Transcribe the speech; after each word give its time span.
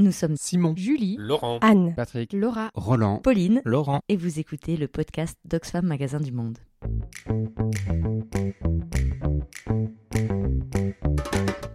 Nous 0.00 0.12
sommes 0.12 0.36
Simon, 0.36 0.74
Julie, 0.76 1.16
Laurent, 1.18 1.58
Anne, 1.60 1.92
Patrick, 1.96 2.32
Laura, 2.32 2.70
Roland, 2.74 3.18
Pauline, 3.18 3.60
Laurent, 3.64 4.00
et 4.08 4.14
vous 4.14 4.38
écoutez 4.38 4.76
le 4.76 4.86
podcast 4.86 5.36
d'Oxfam 5.44 5.84
Magasin 5.84 6.20
du 6.20 6.30
Monde. 6.30 6.58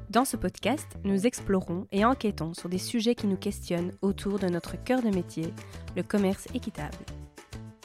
Dans 0.10 0.24
ce 0.24 0.38
podcast, 0.38 0.88
nous 1.04 1.28
explorons 1.28 1.86
et 1.92 2.06
enquêtons 2.06 2.54
sur 2.54 2.70
des 2.70 2.78
sujets 2.78 3.16
qui 3.16 3.28
nous 3.28 3.36
questionnent 3.36 3.92
autour 4.02 4.40
de 4.40 4.48
notre 4.48 4.82
cœur 4.82 5.02
de 5.02 5.10
métier, 5.10 5.54
le 5.98 6.04
commerce 6.04 6.48
équitable. 6.54 6.96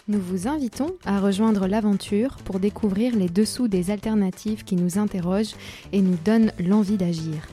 Nous 0.07 0.21
vous 0.21 0.47
invitons 0.47 0.95
à 1.05 1.19
rejoindre 1.19 1.67
l'aventure 1.67 2.37
pour 2.45 2.61
découvrir 2.61 3.17
les 3.17 3.29
dessous 3.29 3.67
des 3.67 3.91
alternatives 3.91 4.63
qui 4.63 4.77
nous 4.77 5.01
interrogent 5.01 5.57
et 5.93 6.01
nous 6.01 6.17
donnent 6.25 6.53
l'envie 6.61 6.97
d'agir. 6.97 7.49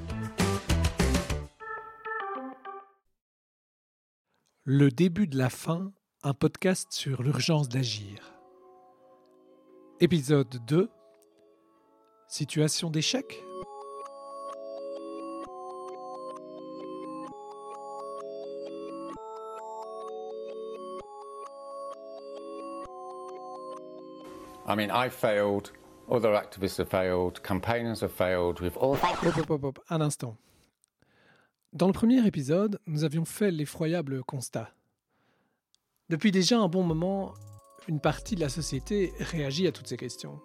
Le 4.67 4.89
début 4.89 5.27
de 5.27 5.37
la 5.37 5.51
fin, 5.51 5.91
un 6.23 6.33
podcast 6.33 6.91
sur 6.91 7.21
l'urgence 7.21 7.69
d'agir. 7.69 8.33
Épisode 9.99 10.59
2 10.65 10.89
Situation 12.27 12.89
d'échec 12.89 13.43
I 24.67 24.75
mean, 24.75 24.89
I 24.89 25.09
failed, 25.09 25.69
other 26.09 26.33
activists 26.33 26.79
have 26.79 26.89
failed, 26.89 27.43
campaigners 27.43 28.01
have 28.01 28.11
failed, 28.11 28.61
we've 28.61 28.75
all 28.77 28.95
Hop, 28.95 29.15
hop, 29.17 29.47
hop, 29.47 29.61
hop, 29.61 29.79
un 29.91 30.01
instant. 30.01 30.35
Dans 31.75 31.87
le 31.87 31.93
premier 31.93 32.25
épisode, 32.25 32.79
nous 32.87 33.03
avions 33.03 33.25
fait 33.25 33.51
l'effroyable 33.51 34.23
constat. 34.23 34.69
Depuis 36.07 36.31
déjà 36.31 36.57
un 36.57 36.69
bon 36.69 36.83
moment, 36.83 37.33
une 37.89 37.99
partie 37.99 38.35
de 38.35 38.39
la 38.39 38.47
société 38.47 39.11
réagit 39.19 39.67
à 39.67 39.73
toutes 39.73 39.87
ces 39.87 39.97
questions. 39.97 40.39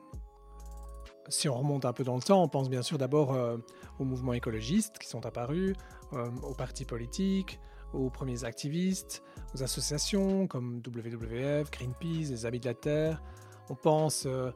Si 1.29 1.49
on 1.49 1.55
remonte 1.55 1.85
un 1.85 1.93
peu 1.93 2.03
dans 2.03 2.17
le 2.17 2.23
temps, 2.23 2.43
on 2.43 2.49
pense 2.49 2.69
bien 2.69 2.83
sûr 2.83 2.99
d'abord 2.99 3.33
euh, 3.33 3.59
aux 4.01 4.05
mouvements 4.05 4.33
écologistes 4.33 4.99
qui 4.99 5.07
sont 5.07 5.25
apparus, 5.25 5.77
euh, 6.15 6.29
aux 6.43 6.55
partis 6.55 6.85
politiques, 6.85 7.61
aux 7.93 8.11
premiers 8.11 8.43
activistes, 8.43 9.23
aux 9.55 9.63
associations 9.63 10.49
comme 10.49 10.83
WWF, 10.85 11.71
Greenpeace, 11.71 12.31
les 12.31 12.45
Amis 12.45 12.59
de 12.59 12.67
la 12.67 12.75
Terre. 12.75 13.23
On 13.69 13.77
pense 13.77 14.25
euh, 14.27 14.51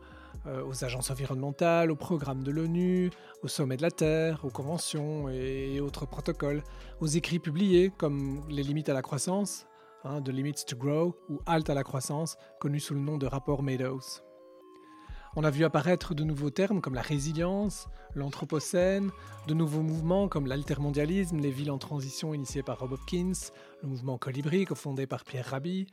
aux 0.47 0.85
agences 0.85 1.11
environnementales, 1.11 1.91
aux 1.91 1.97
programmes 1.97 2.43
de 2.43 2.51
l'ONU, 2.51 3.11
au 3.43 3.49
sommet 3.49 3.77
de 3.77 3.83
la 3.83 3.91
Terre, 3.91 4.45
aux 4.45 4.51
conventions 4.51 5.29
et 5.29 5.81
autres 5.81 6.07
protocoles, 6.07 6.63
aux 7.01 7.07
écrits 7.07 7.39
publiés 7.39 7.91
comme 7.97 8.43
les 8.49 8.63
limites 8.63 8.89
à 8.89 8.95
la 8.95 9.03
croissance, 9.03 9.67
hein, 10.05 10.21
The 10.23 10.29
Limits 10.29 10.65
to 10.67 10.77
Grow, 10.77 11.17
ou 11.29 11.41
Halt 11.47 11.71
à 11.71 11.75
la 11.75 11.83
croissance, 11.83 12.37
connu 12.61 12.81
sous 12.81 12.95
le 12.95 13.01
nom 13.01 13.19
de 13.19 13.27
rapport 13.27 13.63
Meadows. 13.63 14.23
On 15.37 15.43
a 15.43 15.51
vu 15.51 15.65
apparaître 15.65 16.15
de 16.15 16.23
nouveaux 16.23 16.51
termes 16.51 16.81
comme 16.81 16.95
la 16.95 17.03
résilience, 17.03 17.89
l'anthropocène, 18.15 19.11
de 19.49 19.55
nouveaux 19.55 19.83
mouvements 19.83 20.29
comme 20.29 20.47
l'altermondialisme, 20.47 21.39
les 21.39 21.51
villes 21.51 21.73
en 21.73 21.79
transition 21.79 22.35
initiées 22.35 22.63
par 22.63 22.79
Rob 22.79 22.93
Hopkins, 22.93 23.33
le 23.83 23.89
mouvement 23.89 24.17
Colibri 24.17 24.65
cofondé 24.65 25.09
par 25.09 25.25
Pierre 25.25 25.47
Rabhi, 25.47 25.89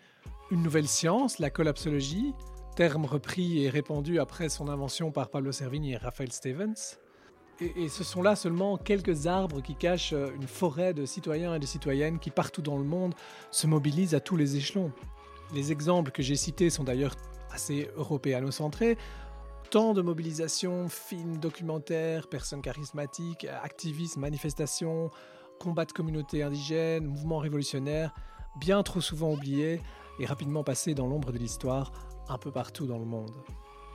une 0.52 0.62
nouvelle 0.62 0.88
science, 0.88 1.40
la 1.40 1.50
collapsologie, 1.50 2.34
terme 2.76 3.06
repris 3.06 3.64
et 3.64 3.70
répandu 3.70 4.20
après 4.20 4.50
son 4.50 4.68
invention 4.68 5.12
par 5.12 5.30
Pablo 5.30 5.52
Servini 5.52 5.94
et 5.94 5.98
Raphaël 5.98 6.32
Stevens. 6.32 6.98
Et, 7.60 7.84
et 7.84 7.90
ce 7.90 8.04
sont 8.04 8.22
là 8.22 8.36
seulement 8.36 8.78
quelques 8.78 9.28
arbres 9.28 9.62
qui 9.62 9.76
cachent 9.76 10.14
euh, 10.14 10.32
une 10.36 10.48
forêt 10.48 10.94
de 10.94 11.06
citoyens 11.06 11.56
et 11.56 11.60
de 11.60 11.66
citoyennes 11.66 12.18
qui 12.18 12.32
partout 12.32 12.62
dans 12.62 12.78
le 12.78 12.84
monde 12.84 13.14
se 13.52 13.68
mobilisent 13.68 14.16
à 14.16 14.20
tous 14.20 14.38
les 14.38 14.56
échelons. 14.56 14.92
Les 15.54 15.72
exemples 15.72 16.12
que 16.12 16.24
j'ai 16.24 16.36
cités 16.36 16.70
sont 16.70 16.84
d'ailleurs 16.84 17.16
assez 17.52 17.90
européano-centrés. 17.98 18.98
Tant 19.70 19.94
de 19.94 20.02
mobilisations, 20.02 20.90
films, 20.90 21.38
documentaires, 21.38 22.28
personnes 22.28 22.62
charismatiques, 22.62 23.46
activistes, 23.64 24.18
manifestations, 24.18 25.12
combats 25.60 25.86
de 25.86 25.92
communautés 25.92 26.44
indigènes, 26.44 27.06
mouvements 27.06 27.38
révolutionnaires, 27.38 28.14
bien 28.60 28.82
trop 28.84 29.02
souvent 29.02 29.32
oubliés 29.32 29.82
et 30.20 30.26
rapidement 30.26 30.64
passés 30.64 30.94
dans 30.94 31.08
l'ombre 31.08 31.32
de 31.32 31.38
l'histoire 31.38 31.92
un 32.30 32.38
peu 32.38 32.52
partout 32.52 32.86
dans 32.86 33.00
le 33.00 33.06
monde. 33.06 33.32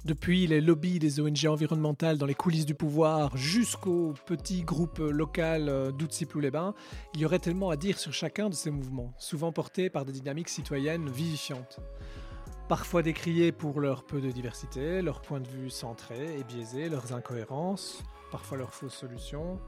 Depuis 0.06 0.46
les 0.46 0.60
lobbies 0.60 1.00
des 1.00 1.18
ONG 1.18 1.46
environnementales 1.48 2.16
dans 2.16 2.26
les 2.26 2.34
coulisses 2.34 2.64
du 2.64 2.76
pouvoir 2.76 3.36
jusqu'au 3.36 4.14
petit 4.24 4.62
groupe 4.62 4.98
local 4.98 5.68
euh, 5.68 5.90
d'Outsiplou-les-Bains, 5.90 6.74
il 7.14 7.20
y 7.22 7.26
aurait 7.26 7.40
tellement 7.40 7.70
à 7.70 7.76
dire 7.76 7.98
sur 7.98 8.12
chacun 8.12 8.48
de 8.48 8.54
ces 8.54 8.70
mouvements, 8.70 9.12
souvent 9.18 9.50
portés 9.50 9.90
par 9.90 10.04
des 10.04 10.12
dynamiques 10.12 10.48
citoyennes 10.48 11.10
vivifiantes. 11.10 11.80
Parfois 12.68 13.02
décriés 13.02 13.50
pour 13.50 13.80
leur 13.80 14.04
peu 14.04 14.20
de 14.20 14.30
diversité, 14.30 15.02
leur 15.02 15.22
point 15.22 15.40
de 15.40 15.48
vue 15.48 15.70
centré 15.70 16.38
et 16.38 16.44
biaisé, 16.44 16.88
leurs 16.88 17.12
incohérences, 17.12 18.04
parfois 18.30 18.58
leurs 18.58 18.74
fausses 18.74 18.94
solutions, 18.94 19.58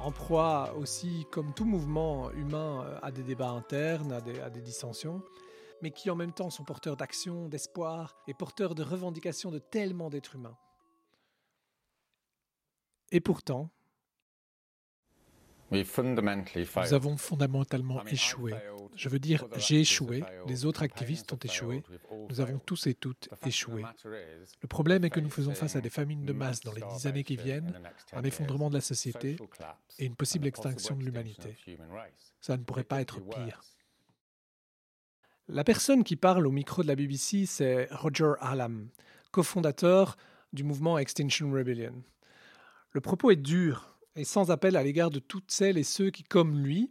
en 0.00 0.10
proie 0.10 0.74
aussi, 0.76 1.24
comme 1.30 1.52
tout 1.54 1.64
mouvement 1.64 2.32
humain, 2.32 2.84
à 3.00 3.12
des 3.12 3.22
débats 3.22 3.50
internes, 3.50 4.12
à 4.12 4.50
des 4.50 4.60
dissensions, 4.60 5.22
mais 5.84 5.90
qui 5.90 6.08
en 6.08 6.16
même 6.16 6.32
temps 6.32 6.48
sont 6.48 6.64
porteurs 6.64 6.96
d'action, 6.96 7.46
d'espoir 7.46 8.16
et 8.26 8.32
porteurs 8.32 8.74
de 8.74 8.82
revendications 8.82 9.50
de 9.50 9.58
tellement 9.58 10.08
d'êtres 10.08 10.34
humains. 10.34 10.56
Et 13.12 13.20
pourtant, 13.20 13.70
nous 15.70 16.94
avons 16.94 17.16
fondamentalement 17.18 18.02
échoué. 18.06 18.54
Je 18.96 19.10
veux 19.10 19.18
dire, 19.18 19.46
j'ai 19.58 19.80
échoué, 19.80 20.24
les 20.46 20.64
autres 20.64 20.82
activistes 20.82 21.30
ont 21.34 21.38
échoué, 21.44 21.82
nous 22.30 22.40
avons 22.40 22.58
tous 22.58 22.86
et 22.86 22.94
toutes 22.94 23.28
échoué. 23.44 23.84
Le 24.62 24.68
problème 24.68 25.04
est 25.04 25.10
que 25.10 25.20
nous 25.20 25.28
faisons 25.28 25.54
face 25.54 25.76
à 25.76 25.82
des 25.82 25.90
famines 25.90 26.24
de 26.24 26.32
masse 26.32 26.60
dans 26.60 26.72
les 26.72 26.82
dix 26.94 27.06
années 27.06 27.24
qui 27.24 27.36
viennent, 27.36 27.74
in 27.76 27.80
the 27.80 27.82
next 27.82 28.08
10 28.08 28.18
un 28.18 28.24
effondrement 28.24 28.70
de 28.70 28.74
la 28.74 28.80
société 28.80 29.36
et 29.98 30.06
une 30.06 30.16
possible 30.16 30.46
extinction 30.46 30.96
de 30.96 31.04
l'humanité. 31.04 31.58
Ça 32.40 32.56
ne 32.56 32.62
pourrait 32.62 32.82
It 32.82 32.88
pas 32.88 33.02
être 33.02 33.20
pire. 33.20 33.60
La 35.48 35.62
personne 35.62 36.04
qui 36.04 36.16
parle 36.16 36.46
au 36.46 36.50
micro 36.50 36.82
de 36.82 36.88
la 36.88 36.96
BBC, 36.96 37.44
c'est 37.44 37.86
Roger 37.90 38.32
Hallam, 38.40 38.88
cofondateur 39.30 40.16
du 40.54 40.64
mouvement 40.64 40.96
Extinction 40.96 41.52
Rebellion. 41.52 42.02
Le 42.92 43.02
propos 43.02 43.30
est 43.30 43.36
dur 43.36 43.98
et 44.16 44.24
sans 44.24 44.50
appel 44.50 44.74
à 44.74 44.82
l'égard 44.82 45.10
de 45.10 45.18
toutes 45.18 45.50
celles 45.50 45.76
et 45.76 45.84
ceux 45.84 46.08
qui, 46.08 46.22
comme 46.22 46.64
lui, 46.64 46.90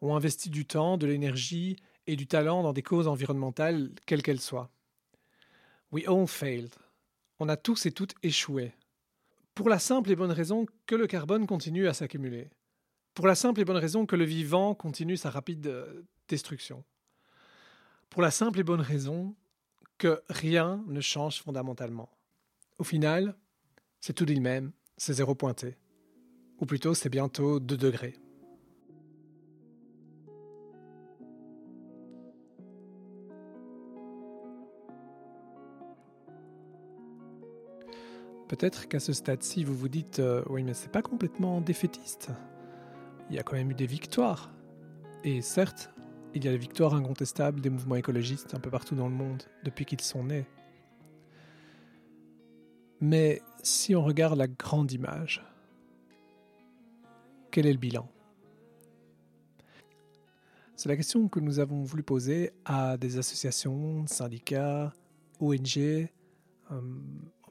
ont 0.00 0.16
investi 0.16 0.50
du 0.50 0.66
temps, 0.66 0.98
de 0.98 1.06
l'énergie 1.06 1.76
et 2.08 2.16
du 2.16 2.26
talent 2.26 2.64
dans 2.64 2.72
des 2.72 2.82
causes 2.82 3.06
environnementales, 3.06 3.92
quelles 4.04 4.22
qu'elles 4.22 4.40
soient. 4.40 4.72
We 5.92 6.04
all 6.08 6.26
failed. 6.26 6.74
On 7.38 7.48
a 7.48 7.56
tous 7.56 7.86
et 7.86 7.92
toutes 7.92 8.16
échoué. 8.24 8.72
Pour 9.54 9.68
la 9.68 9.78
simple 9.78 10.10
et 10.10 10.16
bonne 10.16 10.32
raison 10.32 10.66
que 10.86 10.96
le 10.96 11.06
carbone 11.06 11.46
continue 11.46 11.86
à 11.86 11.94
s'accumuler. 11.94 12.50
Pour 13.14 13.28
la 13.28 13.36
simple 13.36 13.60
et 13.60 13.64
bonne 13.64 13.76
raison 13.76 14.06
que 14.06 14.16
le 14.16 14.24
vivant 14.24 14.74
continue 14.74 15.16
sa 15.16 15.30
rapide 15.30 15.68
euh, 15.68 16.02
destruction. 16.26 16.82
Pour 18.12 18.20
la 18.20 18.30
simple 18.30 18.60
et 18.60 18.62
bonne 18.62 18.82
raison 18.82 19.34
que 19.96 20.20
rien 20.28 20.84
ne 20.86 21.00
change 21.00 21.42
fondamentalement. 21.42 22.10
Au 22.78 22.84
final, 22.84 23.38
c'est 24.00 24.12
tout 24.12 24.26
le 24.26 24.38
même, 24.38 24.72
c'est 24.98 25.14
zéro 25.14 25.34
pointé. 25.34 25.78
Ou 26.60 26.66
plutôt, 26.66 26.92
c'est 26.92 27.08
bientôt 27.08 27.58
2 27.58 27.74
degrés. 27.74 28.20
Peut-être 38.46 38.88
qu'à 38.88 39.00
ce 39.00 39.14
stade-ci, 39.14 39.64
vous 39.64 39.74
vous 39.74 39.88
dites 39.88 40.18
euh, 40.18 40.44
Oui, 40.50 40.64
mais 40.64 40.74
c'est 40.74 40.92
pas 40.92 41.00
complètement 41.00 41.62
défaitiste. 41.62 42.28
Il 43.30 43.36
y 43.36 43.38
a 43.38 43.42
quand 43.42 43.56
même 43.56 43.70
eu 43.70 43.74
des 43.74 43.86
victoires. 43.86 44.52
Et 45.24 45.40
certes, 45.40 45.91
il 46.34 46.44
y 46.44 46.48
a 46.48 46.50
les 46.50 46.58
victoires 46.58 46.94
incontestables 46.94 47.60
des 47.60 47.70
mouvements 47.70 47.96
écologistes 47.96 48.54
un 48.54 48.60
peu 48.60 48.70
partout 48.70 48.94
dans 48.94 49.08
le 49.08 49.14
monde 49.14 49.42
depuis 49.64 49.84
qu'ils 49.84 50.00
sont 50.00 50.24
nés. 50.24 50.46
Mais 53.00 53.42
si 53.62 53.94
on 53.94 54.02
regarde 54.02 54.38
la 54.38 54.46
grande 54.46 54.92
image, 54.92 55.44
quel 57.50 57.66
est 57.66 57.72
le 57.72 57.78
bilan? 57.78 58.08
C'est 60.76 60.88
la 60.88 60.96
question 60.96 61.28
que 61.28 61.38
nous 61.38 61.58
avons 61.58 61.82
voulu 61.82 62.02
poser 62.02 62.52
à 62.64 62.96
des 62.96 63.18
associations, 63.18 64.06
syndicats, 64.06 64.92
ONG, 65.38 65.78
euh, 65.78 66.08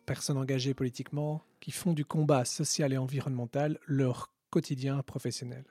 personnes 0.06 0.38
engagées 0.38 0.74
politiquement, 0.74 1.44
qui 1.60 1.72
font 1.72 1.94
du 1.94 2.04
combat 2.04 2.44
social 2.44 2.92
et 2.92 2.98
environnemental 2.98 3.80
leur 3.86 4.33
quotidien 4.50 5.01
professionnel. 5.04 5.63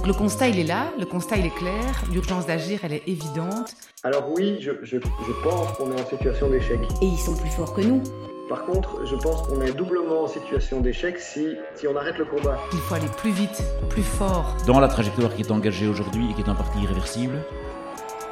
Donc 0.00 0.06
le 0.06 0.14
constat, 0.14 0.48
il 0.48 0.58
est 0.58 0.64
là, 0.64 0.86
le 0.98 1.04
constat, 1.04 1.36
il 1.36 1.44
est 1.44 1.54
clair, 1.54 1.84
l'urgence 2.10 2.46
d'agir, 2.46 2.80
elle 2.84 2.94
est 2.94 3.02
évidente. 3.06 3.74
Alors 4.02 4.30
oui, 4.34 4.56
je, 4.58 4.70
je- 4.82 4.96
je 4.96 5.32
pense 5.44 5.76
qu'on 5.76 5.92
est 5.94 6.00
en 6.00 6.06
situation 6.06 6.48
d'échec. 6.48 6.80
Et 7.02 7.04
ils 7.04 7.18
sont 7.18 7.36
plus 7.36 7.50
forts 7.50 7.74
que 7.74 7.82
nous. 7.82 8.02
Par 8.48 8.64
contre, 8.64 9.04
je 9.04 9.14
pense 9.16 9.46
qu'on 9.46 9.60
est 9.60 9.72
doublement 9.72 10.22
en 10.22 10.26
situation 10.26 10.80
d'échec 10.80 11.18
si, 11.18 11.54
si 11.74 11.86
on 11.86 11.94
arrête 11.96 12.16
le 12.16 12.24
combat. 12.24 12.58
Il 12.72 12.78
faut 12.78 12.94
aller 12.94 13.08
plus 13.18 13.30
vite, 13.30 13.62
plus 13.90 14.02
fort. 14.02 14.56
Dans 14.66 14.80
la 14.80 14.88
trajectoire 14.88 15.34
qui 15.34 15.42
est 15.42 15.50
engagée 15.50 15.86
aujourd'hui 15.86 16.30
et 16.30 16.32
qui 16.34 16.40
est 16.40 16.48
en 16.48 16.54
partie 16.54 16.78
irréversible, 16.80 17.44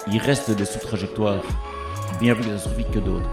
il 0.06 0.16
reste 0.16 0.50
des 0.50 0.64
sous-trajectoires 0.64 1.42
bien 2.18 2.34
plus 2.34 2.44
catastrophiques 2.44 2.92
que 2.92 2.98
d'autres. 2.98 3.28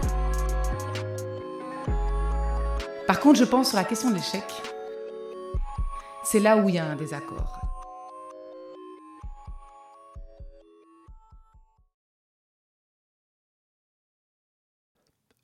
Par 3.06 3.18
contre, 3.18 3.38
je 3.38 3.44
pense 3.44 3.68
sur 3.70 3.78
la 3.78 3.84
question 3.84 4.10
de 4.10 4.16
l'échec, 4.16 4.44
c'est 6.22 6.40
là 6.40 6.58
où 6.58 6.68
il 6.68 6.74
y 6.74 6.78
a 6.78 6.84
un 6.84 6.96
désaccord. 6.96 7.60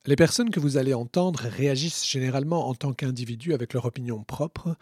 Les 0.04 0.16
personnes 0.16 0.50
que 0.50 0.58
vous 0.58 0.78
allez 0.78 0.94
entendre 0.94 1.44
réagissent 1.44 2.04
généralement 2.04 2.68
en 2.68 2.74
tant 2.74 2.92
qu'individus 2.92 3.54
avec 3.54 3.72
leur 3.72 3.84
opinion 3.84 4.24
propre, 4.24 4.76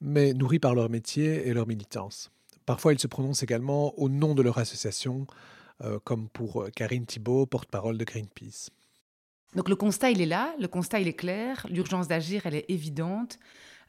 mais 0.00 0.32
nourris 0.32 0.60
par 0.60 0.74
leur 0.74 0.88
métier 0.88 1.46
et 1.46 1.52
leur 1.52 1.66
militance. 1.66 2.30
Parfois, 2.64 2.94
ils 2.94 2.98
se 2.98 3.06
prononcent 3.06 3.42
également 3.42 3.98
au 3.98 4.08
nom 4.08 4.34
de 4.34 4.40
leur 4.40 4.56
association, 4.56 5.26
euh, 5.82 5.98
comme 6.04 6.30
pour 6.30 6.70
Karine 6.74 7.04
Thibault, 7.04 7.44
porte-parole 7.44 7.98
de 7.98 8.04
Greenpeace. 8.04 8.70
Donc 9.54 9.68
le 9.68 9.76
constat, 9.76 10.10
il 10.10 10.22
est 10.22 10.26
là, 10.26 10.54
le 10.58 10.68
constat, 10.68 11.00
il 11.00 11.08
est 11.08 11.12
clair, 11.12 11.66
l'urgence 11.68 12.08
d'agir, 12.08 12.46
elle 12.46 12.54
est 12.54 12.64
évidente. 12.70 13.38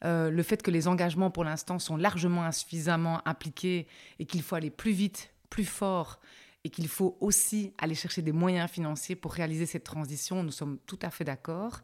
Euh, 0.03 0.29
le 0.29 0.43
fait 0.43 0.61
que 0.61 0.69
les 0.69 0.89
engagements, 0.89 1.31
pour 1.31 1.45
l'instant, 1.45 1.79
sont 1.79 1.95
largement 1.95 2.43
insuffisamment 2.43 3.21
appliqués 3.23 3.87
et 4.19 4.25
qu'il 4.25 4.41
faut 4.41 4.55
aller 4.55 4.69
plus 4.69 4.91
vite, 4.91 5.33
plus 5.49 5.63
fort 5.63 6.19
et 6.63 6.69
qu'il 6.69 6.87
faut 6.87 7.17
aussi 7.19 7.73
aller 7.77 7.95
chercher 7.95 8.21
des 8.21 8.31
moyens 8.31 8.69
financiers 8.69 9.15
pour 9.15 9.33
réaliser 9.33 9.65
cette 9.65 9.83
transition. 9.83 10.43
Nous 10.43 10.51
sommes 10.51 10.79
tout 10.85 10.99
à 11.01 11.09
fait 11.09 11.23
d'accord. 11.23 11.81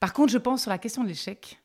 Par 0.00 0.12
contre, 0.12 0.32
je 0.32 0.38
pense 0.38 0.62
sur 0.62 0.70
la 0.70 0.78
question 0.78 1.02
de 1.02 1.08
l'échec, 1.08 1.58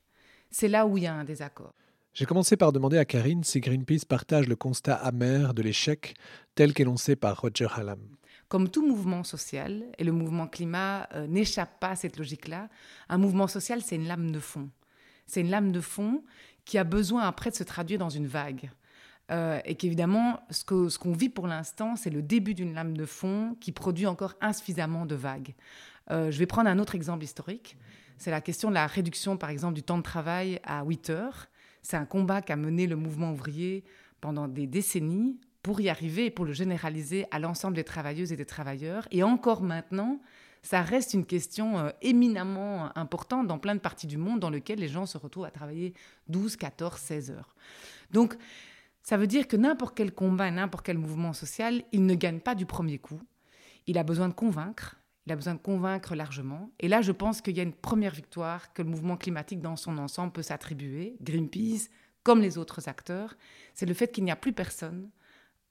c'est 0.49 0.67
là 0.67 0.85
où 0.85 0.97
il 0.97 1.03
y 1.03 1.07
a 1.07 1.13
un 1.13 1.23
désaccord. 1.23 1.73
J'ai 2.13 2.25
commencé 2.25 2.57
par 2.57 2.71
demander 2.71 2.97
à 2.97 3.05
Karine 3.05 3.43
si 3.43 3.59
Greenpeace 3.59 4.05
partage 4.07 4.47
le 4.47 4.55
constat 4.55 4.95
amer 4.95 5.53
de 5.53 5.61
l'échec 5.61 6.15
tel 6.55 6.73
qu'énoncé 6.73 7.15
par 7.15 7.39
Roger 7.39 7.67
Hallam. 7.75 7.99
Comme 8.47 8.69
tout 8.69 8.85
mouvement 8.85 9.23
social, 9.23 9.85
et 9.99 10.03
le 10.03 10.11
mouvement 10.11 10.47
climat 10.47 11.07
euh, 11.13 11.27
n'échappe 11.27 11.79
pas 11.79 11.89
à 11.89 11.95
cette 11.95 12.17
logique-là, 12.17 12.67
un 13.07 13.17
mouvement 13.19 13.47
social, 13.47 13.81
c'est 13.81 13.95
une 13.95 14.07
lame 14.07 14.31
de 14.31 14.39
fond. 14.39 14.69
C'est 15.27 15.41
une 15.41 15.51
lame 15.51 15.71
de 15.71 15.81
fond 15.81 16.23
qui 16.65 16.79
a 16.79 16.83
besoin 16.83 17.27
après 17.27 17.51
de 17.51 17.55
se 17.55 17.63
traduire 17.63 17.99
dans 17.99 18.09
une 18.09 18.25
vague. 18.25 18.71
Euh, 19.31 19.59
et 19.65 19.75
qu'évidemment, 19.75 20.39
ce 20.49 20.63
qu'on 20.97 21.11
vit 21.11 21.29
pour 21.29 21.47
l'instant, 21.47 21.95
c'est 21.95 22.09
le 22.09 22.21
début 22.21 22.53
d'une 22.53 22.73
lame 22.73 22.97
de 22.97 23.05
fond 23.05 23.55
qui 23.59 23.71
produit 23.71 24.07
encore 24.07 24.33
insuffisamment 24.41 25.05
de 25.05 25.15
vagues. 25.15 25.53
Euh, 26.09 26.31
je 26.31 26.39
vais 26.39 26.47
prendre 26.47 26.69
un 26.69 26.79
autre 26.79 26.95
exemple 26.95 27.23
historique. 27.23 27.77
C'est 28.17 28.31
la 28.31 28.41
question 28.41 28.69
de 28.69 28.73
la 28.73 28.87
réduction, 28.87 29.37
par 29.37 29.49
exemple, 29.49 29.75
du 29.75 29.83
temps 29.83 29.97
de 29.97 30.03
travail 30.03 30.59
à 30.63 30.83
8 30.83 31.09
heures. 31.11 31.47
C'est 31.81 31.97
un 31.97 32.05
combat 32.05 32.41
qu'a 32.41 32.55
mené 32.55 32.87
le 32.87 32.95
mouvement 32.95 33.31
ouvrier 33.31 33.83
pendant 34.19 34.47
des 34.47 34.67
décennies 34.67 35.39
pour 35.61 35.79
y 35.79 35.89
arriver 35.89 36.25
et 36.25 36.31
pour 36.31 36.45
le 36.45 36.53
généraliser 36.53 37.25
à 37.31 37.39
l'ensemble 37.39 37.75
des 37.75 37.83
travailleuses 37.83 38.31
et 38.31 38.35
des 38.35 38.45
travailleurs. 38.45 39.07
Et 39.11 39.23
encore 39.23 39.61
maintenant, 39.61 40.19
ça 40.61 40.81
reste 40.81 41.13
une 41.13 41.25
question 41.25 41.79
euh, 41.79 41.89
éminemment 42.01 42.97
importante 42.97 43.47
dans 43.47 43.59
plein 43.59 43.75
de 43.75 43.79
parties 43.79 44.07
du 44.07 44.17
monde 44.17 44.39
dans 44.39 44.49
lesquelles 44.49 44.79
les 44.79 44.87
gens 44.87 45.05
se 45.05 45.17
retrouvent 45.17 45.45
à 45.45 45.51
travailler 45.51 45.93
12, 46.27 46.57
14, 46.57 46.99
16 46.99 47.31
heures. 47.31 47.55
Donc, 48.11 48.35
ça 49.09 49.17
veut 49.17 49.25
dire 49.25 49.47
que 49.47 49.57
n'importe 49.57 49.97
quel 49.97 50.13
combat, 50.13 50.51
n'importe 50.51 50.85
quel 50.85 50.99
mouvement 50.99 51.33
social, 51.33 51.81
il 51.91 52.05
ne 52.05 52.13
gagne 52.13 52.39
pas 52.39 52.53
du 52.53 52.67
premier 52.67 52.99
coup. 52.99 53.19
Il 53.87 53.97
a 53.97 54.03
besoin 54.03 54.29
de 54.29 54.35
convaincre, 54.35 54.97
il 55.25 55.31
a 55.31 55.35
besoin 55.35 55.55
de 55.55 55.59
convaincre 55.59 56.13
largement. 56.13 56.69
Et 56.79 56.87
là, 56.87 57.01
je 57.01 57.11
pense 57.11 57.41
qu'il 57.41 57.57
y 57.57 57.59
a 57.59 57.63
une 57.63 57.73
première 57.73 58.13
victoire 58.13 58.71
que 58.71 58.83
le 58.83 58.89
mouvement 58.89 59.17
climatique 59.17 59.61
dans 59.61 59.77
son 59.77 59.97
ensemble 59.97 60.31
peut 60.31 60.43
s'attribuer, 60.43 61.15
Greenpeace, 61.21 61.89
comme 62.21 62.39
les 62.39 62.59
autres 62.59 62.87
acteurs, 62.87 63.35
c'est 63.73 63.87
le 63.87 63.95
fait 63.95 64.11
qu'il 64.11 64.25
n'y 64.25 64.31
a 64.31 64.35
plus 64.35 64.53
personne 64.53 65.09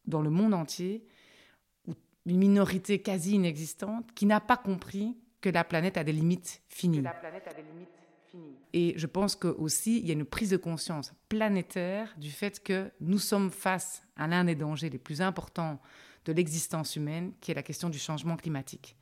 dans 0.05 0.21
le 0.21 0.31
monde 0.31 0.53
entier, 0.53 1.07
ou 1.87 1.95
une 2.27 2.39
minorité 2.39 3.01
quasi 3.03 3.35
inexistante, 3.35 4.13
qui 4.17 4.27
n'a 4.27 4.41
pas 4.41 4.57
compris 4.57 5.17
que 5.41 5.49
la 5.49 5.63
planète 5.63 5.97
a 5.97 6.03
des 6.03 6.11
limites 6.11 6.61
finies. 6.69 7.03
la 7.03 7.13
planète 7.13 7.47
a 7.47 7.55
des 7.55 7.63
limites 7.63 7.98
et 8.73 8.95
je 8.97 9.07
pense 9.07 9.37
qu'aussi, 9.37 9.99
il 9.99 10.07
y 10.07 10.11
a 10.11 10.15
une 10.15 10.25
prise 10.25 10.51
de 10.51 10.57
conscience 10.57 11.13
planétaire 11.29 12.15
du 12.19 12.31
fait 12.31 12.63
que 12.63 12.91
nous 13.01 13.19
sommes 13.19 13.51
face 13.51 14.03
à 14.17 14.27
l'un 14.27 14.45
des 14.45 14.55
dangers 14.55 14.91
les 14.91 14.99
plus 14.99 15.23
importants 15.23 15.81
de 16.25 16.33
l'existence 16.33 16.97
humaine, 16.97 17.33
qui 17.41 17.51
est 17.51 17.55
la 17.55 17.63
question 17.63 17.89
du 17.89 17.99
changement 17.99 18.37
climatique, 18.37 18.97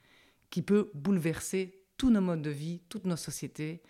qui 0.51 0.63
peut 0.63 0.91
bouleverser 0.95 1.83
tous 1.97 2.11
nos 2.11 2.21
modes 2.21 2.43
de 2.43 2.51
vie, 2.51 2.81
toutes 2.89 3.05
nos 3.05 3.17
sociétés. 3.17 3.83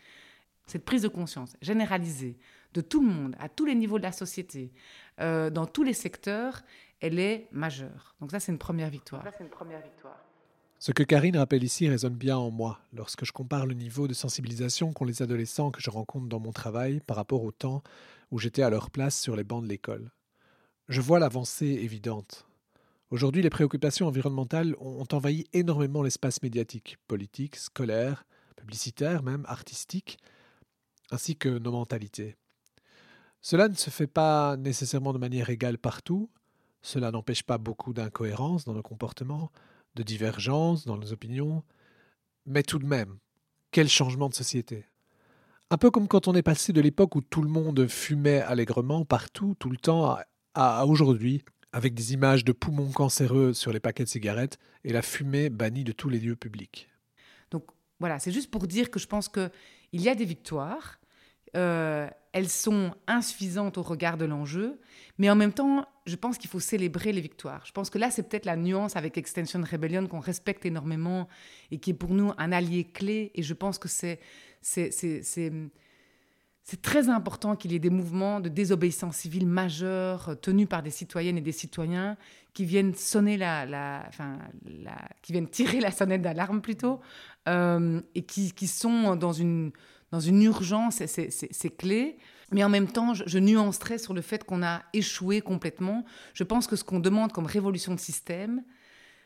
Cette 0.67 0.85
prise 0.85 1.03
de 1.03 1.09
conscience 1.09 1.57
généralisée 1.61 2.39
de 2.73 2.81
tout 2.81 3.01
le 3.01 3.13
monde, 3.13 3.37
à 3.39 3.49
tous 3.49 3.65
les 3.65 3.75
niveaux 3.75 3.99
de 3.99 4.03
la 4.03 4.13
société, 4.13 4.73
euh, 5.21 5.51
dans 5.51 5.67
tous 5.67 5.83
les 5.83 5.93
secteurs, 5.93 6.63
elle 7.01 7.19
est 7.19 7.49
majeure. 7.53 8.15
Donc 8.21 8.31
ça, 8.31 8.41
c'est 8.41 8.53
une 8.53 8.59
première 8.59 8.91
victoire. 8.91 9.23
Ça, 9.23 9.33
c'est 9.37 9.45
une 9.45 9.51
première 9.51 9.83
victoire. 9.83 10.19
Ce 10.79 10.93
que 10.93 11.03
Karine 11.03 11.39
rappelle 11.39 11.65
ici 11.65 11.89
résonne 11.89 12.17
bien 12.17 12.37
en 12.37 12.51
moi 12.51 12.81
lorsque 12.93 13.25
je 13.25 13.33
compare 13.33 13.65
le 13.67 13.73
niveau 13.73 14.09
de 14.09 14.13
sensibilisation 14.13 14.93
qu'ont 14.93 15.07
les 15.07 15.23
adolescents 15.23 15.71
que 15.71 15.81
je 15.81 15.89
rencontre 15.89 16.27
dans 16.27 16.39
mon 16.39 16.53
travail 16.53 17.01
par 17.01 17.17
rapport 17.17 17.43
au 17.43 17.51
temps 17.51 17.83
où 18.31 18.39
j'étais 18.39 18.63
à 18.63 18.69
leur 18.69 18.91
place 18.91 19.19
sur 19.19 19.37
les 19.37 19.45
bancs 19.45 19.63
de 19.63 19.69
l'école. 19.69 20.11
Je 20.89 21.01
vois 21.01 21.19
l'avancée 21.19 21.67
évidente. 21.67 22.47
Aujourd'hui, 23.11 23.41
les 23.41 23.51
préoccupations 23.51 24.07
environnementales 24.07 24.75
ont 24.79 25.07
envahi 25.13 25.47
énormément 25.55 26.03
l'espace 26.03 26.43
médiatique, 26.43 26.99
politique, 27.09 27.57
scolaire, 27.57 28.27
publicitaire 28.57 29.23
même, 29.23 29.47
artistique, 29.49 30.19
ainsi 31.11 31.37
que 31.37 31.49
nos 31.49 31.73
mentalités. 31.73 32.37
Cela 33.41 33.69
ne 33.69 33.75
se 33.75 33.91
fait 33.91 34.09
pas 34.09 34.57
nécessairement 34.57 35.13
de 35.13 35.19
manière 35.19 35.49
égale 35.49 35.79
partout, 35.79 36.29
cela 36.83 37.11
n'empêche 37.11 37.45
pas 37.45 37.59
beaucoup 37.59 37.95
d'incohérences 37.95 38.65
dans 38.65 38.75
nos 38.75 38.83
comportements, 38.83 39.51
de 39.97 40.03
divergences 40.03 40.85
dans 40.85 40.97
nos 40.97 41.13
opinions, 41.13 41.65
mais 42.45 42.63
tout 42.63 42.79
de 42.79 42.87
même, 42.87 43.19
quel 43.73 43.89
changement 43.89 44.29
de 44.29 44.35
société? 44.35 44.85
Un 45.71 45.79
peu 45.79 45.91
comme 45.91 46.07
quand 46.07 46.29
on 46.29 46.35
est 46.35 46.43
passé 46.43 46.73
de 46.73 46.81
l'époque 46.81 47.17
où 47.17 47.21
tout 47.21 47.43
le 47.43 47.49
monde 47.49 47.89
fumait 47.89 48.41
allègrement 48.41 49.05
partout, 49.05 49.57
tout 49.59 49.71
le 49.71 49.79
temps, 49.79 50.17
à, 50.55 50.87
aujourd'hui, 50.87 51.43
avec 51.73 51.93
des 51.95 52.13
images 52.13 52.45
de 52.45 52.53
poumons 52.53 52.93
cancéreux 52.93 53.53
sur 53.53 53.73
les 53.73 53.81
paquets 53.81 54.05
de 54.05 54.09
cigarettes 54.09 54.59
et 54.85 54.93
la 54.93 55.03
fumée 55.03 55.51
bannie 55.51 55.83
de 55.83 55.93
tous 55.93 56.09
les 56.09 56.21
lieux 56.21 56.37
publics. 56.37 56.89
Donc 57.51 57.65
voilà, 57.99 58.19
c'est 58.21 58.31
juste 58.31 58.51
pour 58.51 58.67
dire 58.69 58.91
que 58.91 59.01
je 59.01 59.07
pense 59.07 59.29
qu'il 59.29 59.51
y 59.93 60.09
a 60.09 60.15
des 60.15 60.25
victoires, 60.25 61.01
euh, 61.57 62.09
elles 62.33 62.49
sont 62.49 62.95
insuffisantes 63.07 63.79
au 63.79 63.83
regard 63.83 64.19
de 64.19 64.27
l'enjeu, 64.27 64.79
mais 65.19 65.31
en 65.31 65.35
même 65.35 65.53
temps, 65.53 65.87
je 66.05 66.17
pense 66.17 66.37
qu'il 66.37 66.51
faut 66.51 66.61
célébrer 66.61 67.13
les 67.13 67.23
victoires. 67.23 67.65
Je 67.65 67.73
pense 67.73 67.89
que 67.89 67.99
là, 67.99 68.11
c'est 68.11 68.29
peut-être 68.29 68.45
la 68.45 68.57
nuance 68.57 68.95
avec 68.95 69.17
Extension 69.17 69.63
Rebellion 69.63 70.07
qu'on 70.07 70.21
respecte 70.21 70.67
énormément 70.67 71.29
et 71.71 71.79
qui 71.79 71.91
est 71.91 71.95
pour 71.95 72.11
nous 72.11 72.33
un 72.37 72.53
allié 72.53 72.85
clé. 72.85 73.31
Et 73.35 73.43
je 73.43 73.55
pense 73.55 73.79
que 73.79 73.89
c'est 73.89 74.21
très 76.83 77.09
important 77.09 77.57
qu'il 77.57 77.73
y 77.73 77.75
ait 77.75 77.81
des 77.81 77.91
mouvements 77.91 78.41
de 78.41 78.51
désobéissance 78.51 79.17
civile 79.17 79.47
majeurs 79.47 80.39
tenus 80.43 80.69
par 80.69 80.83
des 80.83 80.91
citoyennes 80.91 81.39
et 81.39 81.43
des 81.43 81.53
citoyens 81.53 82.19
qui 82.53 82.65
viennent 82.65 82.95
sonner 82.95 83.37
la, 83.37 84.05
enfin, 84.09 84.39
qui 85.23 85.33
viennent 85.33 85.49
tirer 85.49 85.81
la 85.81 85.91
sonnette 85.91 86.23
d'alarme 86.23 86.61
plutôt, 86.61 87.01
euh, 87.49 88.01
et 88.15 88.23
qui, 88.23 88.67
sont 88.67 89.17
dans 89.17 89.33
une 89.33 89.73
dans 90.13 90.21
une 90.21 90.43
urgence, 90.43 91.03
c'est 91.07 91.77
clé. 91.77 92.19
Mais 92.53 92.63
en 92.63 92.69
même 92.69 92.87
temps, 92.87 93.13
je, 93.13 93.25
je, 93.27 93.39
nuancerai 93.39 93.99
sur 93.99 94.15
le 94.15 94.21
fait 94.21 94.45
qu'on 94.45 94.63
a 94.63 94.83
échoué 94.93 95.41
complètement. 95.41 96.05
Je 96.33 96.45
pense 96.45 96.69
que 96.69 96.77
ce 96.77 96.85
qu'on 96.85 97.01
demande 97.01 97.33
comme 97.33 97.47
révolution 97.47 97.93
de 97.93 98.01
système, 98.01 98.63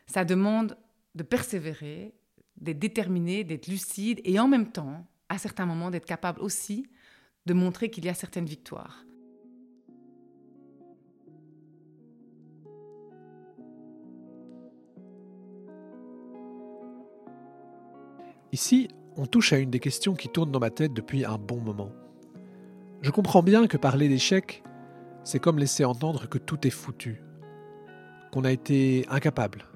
ça 0.06 0.24
demande 0.24 0.76
de 1.14 1.22
persévérer, 1.22 2.14
d'être 2.56 2.78
déterminé, 2.78 3.44
d'être 3.44 3.66
lucide 3.66 4.20
et 4.24 4.40
en 4.40 4.48
même 4.48 4.70
temps, 4.72 5.06
à 5.28 5.38
certains 5.38 5.66
moments, 5.66 5.90
d'être 5.90 6.06
capable 6.06 6.40
aussi 6.40 6.86
de 7.46 7.54
montrer 7.54 7.90
qu'il 7.90 8.04
y 8.04 8.08
a 8.08 8.14
certaines 8.14 8.46
victoires. 8.46 9.04
Ici, 18.52 18.88
on 19.20 19.26
touche 19.26 19.52
à 19.52 19.58
une 19.58 19.68
des 19.68 19.80
questions 19.80 20.14
qui 20.14 20.30
tournent 20.30 20.50
dans 20.50 20.60
ma 20.60 20.70
tête 20.70 20.94
depuis 20.94 21.26
un 21.26 21.36
bon 21.36 21.60
moment. 21.60 21.92
Je 23.02 23.10
comprends 23.10 23.42
bien 23.42 23.66
que 23.66 23.76
parler 23.76 24.08
d'échec, 24.08 24.62
c'est 25.24 25.38
comme 25.38 25.58
laisser 25.58 25.84
entendre 25.84 26.26
que 26.26 26.38
tout 26.38 26.66
est 26.66 26.70
foutu, 26.70 27.22
qu'on 28.32 28.44
a 28.44 28.50
été 28.50 29.04
incapable, 29.10 29.66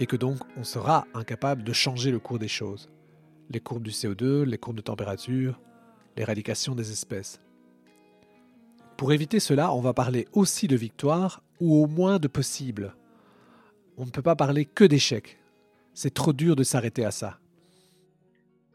et 0.00 0.06
que 0.06 0.16
donc 0.16 0.38
on 0.56 0.64
sera 0.64 1.06
incapable 1.14 1.62
de 1.62 1.72
changer 1.72 2.10
le 2.10 2.18
cours 2.18 2.40
des 2.40 2.48
choses, 2.48 2.90
les 3.48 3.60
courbes 3.60 3.84
du 3.84 3.92
CO2, 3.92 4.42
les 4.42 4.58
courbes 4.58 4.78
de 4.78 4.82
température, 4.82 5.60
l'éradication 6.16 6.74
des 6.74 6.90
espèces. 6.90 7.40
Pour 8.96 9.12
éviter 9.12 9.38
cela, 9.38 9.72
on 9.72 9.80
va 9.80 9.94
parler 9.94 10.26
aussi 10.32 10.66
de 10.66 10.74
victoire, 10.74 11.44
ou 11.60 11.80
au 11.80 11.86
moins 11.86 12.18
de 12.18 12.26
possible. 12.26 12.96
On 13.96 14.04
ne 14.04 14.10
peut 14.10 14.20
pas 14.20 14.34
parler 14.34 14.64
que 14.64 14.82
d'échec. 14.82 15.38
C'est 15.94 16.12
trop 16.12 16.32
dur 16.32 16.56
de 16.56 16.64
s'arrêter 16.64 17.04
à 17.04 17.12
ça. 17.12 17.38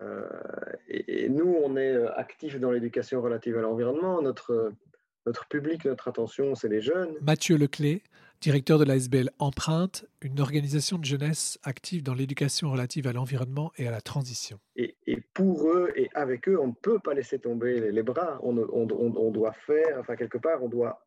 Euh, 0.04 0.28
et, 0.88 1.30
nous, 1.30 1.56
on 1.64 1.78
est 1.78 1.96
actifs 2.16 2.60
dans 2.60 2.72
l'éducation 2.72 3.22
relative 3.22 3.58
à 3.58 3.62
l'environnement. 3.62 4.22
Notre, 4.22 4.74
notre 5.26 5.48
public, 5.48 5.86
notre 5.86 6.08
attention, 6.08 6.56
c'est 6.56 6.70
les 6.70 6.82
jeunes. 6.82 7.16
Mathieu 7.22 7.58
Leclé, 7.58 8.04
directeur 8.42 8.78
de 8.78 8.84
l'ASBL 8.84 9.30
Empreinte, 9.40 10.06
une 10.22 10.40
organisation 10.42 10.98
de 10.98 11.06
jeunesse 11.06 11.58
active 11.64 12.04
dans 12.04 12.14
l'éducation 12.14 12.72
relative 12.72 13.08
à 13.08 13.14
l'environnement 13.14 13.72
et 13.78 13.88
à 13.88 13.92
la 13.92 14.02
transition. 14.02 14.60
Et, 14.76 14.96
pour 15.34 15.68
eux 15.68 15.92
et 15.96 16.10
avec 16.14 16.48
eux, 16.48 16.60
on 16.60 16.68
ne 16.68 16.74
peut 16.74 17.00
pas 17.00 17.16
laisser 17.16 17.40
tomber 17.40 17.92
les, 17.92 18.04
bras. 18.04 18.40
On, 18.44 18.56
on, 18.56 19.32
doit 19.32 19.54
faire, 19.54 19.98
enfin 20.00 20.16
quelque 20.16 20.38
part, 20.38 20.62
on 20.62 20.68
doit, 20.68 21.04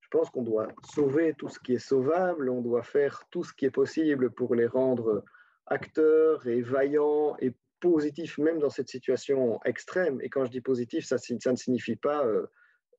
je 0.00 0.08
pense 0.08 0.30
qu'on 0.30 0.44
doit 0.44 0.68
sauver 0.94 1.34
tout 1.36 1.48
ce 1.48 1.58
qui 1.58 1.72
est 1.72 1.80
sauvable, 1.80 2.48
on 2.48 2.60
doit 2.60 2.84
faire 2.84 3.24
tout 3.32 3.42
ce 3.42 3.52
qui 3.52 3.64
est 3.64 3.70
possible 3.70 4.30
pour 4.30 4.54
les 4.54 4.66
rendre 4.66 5.24
acteurs 5.66 6.46
et 6.46 6.60
vaillants 6.60 7.36
et 7.40 7.54
positifs, 7.80 8.38
même 8.38 8.58
dans 8.58 8.70
cette 8.70 8.88
situation 8.88 9.60
extrême. 9.64 10.20
Et 10.22 10.28
quand 10.28 10.44
je 10.44 10.50
dis 10.50 10.60
positif, 10.60 11.04
ça, 11.04 11.16
ne 11.16 11.56
signifie 11.56 11.96
pas 11.96 12.24
euh, 12.24 12.46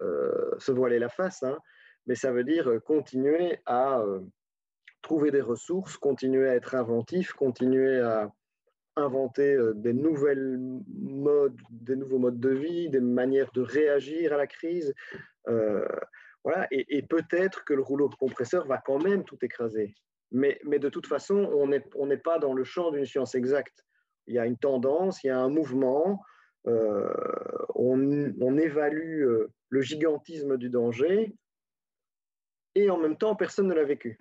euh, 0.01 0.51
se 0.59 0.71
voiler 0.71 0.99
la 0.99 1.09
face. 1.09 1.43
Hein 1.43 1.57
mais 2.05 2.15
ça 2.15 2.31
veut 2.31 2.43
dire 2.43 2.69
euh, 2.69 2.79
continuer 2.79 3.59
à 3.65 4.03
trouver 5.01 5.31
des 5.31 5.41
ressources, 5.41 5.97
continuer 5.97 6.49
à 6.49 6.55
être 6.55 6.75
inventif, 6.75 7.33
continuer 7.33 7.99
à 7.99 8.31
inventer 8.95 9.55
des 9.75 9.93
nouvelles 9.93 10.57
modes, 10.87 11.55
des 11.69 11.95
nouveaux 11.95 12.17
modes 12.17 12.39
de 12.39 12.49
vie, 12.49 12.89
des 12.89 12.99
manières 12.99 13.51
de 13.53 13.61
réagir 13.61 14.33
à 14.33 14.37
la 14.37 14.47
crise. 14.47 14.93
voilà, 15.45 16.67
et, 16.71 17.03
peut-être 17.03 17.63
que 17.63 17.73
le 17.73 17.83
rouleau 17.83 18.09
compresseur 18.09 18.65
va 18.65 18.79
quand 18.79 19.01
même 19.01 19.23
tout 19.23 19.37
écraser. 19.43 19.93
Mais, 20.31 20.59
mais 20.65 20.79
de 20.79 20.89
toute 20.89 21.07
façon, 21.07 21.35
on 21.35 21.67
n'est 21.67 21.85
on 21.95 22.09
pas 22.17 22.39
dans 22.39 22.53
le 22.53 22.63
champ 22.63 22.91
d'une 22.91 23.05
science 23.05 23.35
exacte. 23.35 23.86
Il 24.27 24.35
y 24.35 24.39
a 24.39 24.45
une 24.45 24.57
tendance, 24.57 25.23
il 25.23 25.27
y 25.27 25.29
a 25.29 25.39
un 25.39 25.49
mouvement, 25.49 26.21
on, 26.65 28.33
on, 28.41 28.57
évalue 28.57 29.25
le 29.69 29.81
gigantisme 29.81 30.57
du 30.57 30.69
danger, 30.69 31.33
et 32.77 32.89
en 32.91 32.97
même 32.97 33.17
temps, 33.17 33.35
personne 33.35 33.67
ne 33.67 33.73
l'a 33.73 33.83
vécu. 33.83 34.19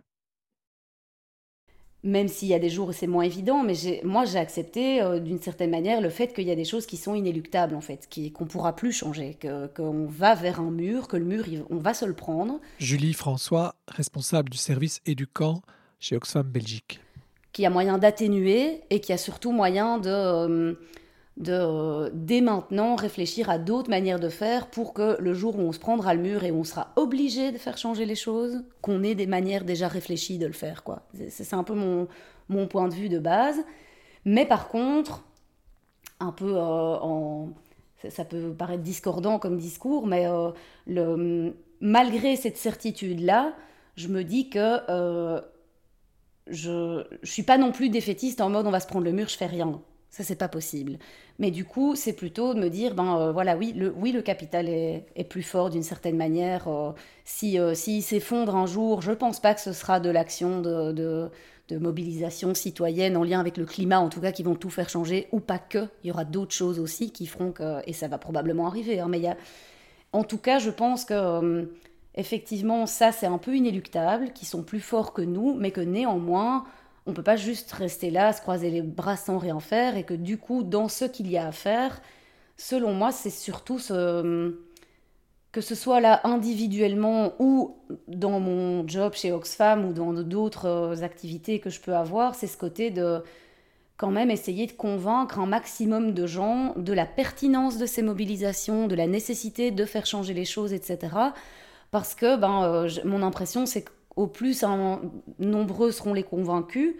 Même 2.02 2.28
s'il 2.28 2.48
y 2.48 2.54
a 2.54 2.58
des 2.58 2.70
jours 2.70 2.88
où 2.88 2.92
c'est 2.92 3.06
moins 3.06 3.24
évident, 3.24 3.64
mais 3.64 3.74
moi 4.04 4.24
j'ai 4.24 4.38
accepté 4.38 5.02
euh, 5.02 5.18
d'une 5.18 5.40
certaine 5.40 5.70
manière 5.70 6.00
le 6.00 6.08
fait 6.08 6.32
qu'il 6.32 6.46
y 6.46 6.52
a 6.52 6.54
des 6.54 6.64
choses 6.64 6.86
qui 6.86 6.96
sont 6.96 7.14
inéluctables 7.14 7.74
en 7.74 7.80
fait, 7.80 8.08
qu'on 8.32 8.44
ne 8.44 8.48
pourra 8.48 8.76
plus 8.76 8.92
changer, 8.92 9.36
qu'on 9.74 10.06
va 10.06 10.34
vers 10.36 10.60
un 10.60 10.70
mur, 10.70 11.08
que 11.08 11.16
le 11.16 11.24
mur, 11.24 11.44
on 11.68 11.78
va 11.78 11.94
se 11.94 12.04
le 12.04 12.14
prendre. 12.14 12.60
Julie 12.78 13.12
François, 13.12 13.74
responsable 13.88 14.50
du 14.50 14.58
service 14.58 15.00
éducant 15.04 15.62
chez 15.98 16.16
Oxfam 16.16 16.46
Belgique. 16.46 17.00
Qui 17.56 17.64
a 17.64 17.70
moyen 17.70 17.96
d'atténuer 17.96 18.82
et 18.90 19.00
qui 19.00 19.14
a 19.14 19.16
surtout 19.16 19.50
moyen 19.50 19.96
de... 19.96 20.10
Euh, 20.10 20.74
euh, 21.48 22.10
dès 22.12 22.42
maintenant 22.42 22.96
réfléchir 22.96 23.48
à 23.48 23.56
d'autres 23.56 23.88
manières 23.88 24.20
de 24.20 24.28
faire 24.28 24.66
pour 24.66 24.92
que 24.92 25.16
le 25.18 25.32
jour 25.32 25.58
où 25.58 25.60
on 25.60 25.72
se 25.72 25.78
prendra 25.78 26.12
le 26.12 26.20
mur 26.20 26.44
et 26.44 26.52
on 26.52 26.64
sera 26.64 26.92
obligé 26.96 27.52
de 27.52 27.56
faire 27.56 27.78
changer 27.78 28.04
les 28.04 28.14
choses, 28.14 28.62
qu'on 28.82 29.02
ait 29.02 29.14
des 29.14 29.26
manières 29.26 29.64
déjà 29.64 29.88
réfléchies 29.88 30.36
de 30.36 30.44
le 30.46 30.52
faire. 30.52 30.84
quoi. 30.84 31.06
C'est 31.30 31.54
un 31.54 31.64
peu 31.64 31.72
mon, 31.72 32.08
mon, 32.50 32.66
point 32.66 32.88
de 32.88 32.94
vue 32.94 33.08
de 33.08 33.18
base. 33.18 33.56
Mais 34.26 34.44
par 34.44 34.68
contre, 34.68 35.24
un 36.20 36.32
peu 36.32 36.56
euh. 36.56 37.46
Ça 38.10 38.26
peut 38.26 38.52
paraître 38.52 38.82
discordant 38.82 39.38
comme 39.38 39.56
discours, 39.56 40.06
mais 40.06 40.26
le, 40.86 41.54
malgré 41.80 42.36
cette 42.36 42.58
certitude-là, 42.58 43.54
je 43.96 44.08
me 44.08 44.24
dis 44.24 44.50
que 44.50 45.40
je 46.46 46.98
ne 46.98 47.26
suis 47.26 47.42
pas 47.42 47.58
non 47.58 47.72
plus 47.72 47.88
défaitiste 47.88 48.40
en 48.40 48.50
mode 48.50 48.66
on 48.66 48.70
va 48.70 48.80
se 48.80 48.86
prendre 48.86 49.04
le 49.04 49.12
mur, 49.12 49.28
je 49.28 49.36
fais 49.36 49.46
rien. 49.46 49.80
Ça, 50.16 50.24
c'est 50.24 50.36
pas 50.36 50.48
possible. 50.48 50.98
Mais 51.38 51.50
du 51.50 51.66
coup, 51.66 51.94
c'est 51.94 52.14
plutôt 52.14 52.54
de 52.54 52.60
me 52.60 52.70
dire, 52.70 52.94
ben 52.94 53.18
euh, 53.18 53.32
voilà, 53.32 53.56
oui, 53.56 53.74
le, 53.76 53.92
oui, 53.92 54.12
le 54.12 54.22
capital 54.22 54.66
est, 54.68 55.28
plus 55.28 55.42
fort 55.42 55.68
d'une 55.68 55.82
certaine 55.82 56.16
manière. 56.16 56.68
Euh, 56.68 56.92
si 57.26 57.58
euh, 57.58 57.74
s'il 57.74 58.02
s'effondre 58.02 58.56
un 58.56 58.66
jour, 58.66 59.02
je 59.02 59.12
pense 59.12 59.40
pas 59.40 59.52
que 59.52 59.60
ce 59.60 59.74
sera 59.74 60.00
de 60.00 60.08
l'action 60.08 60.62
de, 60.62 61.30
mobilisation 61.70 62.54
citoyenne 62.54 63.16
en 63.16 63.24
lien 63.24 63.40
avec 63.40 63.58
le 63.58 63.66
climat, 63.66 64.00
en 64.00 64.08
tout 64.08 64.20
cas, 64.20 64.32
qui 64.32 64.42
vont 64.42 64.54
tout 64.54 64.70
faire 64.70 64.88
changer, 64.88 65.28
ou 65.32 65.40
pas 65.40 65.58
que. 65.58 65.86
Il 66.02 66.08
y 66.08 66.10
aura 66.10 66.24
d'autres 66.24 66.54
choses 66.54 66.78
aussi 66.78 67.10
qui 67.10 67.26
feront 67.26 67.52
que, 67.52 67.86
et 67.86 67.92
ça 67.92 68.08
va 68.08 68.16
probablement 68.16 68.68
arriver. 68.68 69.00
Hein, 69.00 69.08
mais 69.08 69.20
en 70.12 70.24
tout 70.24 70.38
cas, 70.38 70.58
je 70.60 70.70
pense 70.70 71.04
que 71.04 71.68
effectivement, 72.16 72.86
ça, 72.86 73.12
c'est 73.12 73.26
un 73.26 73.38
peu 73.38 73.54
inéluctable, 73.54 74.32
qui 74.32 74.46
sont 74.46 74.62
plus 74.62 74.80
forts 74.80 75.12
que 75.12 75.22
nous, 75.22 75.54
mais 75.54 75.70
que 75.70 75.80
néanmoins 75.80 76.64
on 77.08 77.12
peut 77.12 77.22
pas 77.22 77.36
juste 77.36 77.70
rester 77.72 78.10
là, 78.10 78.32
se 78.32 78.40
croiser 78.40 78.68
les 78.68 78.82
bras 78.82 79.16
sans 79.16 79.38
rien 79.38 79.60
faire, 79.60 79.96
et 79.96 80.02
que 80.02 80.14
du 80.14 80.38
coup, 80.38 80.64
dans 80.64 80.88
ce 80.88 81.04
qu'il 81.04 81.30
y 81.30 81.38
a 81.38 81.46
à 81.46 81.52
faire, 81.52 82.00
selon 82.56 82.92
moi, 82.92 83.12
c'est 83.12 83.30
surtout 83.30 83.78
ce, 83.78 84.56
que 85.52 85.60
ce 85.60 85.74
soit 85.74 86.00
là 86.00 86.20
individuellement 86.24 87.32
ou 87.38 87.76
dans 88.08 88.40
mon 88.40 88.86
job 88.88 89.14
chez 89.14 89.32
Oxfam 89.32 89.86
ou 89.86 89.92
dans 89.92 90.12
d'autres 90.12 90.66
euh, 90.66 91.02
activités 91.02 91.60
que 91.60 91.70
je 91.70 91.80
peux 91.80 91.94
avoir, 91.94 92.34
c'est 92.34 92.46
ce 92.46 92.56
côté 92.56 92.90
de 92.90 93.22
quand 93.96 94.10
même 94.10 94.30
essayer 94.30 94.66
de 94.66 94.72
convaincre 94.72 95.38
un 95.38 95.46
maximum 95.46 96.12
de 96.12 96.26
gens 96.26 96.74
de 96.76 96.92
la 96.92 97.06
pertinence 97.06 97.78
de 97.78 97.86
ces 97.86 98.02
mobilisations, 98.02 98.86
de 98.88 98.94
la 98.94 99.06
nécessité 99.06 99.70
de 99.70 99.84
faire 99.86 100.04
changer 100.04 100.34
les 100.34 100.44
choses, 100.44 100.74
etc. 100.74 101.08
Parce 101.90 102.14
que 102.14 102.36
ben, 102.36 102.64
euh, 102.64 102.88
mon 103.04 103.22
impression, 103.22 103.66
c'est 103.66 103.82
que 103.82 103.90
au 104.16 104.26
plus 104.26 104.64
nombreux 105.38 105.92
seront 105.92 106.14
les 106.14 106.22
convaincus, 106.22 106.96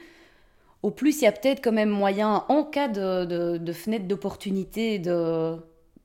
au 0.82 0.90
plus 0.90 1.20
il 1.20 1.24
y 1.24 1.26
a 1.26 1.32
peut-être 1.32 1.64
quand 1.64 1.72
même 1.72 1.88
moyen, 1.88 2.44
en 2.48 2.62
cas 2.62 2.88
de, 2.88 3.72
fenêtre 3.72 4.06
d'opportunité, 4.06 4.98
de, 4.98 5.56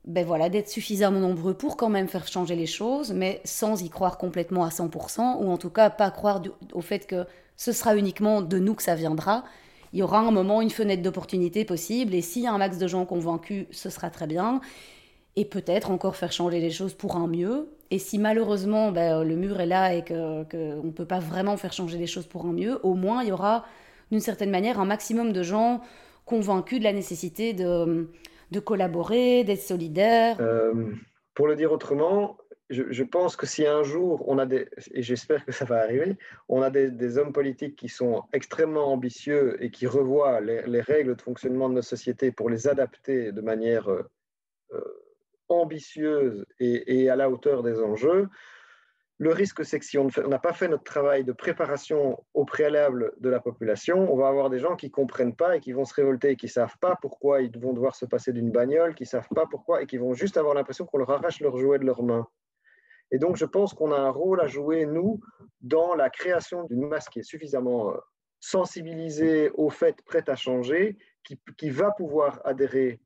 ben 0.05 0.25
voilà, 0.25 0.49
d'être 0.49 0.69
suffisamment 0.69 1.19
nombreux 1.19 1.53
pour 1.53 1.75
quand 1.75 1.89
même 1.89 2.07
faire 2.07 2.27
changer 2.27 2.55
les 2.55 2.65
choses, 2.65 3.11
mais 3.11 3.41
sans 3.43 3.83
y 3.83 3.89
croire 3.89 4.17
complètement 4.17 4.63
à 4.63 4.69
100%, 4.69 5.43
ou 5.43 5.51
en 5.51 5.57
tout 5.57 5.69
cas 5.69 5.89
pas 5.89 6.09
croire 6.11 6.41
au 6.73 6.81
fait 6.81 7.05
que 7.05 7.25
ce 7.57 7.73
sera 7.73 7.95
uniquement 7.95 8.41
de 8.41 8.57
nous 8.57 8.73
que 8.73 8.83
ça 8.83 8.95
viendra. 8.95 9.43
Il 9.93 9.99
y 9.99 10.03
aura 10.03 10.19
un 10.19 10.31
moment, 10.31 10.61
une 10.61 10.69
fenêtre 10.69 11.03
d'opportunité 11.03 11.65
possible, 11.65 12.15
et 12.15 12.21
s'il 12.21 12.43
y 12.43 12.47
a 12.47 12.53
un 12.53 12.57
max 12.57 12.77
de 12.77 12.87
gens 12.87 13.05
convaincus, 13.05 13.67
ce 13.71 13.89
sera 13.89 14.09
très 14.09 14.27
bien 14.27 14.61
et 15.35 15.45
peut-être 15.45 15.91
encore 15.91 16.15
faire 16.15 16.31
changer 16.31 16.59
les 16.59 16.71
choses 16.71 16.93
pour 16.93 17.15
un 17.15 17.27
mieux. 17.27 17.69
Et 17.89 17.99
si 17.99 18.19
malheureusement 18.19 18.91
ben, 18.91 19.23
le 19.23 19.35
mur 19.35 19.59
est 19.59 19.65
là 19.65 19.93
et 19.93 20.03
qu'on 20.03 20.45
que 20.47 20.81
ne 20.81 20.91
peut 20.91 21.05
pas 21.05 21.19
vraiment 21.19 21.57
faire 21.57 21.73
changer 21.73 21.97
les 21.97 22.07
choses 22.07 22.27
pour 22.27 22.45
un 22.45 22.53
mieux, 22.53 22.79
au 22.83 22.95
moins 22.95 23.23
il 23.23 23.29
y 23.29 23.31
aura 23.31 23.65
d'une 24.11 24.19
certaine 24.19 24.51
manière 24.51 24.79
un 24.79 24.85
maximum 24.85 25.31
de 25.31 25.43
gens 25.43 25.81
convaincus 26.25 26.79
de 26.79 26.83
la 26.83 26.93
nécessité 26.93 27.53
de, 27.53 28.07
collaborer, 28.63 29.43
d'être 29.43 29.61
solidaires. 29.61 30.37
Euh, 30.39 30.93
pour 31.33 31.47
le 31.47 31.55
dire 31.55 31.71
autrement, 31.71 32.37
je, 32.69 33.03
pense 33.03 33.35
que 33.35 33.45
si 33.45 33.65
un 33.65 33.83
jour 33.83 34.23
on 34.27 34.37
a 34.37 34.45
et 34.45 35.01
j'espère 35.01 35.45
que 35.45 35.51
ça 35.51 35.65
va 35.65 35.81
arriver, 35.81 36.17
on 36.47 36.61
a 36.61 36.69
des, 36.69 37.17
hommes 37.17 37.33
politiques 37.33 37.75
qui 37.75 37.89
sont 37.89 38.23
extrêmement 38.31 38.91
ambitieux 38.91 39.61
et 39.61 39.71
qui 39.71 39.87
revoient 39.87 40.39
les, 40.39 40.61
les, 40.63 40.81
règles 40.81 41.15
de 41.15 41.21
fonctionnement 41.21 41.69
de 41.69 41.75
nos 41.75 41.81
sociétés 41.81 42.31
pour 42.31 42.49
les 42.49 42.67
adapter 42.67 43.31
de 43.31 43.41
manière 43.41 43.89
euh, 43.89 44.03
ambitieuse 45.51 46.45
et, 46.59 47.09
à 47.09 47.15
la 47.15 47.29
hauteur 47.29 47.63
des 47.63 47.81
enjeux. 47.81 48.29
Le 49.17 49.31
risque, 49.31 49.63
c'est 49.63 49.77
que 49.77 49.85
si 49.85 49.99
on 49.99 50.07
n'a 50.27 50.39
pas 50.39 50.53
fait 50.53 50.67
notre 50.67 50.83
travail 50.83 51.23
de 51.23 51.31
préparation 51.31 52.23
au 52.33 52.43
préalable 52.43 53.13
de 53.19 53.29
la 53.29 53.39
population, 53.39 54.11
on 54.11 54.17
va 54.17 54.27
avoir 54.27 54.49
des 54.49 54.57
gens 54.57 54.75
qui 54.75 54.87
ne 54.87 54.91
comprennent 54.91 55.35
pas 55.35 55.57
et 55.57 55.59
qui 55.59 55.73
vont 55.73 55.85
se 55.85 55.93
révolter, 55.93 56.35
qui 56.35 56.47
ne 56.47 56.51
savent 56.51 56.77
pas 56.79 56.97
pourquoi 56.99 57.41
ils 57.43 57.55
vont 57.59 57.73
devoir 57.73 57.95
se 57.95 58.05
passer 58.05 58.33
d'une 58.33 58.49
bagnole, 58.49 58.95
qui 58.95 59.03
ne 59.03 59.09
savent 59.09 59.29
pas 59.35 59.45
pourquoi 59.45 59.83
et 59.83 59.85
qui 59.85 59.97
vont 59.97 60.15
juste 60.15 60.37
avoir 60.37 60.55
l'impression 60.55 60.85
qu'on 60.85 60.97
leur 60.97 61.11
arrache 61.11 61.39
leur 61.39 61.55
jouet 61.57 61.77
de 61.77 61.85
leurs 61.85 62.01
mains. 62.01 62.27
Et 63.11 63.19
donc, 63.19 63.35
je 63.35 63.45
pense 63.45 63.73
qu'on 63.73 63.91
a 63.91 63.97
un 63.97 64.09
rôle 64.09 64.41
à 64.41 64.47
jouer, 64.47 64.87
nous, 64.87 65.19
dans 65.59 65.93
la 65.93 66.09
création 66.09 66.63
d'une 66.63 66.87
masse 66.87 67.07
qui 67.09 67.19
est 67.19 67.23
suffisamment 67.23 67.91
euh, 67.91 67.97
sensibilisée 68.39 69.51
au 69.53 69.69
fait, 69.69 70.01
prête 70.03 70.29
à 70.29 70.35
changer, 70.35 70.97
qui, 71.23 71.39
qui 71.57 71.69
va 71.69 71.91
pouvoir 71.91 72.41
adhérer 72.43 73.01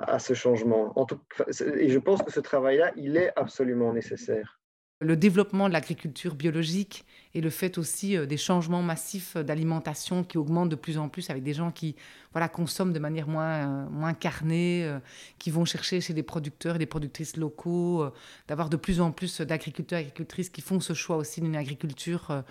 à 0.00 0.18
ce 0.18 0.34
changement. 0.34 0.92
En 0.98 1.04
tout, 1.04 1.18
et 1.58 1.88
je 1.88 1.98
pense 1.98 2.22
que 2.22 2.32
ce 2.32 2.40
travail-là, 2.40 2.92
il 2.96 3.16
est 3.16 3.32
absolument 3.36 3.92
nécessaire. 3.92 4.60
Le 5.00 5.16
développement 5.16 5.66
de 5.66 5.72
l'agriculture 5.72 6.36
biologique 6.36 7.04
et 7.34 7.40
le 7.40 7.50
fait 7.50 7.76
aussi 7.76 8.16
euh, 8.16 8.24
des 8.24 8.36
changements 8.36 8.82
massifs 8.82 9.36
d'alimentation 9.36 10.22
qui 10.22 10.38
augmentent 10.38 10.68
de 10.68 10.76
plus 10.76 10.96
en 10.96 11.08
plus 11.08 11.28
avec 11.28 11.42
des 11.42 11.54
gens 11.54 11.72
qui 11.72 11.96
voilà, 12.30 12.48
consomment 12.48 12.92
de 12.92 13.00
manière 13.00 13.26
moins, 13.26 13.66
euh, 13.66 13.88
moins 13.90 14.14
carnée, 14.14 14.84
euh, 14.84 15.00
qui 15.40 15.50
vont 15.50 15.64
chercher 15.64 16.00
chez 16.00 16.14
des 16.14 16.22
producteurs 16.22 16.76
et 16.76 16.78
des 16.78 16.86
productrices 16.86 17.36
locaux, 17.36 18.08
d'avoir 18.46 18.68
de 18.68 18.76
plus 18.76 19.00
en 19.00 19.10
plus 19.10 19.40
d'agriculteurs 19.40 19.98
et 19.98 20.02
agricultrices 20.02 20.50
qui 20.50 20.60
font 20.60 20.78
ce 20.78 20.92
choix 20.92 21.16
aussi 21.16 21.40
d'une 21.40 21.56
agriculture 21.56 22.44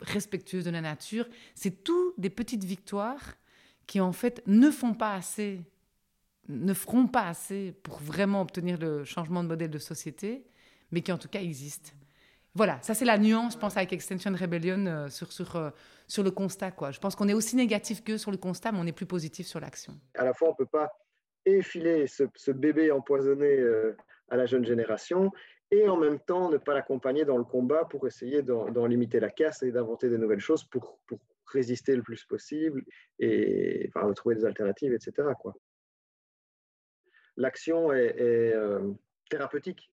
respectueuse 0.00 0.64
de 0.64 0.70
la 0.70 0.82
nature. 0.82 1.26
C'est 1.54 1.82
tout 1.82 2.12
des 2.18 2.30
petites 2.30 2.64
victoires 2.64 3.36
qui 3.86 4.02
en 4.02 4.12
fait 4.12 4.42
ne 4.46 4.70
font 4.70 4.92
pas 4.92 5.14
assez 5.14 5.62
ne 6.48 6.74
feront 6.74 7.06
pas 7.06 7.26
assez 7.26 7.74
pour 7.82 7.98
vraiment 7.98 8.40
obtenir 8.42 8.78
le 8.78 9.04
changement 9.04 9.42
de 9.42 9.48
modèle 9.48 9.70
de 9.70 9.78
société, 9.78 10.44
mais 10.90 11.00
qui 11.00 11.12
en 11.12 11.18
tout 11.18 11.28
cas 11.28 11.40
existent. 11.40 11.90
Voilà, 12.54 12.78
ça 12.82 12.94
c'est 12.94 13.04
la 13.04 13.18
nuance, 13.18 13.54
je 13.54 13.58
pense, 13.58 13.76
avec 13.76 13.92
Extension 13.92 14.32
Rebellion 14.32 14.86
euh, 14.86 15.08
sur, 15.08 15.32
sur, 15.32 15.56
euh, 15.56 15.70
sur 16.06 16.22
le 16.22 16.30
constat. 16.30 16.70
Quoi. 16.70 16.92
Je 16.92 17.00
pense 17.00 17.16
qu'on 17.16 17.28
est 17.28 17.34
aussi 17.34 17.56
négatif 17.56 18.04
qu'eux 18.04 18.18
sur 18.18 18.30
le 18.30 18.36
constat, 18.36 18.70
mais 18.70 18.78
on 18.80 18.86
est 18.86 18.92
plus 18.92 19.06
positif 19.06 19.46
sur 19.46 19.58
l'action. 19.58 19.94
À 20.14 20.24
la 20.24 20.32
fois, 20.32 20.48
on 20.48 20.52
ne 20.52 20.56
peut 20.56 20.70
pas 20.70 20.90
et 21.46 21.62
filer 21.62 22.06
ce, 22.06 22.50
bébé 22.50 22.90
empoisonné 22.90 23.58
euh, 23.58 23.96
à 24.30 24.36
la 24.36 24.46
jeune 24.46 24.64
génération, 24.64 25.30
et 25.70 25.88
en 25.88 25.96
même 25.96 26.18
temps 26.20 26.50
ne 26.50 26.56
pas 26.56 26.74
l'accompagner 26.74 27.24
dans 27.24 27.36
le 27.36 27.44
combat 27.44 27.84
pour 27.84 28.06
essayer 28.06 28.42
d'en 28.42 28.86
limiter 28.86 29.20
la 29.20 29.30
casse 29.30 29.62
et 29.62 29.72
d'inventer 29.72 30.08
des 30.08 30.18
nouvelles 30.18 30.40
choses 30.40 30.64
pour, 30.64 30.98
pour, 31.06 31.18
résister 31.46 31.94
le 31.94 32.02
plus 32.02 32.24
possible 32.24 32.82
et 33.18 33.88
enfin, 33.94 34.10
trouver 34.14 34.34
des 34.34 34.44
alternatives, 34.46 34.94
etc. 34.94 35.28
L'action 37.36 37.92
est, 37.92 38.16
euh, 38.20 38.92
thérapeutique. 39.28 39.90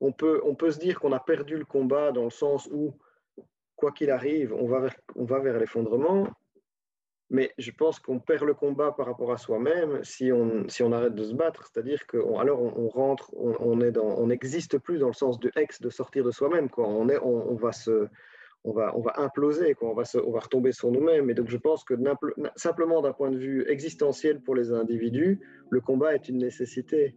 On 0.00 0.12
peut, 0.12 0.40
on 0.44 0.54
peut 0.54 0.70
se 0.70 0.78
dire 0.78 1.00
qu'on 1.00 1.12
a 1.12 1.20
perdu 1.20 1.56
le 1.56 1.64
combat 1.64 2.12
dans 2.12 2.24
le 2.24 2.30
sens 2.30 2.68
où, 2.70 2.94
quoi 3.76 3.92
qu'il 3.92 4.10
arrive, 4.10 4.52
on 4.52 4.66
va 4.66 4.80
vers, 4.80 4.96
on 5.14 5.24
va 5.24 5.38
vers 5.38 5.58
l'effondrement, 5.58 6.28
mais 7.28 7.52
je 7.58 7.70
pense 7.72 7.98
qu'on 7.98 8.20
perd 8.20 8.44
le 8.44 8.54
combat 8.54 8.92
par 8.92 9.06
rapport 9.06 9.32
à 9.32 9.36
soi-même 9.36 10.04
si 10.04 10.30
on, 10.30 10.68
si 10.68 10.82
on 10.82 10.92
arrête 10.92 11.14
de 11.14 11.24
se 11.24 11.34
battre. 11.34 11.64
C'est-à-dire 11.64 12.06
qu'on 12.06 12.38
alors 12.38 12.60
on, 12.62 12.88
rentre, 12.88 13.34
on, 13.34 13.76
dans, 13.90 14.18
on 14.18 14.28
n'existe 14.28 14.78
plus 14.78 14.98
dans 14.98 15.08
le 15.08 15.12
sens 15.12 15.40
du 15.40 15.50
ex 15.56 15.80
de 15.80 15.90
sortir 15.90 16.22
de 16.22 16.30
soi-même. 16.30 16.68
On, 16.76 17.08
est, 17.08 17.18
on, 17.18 17.54
va 17.56 17.72
se, 17.72 18.06
on 18.66 18.72
va, 18.72 18.96
on 18.96 19.00
va 19.00 19.14
imploser, 19.18 19.74
quoi. 19.74 19.90
On, 19.90 19.94
va 19.94 20.04
se, 20.04 20.18
on 20.18 20.32
va 20.32 20.40
retomber 20.40 20.72
sur 20.72 20.90
nous-mêmes. 20.90 21.30
Et 21.30 21.34
donc 21.34 21.48
je 21.48 21.56
pense 21.56 21.84
que 21.84 21.94
simplement 22.56 23.00
d'un 23.00 23.12
point 23.12 23.30
de 23.30 23.38
vue 23.38 23.64
existentiel 23.68 24.40
pour 24.40 24.56
les 24.56 24.72
individus, 24.72 25.40
le 25.70 25.80
combat 25.80 26.14
est 26.14 26.28
une 26.28 26.38
nécessité. 26.38 27.14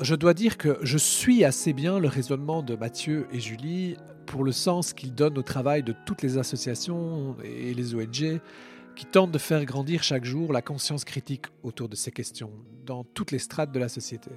Je 0.00 0.14
dois 0.14 0.32
dire 0.32 0.56
que 0.56 0.78
je 0.82 0.96
suis 0.96 1.44
assez 1.44 1.72
bien 1.72 1.98
le 1.98 2.08
raisonnement 2.08 2.62
de 2.62 2.76
Mathieu 2.76 3.26
et 3.32 3.40
Julie 3.40 3.96
pour 4.26 4.44
le 4.44 4.52
sens 4.52 4.92
qu'ils 4.92 5.12
donnent 5.12 5.36
au 5.36 5.42
travail 5.42 5.82
de 5.82 5.92
toutes 6.06 6.22
les 6.22 6.38
associations 6.38 7.36
et 7.42 7.74
les 7.74 7.94
ONG 7.94 8.40
qui 8.98 9.06
tentent 9.06 9.30
de 9.30 9.38
faire 9.38 9.64
grandir 9.64 10.02
chaque 10.02 10.24
jour 10.24 10.52
la 10.52 10.60
conscience 10.60 11.04
critique 11.04 11.46
autour 11.62 11.88
de 11.88 11.94
ces 11.94 12.10
questions 12.10 12.50
dans 12.84 13.04
toutes 13.04 13.30
les 13.30 13.38
strates 13.38 13.70
de 13.70 13.78
la 13.78 13.88
société. 13.88 14.32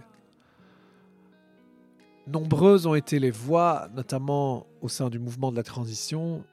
Nombreuses 2.27 2.85
ont 2.85 2.93
été 2.93 3.17
les 3.17 3.31
voix, 3.31 3.89
notamment 3.95 4.67
au 4.81 4.87
sein 4.87 5.09
du 5.09 5.17
mouvement 5.17 5.51
de 5.51 5.57
la 5.57 5.63
transition, 5.63 6.45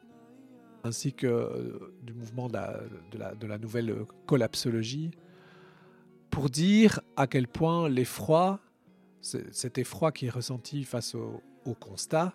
ainsi 0.84 1.12
que 1.12 1.26
euh, 1.26 1.94
du 2.02 2.14
mouvement 2.14 2.48
de 2.48 2.56
la, 3.46 3.58
nouvelle 3.58 3.94
collapsologie, 4.24 5.10
pour 6.30 6.48
dire 6.48 7.00
à 7.14 7.26
quel 7.26 7.46
point 7.46 7.90
l'effroi 7.90 8.58
cet 9.20 9.76
effroi 9.76 10.12
qui 10.12 10.26
est 10.26 10.30
ressenti 10.30 10.84
face 10.84 11.14
au, 11.14 11.42
constat, 11.78 12.32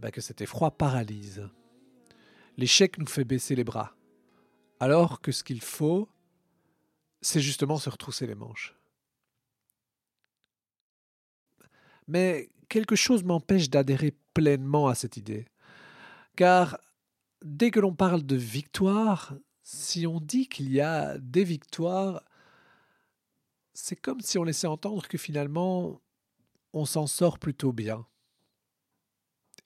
ben 0.00 0.10
que 0.10 0.20
cet 0.20 0.40
effroi 0.40 0.72
paralyse. 0.72 1.48
L'échec 2.56 2.98
nous 2.98 3.06
fait 3.06 3.24
baisser 3.24 3.54
les 3.54 3.62
bras, 3.62 3.94
alors 4.84 5.22
que 5.22 5.32
ce 5.32 5.42
qu'il 5.42 5.62
faut, 5.62 6.10
c'est 7.22 7.40
justement 7.40 7.78
se 7.78 7.88
retrousser 7.88 8.26
les 8.26 8.34
manches. 8.34 8.76
Mais 12.06 12.50
quelque 12.68 12.94
chose 12.94 13.24
m'empêche 13.24 13.70
d'adhérer 13.70 14.14
pleinement 14.34 14.88
à 14.88 14.94
cette 14.94 15.16
idée, 15.16 15.46
car 16.36 16.78
dès 17.42 17.70
que 17.70 17.80
l'on 17.80 17.94
parle 17.94 18.24
de 18.26 18.36
victoire, 18.36 19.32
si 19.62 20.06
on 20.06 20.20
dit 20.20 20.50
qu'il 20.50 20.70
y 20.70 20.82
a 20.82 21.16
des 21.16 21.44
victoires, 21.44 22.22
c'est 23.72 23.96
comme 23.96 24.20
si 24.20 24.36
on 24.36 24.44
laissait 24.44 24.66
entendre 24.66 25.08
que 25.08 25.16
finalement, 25.16 26.02
on 26.74 26.84
s'en 26.84 27.06
sort 27.06 27.38
plutôt 27.38 27.72
bien. 27.72 28.06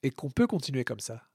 Et 0.01 0.11
qu'on 0.11 0.31
peut 0.31 0.47
continuer 0.47 0.85
comme 0.85 1.01
ça. 1.01 1.28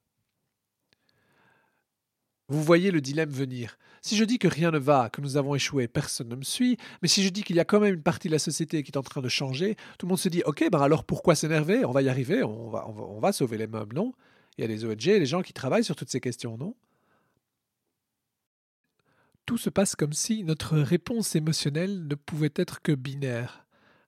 Vous 2.47 2.61
voyez 2.61 2.91
le 2.91 3.01
dilemme 3.01 3.29
venir. 3.29 3.77
Si 4.01 4.15
je 4.15 4.23
dis 4.23 4.37
que 4.37 4.47
rien 4.47 4.69
ne 4.69 4.77
va, 4.77 5.09
que 5.09 5.19
nous 5.19 5.35
avons 5.35 5.55
échoué, 5.55 5.87
personne 5.87 6.29
ne 6.29 6.35
me 6.35 6.43
suit, 6.43 6.77
mais 7.01 7.07
si 7.07 7.23
je 7.23 7.29
dis 7.29 7.43
qu'il 7.43 7.55
y 7.55 7.59
a 7.59 7.65
quand 7.65 7.79
même 7.79 7.95
une 7.95 8.03
partie 8.03 8.27
de 8.27 8.33
la 8.33 8.39
société 8.39 8.83
qui 8.83 8.91
est 8.91 8.97
en 8.97 9.03
train 9.03 9.21
de 9.21 9.29
changer, 9.29 9.75
tout 9.97 10.05
le 10.05 10.09
monde 10.09 10.19
se 10.19 10.29
dit 10.29 10.43
Ok, 10.45 10.63
ben 10.71 10.79
alors 10.79 11.05
pourquoi 11.05 11.33
s'énerver? 11.33 11.85
On 11.85 11.91
va 11.91 12.03
y 12.03 12.09
arriver, 12.09 12.43
on 12.43 13.19
va, 13.19 13.31
sauver 13.31 13.57
les 13.57 13.65
meubles, 13.65 13.95
non? 13.95 14.13
Il 14.57 14.61
y 14.61 14.65
a 14.65 14.67
des 14.67 14.85
ONG, 14.85 14.97
des 14.97 15.25
gens 15.25 15.41
qui 15.41 15.53
travaillent 15.53 15.83
sur 15.83 15.95
toutes 15.95 16.11
ces 16.11 16.19
questions, 16.19 16.55
non? 16.55 16.75
Tout 19.47 19.57
se 19.57 19.69
passe 19.71 19.95
comme 19.95 20.13
si 20.13 20.43
notre 20.43 20.77
réponse 20.77 21.35
émotionnelle 21.35 22.07
ne 22.07 22.15
pouvait 22.15 22.53
être 22.55 22.81
que 22.81 22.91
binaire. 22.91 23.65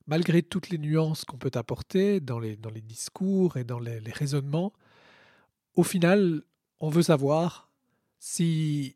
Malgré 0.07 0.41
toutes 0.41 0.69
les 0.69 0.77
nuances 0.77 1.25
qu'on 1.25 1.37
peut 1.37 1.51
apporter 1.55 2.19
les, 2.41 2.55
dans 2.55 2.69
les 2.69 2.81
discours 2.81 3.57
et 3.57 3.63
dans 3.63 3.79
les, 3.79 3.99
raisonnements, 4.11 4.73
au 5.75 5.83
final, 5.83 6.43
on 6.79 6.89
veut 6.89 7.01
savoir 7.01 7.66
si 8.19 8.95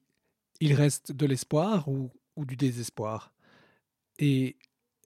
il 0.59 0.73
reste 0.73 1.11
de 1.11 1.25
l'espoir 1.25 1.87
ou, 1.87 2.11
du 2.37 2.55
désespoir. 2.55 3.33
Et, 4.17 4.55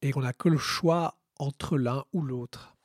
et 0.02 0.16
on 0.16 0.22
n'a 0.22 0.32
que 0.32 0.48
le 0.48 0.58
choix 0.58 1.18
entre 1.38 1.78
l'un 1.78 2.06
ou 2.14 2.22
l'autre. 2.22 2.76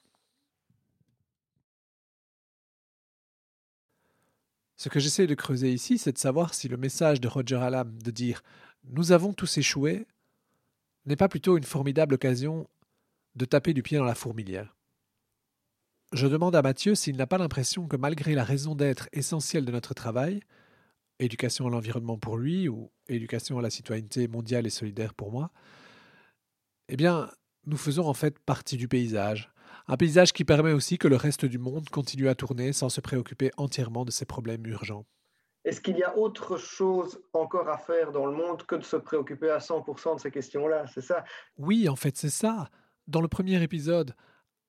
Ce 4.77 4.89
que 4.89 4.99
j'essaie 4.99 5.27
de 5.27 5.35
creuser 5.35 5.73
ici, 5.73 5.99
c'est 5.99 6.13
de 6.13 6.19
savoir 6.19 6.55
si 6.55 6.67
le 6.67 6.77
message 6.77 7.21
de 7.21 7.29
Roger 7.29 7.57
Alam 7.57 8.03
de 8.03 8.11
dire 8.11 8.43
Nous 8.85 9.13
avons 9.13 9.33
tous 9.33 9.59
échoué 9.59 10.07
n'est 11.07 11.17
pas 11.17 11.29
plutôt 11.29 11.57
une 11.57 11.65
formidable 11.65 12.15
occasion 12.15 12.69
de 13.37 13.45
taper 13.45 13.75
du 13.75 13.83
pied 13.83 13.99
dans 13.99 14.05
la 14.05 14.15
fourmilière. 14.15 14.77
Je 16.13 16.27
demande 16.27 16.57
à 16.57 16.63
Mathieu 16.63 16.95
s'il 16.95 17.17
n'a 17.17 17.27
pas 17.27 17.39
l'impression 17.39 17.87
que 17.87 17.97
malgré 17.97 18.35
la 18.35 18.43
raison 18.43 18.75
d'être 18.75 19.09
essentielle 19.13 19.65
de 19.65 19.73
notre 19.73 19.95
travail, 19.95 20.41
éducation 21.21 21.67
à 21.67 21.71
l'environnement 21.71 22.19
pour 22.19 22.37
lui 22.37 22.69
ou 22.69 22.91
éducation 23.09 23.59
à 23.59 23.63
la 23.63 23.71
citoyenneté 23.71 24.27
mondiale 24.29 24.67
et 24.67 24.71
solidaire 24.71 25.15
pour 25.15 25.31
moi, 25.31 25.51
eh 26.89 26.97
bien, 26.97 27.31
nous 27.67 27.77
faisons 27.77 28.07
en 28.07 28.15
fait 28.15 28.39
partie 28.39 28.77
du 28.77 28.89
paysage, 28.89 29.53
un 29.87 29.97
paysage 29.97 30.33
qui 30.33 30.45
permet 30.45 30.73
aussi 30.73 30.99
que 30.99 31.09
le 31.09 31.17
reste 31.17 31.45
du 31.45 31.59
monde 31.59 31.89
continue 31.89 32.29
à 32.29 32.35
tourner 32.35 32.73
sans 32.73 32.89
se 32.89 33.01
préoccuper 33.01 33.51
entièrement 33.57 34.05
de 34.05 34.11
ses 34.11 34.25
problèmes 34.25 34.67
urgents. 34.67 35.07
Est-ce 35.65 35.81
qu'il 35.81 35.99
y 35.99 36.03
a 36.03 36.17
autre 36.17 36.57
chose 36.57 37.21
encore 37.33 37.69
à 37.69 37.77
faire 37.77 38.13
dans 38.13 38.25
le 38.25 38.33
monde 38.33 38.65
que 38.65 38.77
de 38.77 38.83
se 38.83 38.97
préoccuper 38.97 39.51
à 39.51 39.59
100% 39.59 40.17
de 40.17 40.21
ces 40.21 40.31
questions-là? 40.31 40.87
C'est 40.87 41.03
ça? 41.03 41.23
Oui, 41.59 41.89
en 41.89 41.97
fait, 41.97 42.17
c'est 42.17 42.31
ça. 42.31 42.71
Dans 43.09 43.21
le 43.21 43.29
premier 43.29 43.63
épisode, 43.63 44.15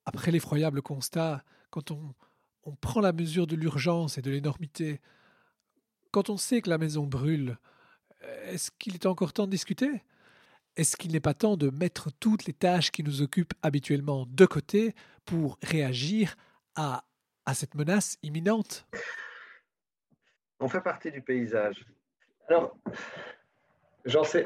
après 0.05 0.31
l'effroyable 0.31 0.81
constat, 0.81 1.43
quand 1.69 1.91
on, 1.91 2.13
on 2.63 2.75
prend 2.75 2.99
la 2.99 3.13
mesure 3.13 3.47
de 3.47 3.55
l'urgence 3.55 4.17
et 4.17 4.21
de 4.21 4.31
l'énormité, 4.31 4.99
quand 6.11 6.29
on 6.29 6.37
sait 6.37 6.61
que 6.61 6.69
la 6.69 6.77
maison 6.77 7.05
brûle, 7.05 7.57
est-ce 8.45 8.71
qu'il 8.77 8.95
est 8.95 9.05
encore 9.05 9.33
temps 9.33 9.45
de 9.45 9.51
discuter? 9.51 10.03
Est-ce 10.77 10.95
qu'il 10.95 11.11
n'est 11.11 11.19
pas 11.19 11.33
temps 11.33 11.57
de 11.57 11.69
mettre 11.69 12.09
toutes 12.19 12.45
les 12.45 12.53
tâches 12.53 12.91
qui 12.91 13.03
nous 13.03 13.21
occupent 13.21 13.53
habituellement 13.61 14.25
de 14.29 14.45
côté 14.45 14.93
pour 15.25 15.57
réagir 15.61 16.35
à, 16.75 17.03
à 17.45 17.53
cette 17.53 17.75
menace 17.75 18.17
imminente? 18.23 18.85
On 20.59 20.69
fait 20.69 20.81
partie 20.81 21.11
du 21.11 21.21
paysage. 21.21 21.85
Alors, 22.47 22.77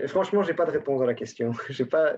franchement, 0.08 0.43
je 0.43 0.49
n'ai 0.49 0.56
pas 0.56 0.65
de 0.65 0.71
réponse 0.71 1.01
à 1.01 1.06
la 1.06 1.13
question. 1.13 1.51
pas, 1.91 2.17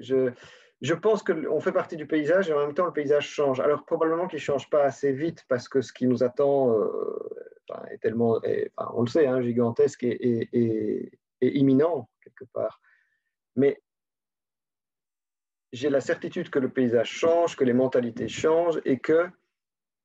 je, 0.00 0.32
je 0.80 0.94
pense 0.94 1.22
qu'on 1.22 1.60
fait 1.60 1.72
partie 1.72 1.96
du 1.96 2.06
paysage 2.06 2.48
et 2.48 2.52
en 2.52 2.60
même 2.60 2.74
temps, 2.74 2.86
le 2.86 2.92
paysage 2.92 3.28
change. 3.28 3.60
Alors, 3.60 3.84
probablement 3.84 4.26
qu'il 4.26 4.38
ne 4.38 4.42
change 4.42 4.68
pas 4.70 4.82
assez 4.82 5.12
vite 5.12 5.44
parce 5.48 5.68
que 5.68 5.82
ce 5.82 5.92
qui 5.92 6.06
nous 6.06 6.24
attend 6.24 6.72
euh, 6.72 7.55
est 7.90 7.98
tellement, 7.98 8.40
on 8.94 9.02
le 9.02 9.08
sait, 9.08 9.26
hein, 9.26 9.40
gigantesque 9.40 10.04
et, 10.04 11.10
imminent, 11.40 12.08
quelque 12.22 12.44
part. 12.52 12.80
Mais 13.56 13.82
j'ai 15.72 15.90
la 15.90 16.00
certitude 16.00 16.50
que 16.50 16.58
le 16.58 16.70
paysage 16.70 17.10
change, 17.10 17.56
que 17.56 17.64
les 17.64 17.72
mentalités 17.72 18.28
changent 18.28 18.80
et 18.84 18.98
que, 18.98 19.28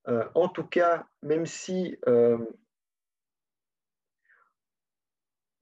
euh, 0.08 0.28
en 0.36 0.48
tout 0.50 0.66
cas, 0.66 1.08
même 1.22 1.46
si... 1.46 1.98
Euh, 2.08 2.38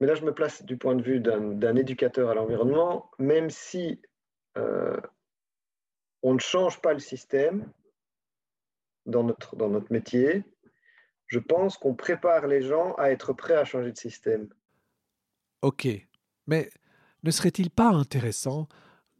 mais 0.00 0.06
là, 0.06 0.14
je 0.14 0.24
me 0.24 0.32
place 0.32 0.64
du 0.64 0.78
point 0.78 0.94
de 0.94 1.02
vue 1.02 1.20
d'un 1.20 1.76
éducateur 1.76 2.30
à 2.30 2.34
l'environnement, 2.34 3.10
même 3.18 3.50
si 3.50 4.00
euh, 4.56 4.98
on 6.22 6.32
ne 6.32 6.38
change 6.38 6.80
pas 6.80 6.94
le 6.94 6.98
système 6.98 7.70
dans 9.04 9.24
notre 9.24 9.92
métier, 9.92 10.42
je 11.30 11.38
pense 11.38 11.78
qu'on 11.78 11.94
prépare 11.94 12.48
les 12.48 12.60
gens 12.60 12.94
à 12.94 13.10
être 13.10 13.32
prêts 13.32 13.54
à 13.54 13.64
changer 13.64 13.92
de 13.92 13.96
système. 13.96 14.48
Ok, 15.62 15.86
mais 16.48 16.68
ne 17.22 17.30
serait-il 17.30 17.70
pas 17.70 17.88
intéressant 17.88 18.66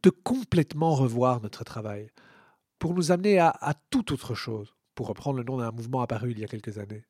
de 0.03 0.09
complètement 0.09 0.93
revoir 0.93 1.41
notre 1.41 1.63
travail 1.63 2.09
pour 2.79 2.93
nous 2.93 3.13
amener 3.13 3.39
à, 3.39 3.49
à 3.61 3.73
toute 3.91 4.11
autre 4.11 4.35
chose, 4.35 4.75
pour 4.93 5.07
reprendre 5.07 5.37
le 5.37 5.45
nom 5.45 5.57
d'un 5.57 5.71
mouvement 5.71 6.01
apparu 6.01 6.31
il 6.31 6.39
y 6.39 6.43
a 6.43 6.47
quelques 6.47 6.79
années? 6.79 7.05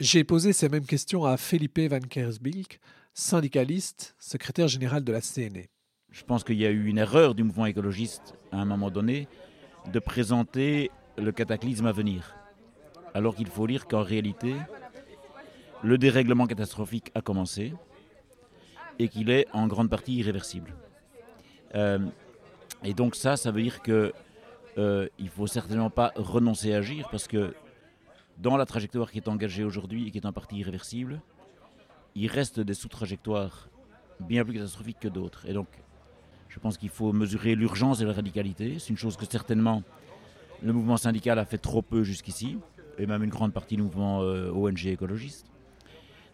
J'ai 0.00 0.24
posé 0.24 0.52
ces 0.52 0.68
mêmes 0.68 0.86
questions 0.86 1.24
à 1.24 1.36
Felipe 1.36 1.78
Van 1.78 2.00
Kersbilk, 2.00 2.80
syndicaliste, 3.14 4.16
secrétaire 4.18 4.66
général 4.66 5.04
de 5.04 5.12
la 5.12 5.20
CNE. 5.20 5.66
Je 6.10 6.24
pense 6.24 6.42
qu'il 6.42 6.56
y 6.56 6.66
a 6.66 6.70
eu 6.70 6.86
une 6.86 6.98
erreur 6.98 7.36
du 7.36 7.44
mouvement 7.44 7.66
écologiste 7.66 8.34
à 8.50 8.56
un 8.56 8.64
moment 8.64 8.90
donné 8.90 9.28
de 9.92 9.98
présenter 10.00 10.90
le 11.16 11.30
cataclysme 11.30 11.86
à 11.86 11.92
venir. 11.92 12.39
Alors 13.14 13.34
qu'il 13.34 13.48
faut 13.48 13.66
lire 13.66 13.86
qu'en 13.86 14.02
réalité, 14.02 14.54
le 15.82 15.98
dérèglement 15.98 16.46
catastrophique 16.46 17.10
a 17.14 17.20
commencé 17.20 17.74
et 18.98 19.08
qu'il 19.08 19.30
est 19.30 19.46
en 19.52 19.66
grande 19.66 19.88
partie 19.88 20.14
irréversible. 20.16 20.74
Euh, 21.74 21.98
et 22.84 22.94
donc 22.94 23.14
ça, 23.14 23.36
ça 23.36 23.50
veut 23.50 23.62
dire 23.62 23.82
que 23.82 24.12
euh, 24.78 25.08
il 25.18 25.28
faut 25.28 25.46
certainement 25.46 25.90
pas 25.90 26.12
renoncer 26.16 26.74
à 26.74 26.78
agir 26.78 27.08
parce 27.10 27.26
que 27.26 27.54
dans 28.38 28.56
la 28.56 28.66
trajectoire 28.66 29.10
qui 29.10 29.18
est 29.18 29.28
engagée 29.28 29.64
aujourd'hui 29.64 30.06
et 30.06 30.10
qui 30.10 30.18
est 30.18 30.26
en 30.26 30.32
partie 30.32 30.56
irréversible, 30.56 31.20
il 32.14 32.28
reste 32.28 32.60
des 32.60 32.74
sous-trajectoires 32.74 33.68
bien 34.20 34.44
plus 34.44 34.54
catastrophiques 34.54 35.00
que 35.00 35.08
d'autres. 35.08 35.46
Et 35.46 35.52
donc, 35.52 35.68
je 36.48 36.58
pense 36.58 36.76
qu'il 36.76 36.88
faut 36.88 37.12
mesurer 37.12 37.54
l'urgence 37.54 38.00
et 38.00 38.04
la 38.04 38.12
radicalité. 38.12 38.78
C'est 38.78 38.90
une 38.90 38.96
chose 38.96 39.16
que 39.16 39.24
certainement 39.24 39.82
le 40.62 40.72
mouvement 40.72 40.96
syndical 40.96 41.38
a 41.38 41.44
fait 41.44 41.58
trop 41.58 41.82
peu 41.82 42.02
jusqu'ici, 42.02 42.58
et 43.00 43.06
même 43.06 43.24
une 43.24 43.30
grande 43.30 43.52
partie 43.52 43.76
du 43.76 43.82
mouvement 43.82 44.22
euh, 44.22 44.52
ONG 44.52 44.86
écologiste. 44.86 45.46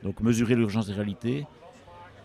Donc 0.03 0.21
mesurer 0.21 0.55
l'urgence 0.55 0.89
et 0.89 0.91
la 0.91 0.97
réalité, 0.97 1.47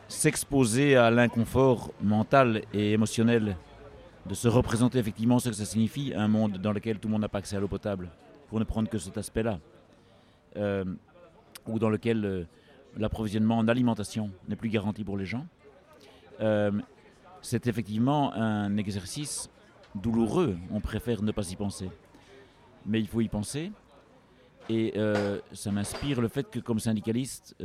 s'exposer 0.08 0.96
à 0.96 1.12
l'inconfort 1.12 1.92
mental 2.02 2.64
et 2.74 2.92
émotionnel 2.92 3.56
de 4.26 4.34
se 4.34 4.48
représenter 4.48 5.00
effectivement 5.00 5.40
ce 5.40 5.50
que 5.50 5.56
ça 5.56 5.66
signifie, 5.66 6.14
un 6.16 6.28
monde 6.28 6.58
dans 6.58 6.74
lequel 6.74 7.00
tout 7.00 7.08
le 7.08 7.14
monde 7.14 7.22
n'a 7.22 7.30
pas 7.30 7.40
accès 7.40 7.56
à 7.56 7.60
l'eau 7.60 7.68
potable, 7.68 8.10
pour 8.50 8.60
ne 8.60 8.64
prendre 8.64 8.90
que 8.90 8.98
cet 8.98 9.18
aspect-là, 9.18 9.60
euh, 10.58 10.84
ou 11.68 11.80
dans 11.80 11.90
lequel 11.90 12.26
euh, 12.26 12.44
l'approvisionnement 12.98 13.58
en 13.58 13.68
alimentation 13.68 14.32
n'est 14.50 14.56
plus 14.56 14.70
garanti 14.70 15.04
pour 15.04 15.18
les 15.18 15.26
gens. 15.26 15.46
C'est 17.44 17.68
effectivement 17.68 18.34
un 18.34 18.78
exercice 18.78 19.50
douloureux, 19.96 20.58
on 20.72 20.80
préfère 20.80 21.22
ne 21.22 21.32
pas 21.32 21.50
y 21.52 21.56
penser. 21.56 21.90
Mais 22.86 23.00
il 23.00 23.08
faut 23.08 23.22
y 23.22 23.28
penser, 23.28 23.72
et 24.70 24.94
ça 25.54 25.72
m'inspire 25.72 26.22
le 26.22 26.28
fait 26.28 26.50
que 26.50 26.60
comme 26.60 26.80
syndicaliste, 26.80 27.56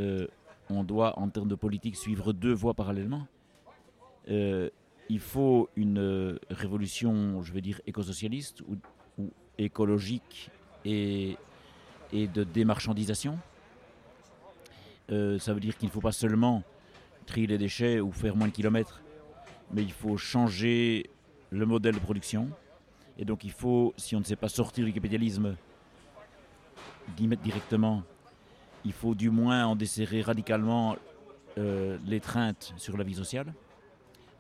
on 0.69 0.85
doit 0.85 1.19
en 1.19 1.29
termes 1.29 1.49
de 1.49 1.55
politique 1.55 1.97
suivre 1.97 2.33
deux 2.33 2.53
voies 2.53 2.75
parallèlement 2.75 3.27
il 5.09 5.21
faut 5.21 5.69
une 5.77 5.99
euh, 5.99 6.39
révolution, 6.51 7.43
je 7.43 7.53
veux 7.53 7.61
dire, 7.61 7.81
écosocialiste 7.87 8.63
ou, 8.63 8.77
ou 9.19 9.31
écologique 9.59 10.51
et, 10.85 11.37
et, 12.13 12.27
de 12.27 12.45
démarchandisation. 12.45 13.39
Euh, 15.11 15.39
ça 15.39 15.55
veut 15.55 15.61
dire 15.61 15.77
qu'il 15.77 15.89
ne 15.89 15.93
faut 15.93 16.01
pas 16.01 16.13
seulement 16.13 16.63
trier 17.27 17.47
les 17.47 17.59
déchets 17.59 18.01
ou 18.01 18.13
faire 18.13 18.37
moins 18.37 18.49
de 18.49 18.53
kilomètres, 18.53 19.01
mais 19.73 19.83
il 19.83 19.93
faut 19.93 20.17
changer 20.17 21.11
le 21.51 21.67
modèle 21.67 21.95
de 21.95 22.01
production. 22.01 22.51
Et 23.19 23.25
donc 23.25 23.45
il 23.45 23.53
faut, 23.53 23.95
si 23.97 24.17
on 24.17 24.21
ne 24.21 24.25
sait 24.25 24.37
pas 24.37 24.49
sortir 24.49 24.85
du 24.85 24.93
capitalisme, 24.93 25.57
directement, 27.17 28.03
il 28.85 28.93
faut 28.93 29.15
du 29.15 29.31
moins 29.31 29.67
en 29.67 29.77
desserrer 29.77 30.23
radicalement 30.23 30.97
euh, 31.59 31.99
l'étreinte 32.07 32.75
sur 32.77 32.97
la 32.97 33.05
vie 33.05 33.15
sociale. 33.15 33.53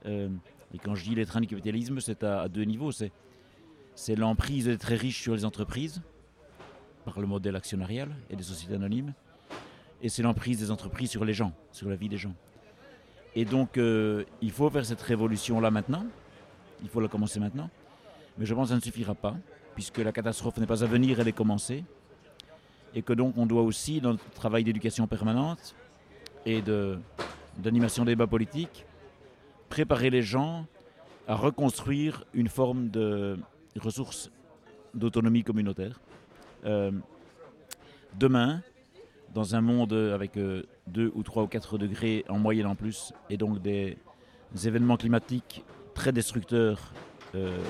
Euh, 0.07 0.29
et 0.75 0.79
quand 0.79 0.95
je 0.95 1.05
dis 1.05 1.15
l'étreinte 1.15 1.43
du 1.43 1.49
capitalisme, 1.49 2.01
c'est 2.01 2.23
à, 2.23 2.49
deux 2.49 2.65
niveaux. 2.65 2.91
C'est 2.93 4.15
l'emprise 4.15 4.67
des 4.67 4.79
très 4.79 4.97
riches 4.97 5.23
sur 5.23 5.35
les 5.35 5.45
entreprises, 5.45 6.03
par 7.05 7.21
le 7.21 7.27
modèle 7.27 7.57
actionnarial 7.57 8.11
et 8.31 8.37
des 8.37 8.43
sociétés 8.43 8.75
anonymes, 8.75 9.15
et 10.03 10.09
c'est 10.09 10.23
l'emprise 10.23 10.59
des 10.59 10.71
entreprises 10.71 11.11
sur 11.11 11.25
les 11.25 11.33
gens, 11.33 11.53
sur 11.73 11.89
la 11.89 11.97
vie 11.97 12.09
des 12.09 12.19
gens. 12.19 12.35
Et 13.35 13.45
donc, 13.45 13.79
euh, 13.79 14.25
il 14.43 14.51
faut 14.51 14.69
faire 14.71 14.85
cette 14.85 15.01
révolution-là 15.01 15.71
maintenant, 15.71 16.05
il 16.83 16.89
faut 16.89 17.01
la 17.01 17.09
commencer 17.09 17.41
maintenant, 17.41 17.71
mais 18.37 18.45
je 18.45 18.55
pense 18.55 18.65
que 18.65 18.69
ça 18.71 18.77
ne 18.77 18.81
suffira 18.81 19.15
pas, 19.15 19.37
puisque 19.75 19.99
la 19.99 20.13
catastrophe 20.13 20.59
n'est 20.59 20.67
pas 20.67 20.83
à 20.83 20.87
venir, 20.87 21.21
elle 21.21 21.29
est 21.29 21.33
commencée, 21.33 21.85
et 22.97 23.03
que 23.03 23.13
donc 23.13 23.35
on 23.37 23.47
doit 23.47 23.63
aussi, 23.63 24.01
dans 24.01 24.13
notre 24.13 24.31
travail 24.31 24.65
d'éducation 24.65 25.07
permanente 25.07 25.77
et 26.47 26.63
d'animation 27.59 28.05
des 28.05 28.13
débats 28.13 28.27
politiques, 28.27 28.87
préparer 29.69 30.11
les 30.11 30.23
gens 30.23 30.67
à 31.29 31.35
reconstruire 31.35 32.25
une 32.33 32.49
forme 32.49 32.89
de 32.89 33.39
ressources 33.79 34.31
d'autonomie 34.95 35.45
communautaire. 35.45 36.01
Euh, 36.65 36.91
demain, 38.19 38.63
dans 39.35 39.55
un 39.55 39.61
monde 39.61 39.93
avec 39.93 40.35
2 40.35 40.67
euh, 40.97 41.13
ou 41.15 41.23
3 41.23 41.43
ou 41.43 41.47
4 41.47 41.77
degrés 41.77 42.25
en 42.29 42.39
moyenne 42.39 42.67
en 42.67 42.75
plus, 42.77 43.13
et 43.29 43.37
donc 43.37 43.61
des, 43.61 43.99
événements 44.65 44.97
climatiques 44.97 45.65
très 45.93 46.13
destructeurs 46.13 46.95
euh, 47.35 47.63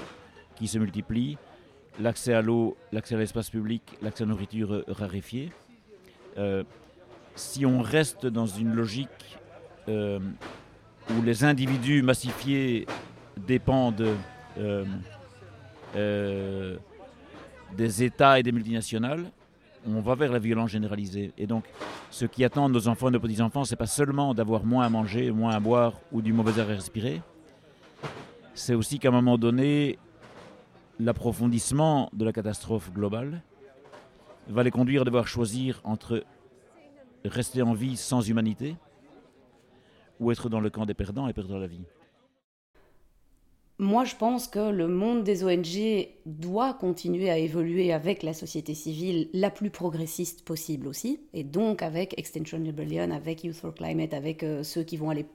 qui 0.55 0.69
se 0.69 0.79
multiplient, 0.79 1.37
l'accès 2.01 2.35
à 2.35 2.43
l'eau, 2.43 2.77
l'accès 2.93 3.15
à 3.15 3.19
l'espace 3.19 3.51
public, 3.51 3.83
l'accès 4.03 4.23
à 4.23 4.27
la 4.27 4.33
nourriture 4.33 4.85
raréfiée. 4.89 5.51
si 7.35 7.67
on 7.67 7.81
reste 7.81 8.27
dans 8.27 8.47
une 8.47 8.75
logique 8.75 9.39
où 9.89 11.23
les 11.23 11.45
individus 11.45 12.03
massifiés 12.03 12.87
dépendent 13.37 14.15
euh, 14.59 14.85
euh, 15.95 16.77
des 17.77 18.03
États 18.03 18.39
et 18.39 18.43
des 18.43 18.53
multinationales, 18.53 19.25
on 19.87 20.01
va 20.01 20.15
vers 20.15 20.33
la 20.33 20.39
violence 20.39 20.71
généralisée. 20.71 21.33
Et 21.39 21.47
donc, 21.47 21.65
ce 22.11 22.25
qui 22.27 22.45
attendent 22.45 22.73
nos 22.73 22.89
enfants 22.89 23.09
et 23.09 23.13
nos 23.13 23.21
petits-enfants, 23.21 23.65
c'est 23.65 23.77
pas 23.77 23.87
seulement 23.87 24.35
d'avoir 24.35 24.65
moins 24.65 24.85
à 24.85 24.89
manger, 24.89 25.31
moins 25.31 25.55
à 25.55 25.61
boire 25.61 25.95
ou 26.13 26.23
du 26.23 26.33
mauvais 26.33 26.61
air 26.61 26.69
à 26.69 26.75
respirer, 26.75 27.21
c'est 28.55 28.75
aussi 28.75 28.99
qu'à 28.99 29.09
un 29.09 29.13
moment 29.13 29.39
donné, 29.39 29.99
l'approfondissement 30.99 32.11
de 32.13 32.25
la 32.25 32.33
catastrophe 32.33 32.93
globale 32.93 33.43
va 34.49 34.63
les 34.63 34.71
conduire 34.71 35.03
à 35.03 35.05
devoir 35.05 35.27
choisir 35.27 35.81
entre 35.85 36.25
rester 37.25 37.63
en 37.63 37.75
vie 37.75 37.97
sans 37.97 38.29
humanité 38.29 38.77
ou 40.21 40.31
être 40.31 40.49
dans 40.49 40.61
le 40.61 40.71
camp 40.71 40.87
des 40.87 40.95
perdants 40.95 41.29
et 41.29 41.33
perdre 41.33 41.59
la 41.59 41.67
vie. 41.67 41.83
Moi, 43.79 44.07
je 44.07 44.17
pense 44.17 44.49
que 44.49 44.71
le 44.71 44.89
monde 44.89 45.23
des 45.23 45.45
ONG 45.45 46.09
doit 46.25 46.73
continuer 46.73 47.29
à 47.29 47.37
évoluer 47.37 47.93
avec 47.93 48.23
la 48.23 48.33
société 48.33 48.73
civile 48.73 49.29
la 49.35 49.51
plus 49.51 49.69
progressiste 49.69 50.47
possible 50.47 50.89
aussi, 50.89 51.21
et 51.35 51.45
donc 51.45 51.83
avec 51.83 52.19
Extinction 52.19 52.57
Rebellion, 52.65 53.11
avec 53.11 53.45
Youth 53.45 53.57
for 53.57 53.75
Climate, 53.75 54.15
avec 54.15 54.43
euh, 54.45 54.63
ceux 54.63 54.83
qui 54.83 54.97
vont 54.97 55.11
aller 55.11 55.27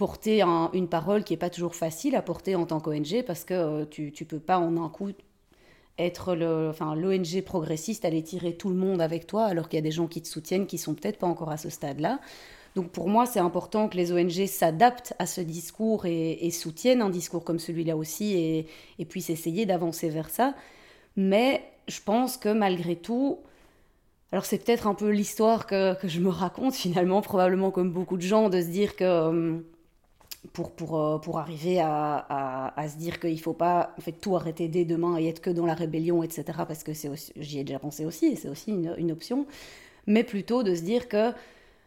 porter 0.00 0.40
une 0.40 0.88
parole 0.88 1.24
qui 1.24 1.34
n'est 1.34 1.38
pas 1.38 1.50
toujours 1.50 1.74
facile 1.74 2.16
à 2.16 2.22
porter 2.22 2.54
en 2.54 2.64
tant 2.64 2.80
qu'ONG, 2.80 3.22
parce 3.26 3.44
que 3.44 3.52
euh, 3.52 3.84
tu 3.84 4.14
ne 4.18 4.24
peux 4.24 4.38
pas 4.38 4.56
en 4.58 4.82
un 4.82 4.88
coup 4.88 5.10
être 5.98 6.34
l'ONG 6.34 7.42
progressiste, 7.44 8.06
aller 8.06 8.22
tirer 8.22 8.54
tout 8.54 8.70
le 8.70 8.76
monde 8.76 9.02
avec 9.02 9.26
toi, 9.26 9.44
alors 9.44 9.68
qu'il 9.68 9.76
y 9.76 9.82
a 9.82 9.82
des 9.82 9.90
gens 9.90 10.06
qui 10.06 10.22
te 10.22 10.26
soutiennent 10.26 10.66
qui 10.66 10.78
sont 10.78 10.94
peut-être 10.94 11.18
pas 11.18 11.26
encore 11.26 11.50
à 11.50 11.58
ce 11.58 11.68
stade-là. 11.68 12.18
Donc 12.76 12.92
pour 12.92 13.10
moi, 13.10 13.26
c'est 13.26 13.40
important 13.40 13.90
que 13.90 13.98
les 13.98 14.10
ONG 14.10 14.46
s'adaptent 14.46 15.12
à 15.18 15.26
ce 15.26 15.42
discours 15.42 16.06
et, 16.06 16.50
soutiennent 16.50 17.02
un 17.02 17.10
discours 17.10 17.44
comme 17.44 17.58
celui-là 17.58 17.94
aussi 17.94 18.66
et, 18.98 19.04
puissent 19.04 19.28
essayer 19.28 19.66
d'avancer 19.66 20.08
vers 20.08 20.30
ça. 20.30 20.54
Mais 21.14 21.62
je 21.88 22.00
pense 22.00 22.38
que 22.38 22.48
malgré 22.48 22.96
tout, 22.96 23.40
alors 24.32 24.46
c'est 24.46 24.64
peut-être 24.64 24.86
un 24.86 24.94
peu 24.94 25.10
l'histoire 25.10 25.66
que, 25.66 25.94
je 26.04 26.20
me 26.20 26.30
raconte 26.30 26.72
finalement, 26.86 27.20
probablement 27.20 27.70
comme 27.70 27.92
beaucoup 27.92 28.16
de 28.16 28.22
gens, 28.22 28.48
de 28.48 28.62
se 28.62 28.68
dire 28.68 28.96
que 28.96 29.04
euh, 29.04 29.58
pour, 30.52 30.72
pour, 30.72 30.98
euh, 30.98 31.18
pour 31.18 31.38
arriver 31.38 31.80
à, 31.80 32.72
à, 32.76 32.88
se 32.88 32.96
dire 32.96 33.20
qu'il 33.20 33.34
ne 33.34 33.38
faut 33.38 33.52
pas 33.52 33.94
en 33.98 34.00
fait, 34.00 34.12
tout 34.12 34.36
arrêter 34.36 34.68
dès 34.68 34.84
demain 34.84 35.18
et 35.18 35.28
être 35.28 35.40
que 35.40 35.50
dans 35.50 35.66
la 35.66 35.74
rébellion, 35.74 36.22
etc., 36.22 36.44
parce 36.66 36.82
que 36.82 36.92
j'y 37.36 37.58
ai 37.58 37.64
déjà 37.64 37.78
pensé 37.78 38.04
aussi, 38.04 38.26
et 38.26 38.36
c'est 38.36 38.48
aussi 38.48 38.72
une, 38.72 39.12
option, 39.12 39.46
mais 40.06 40.24
plutôt 40.24 40.62
de 40.62 40.74
se 40.74 40.82
dire 40.82 41.08
que 41.08 41.32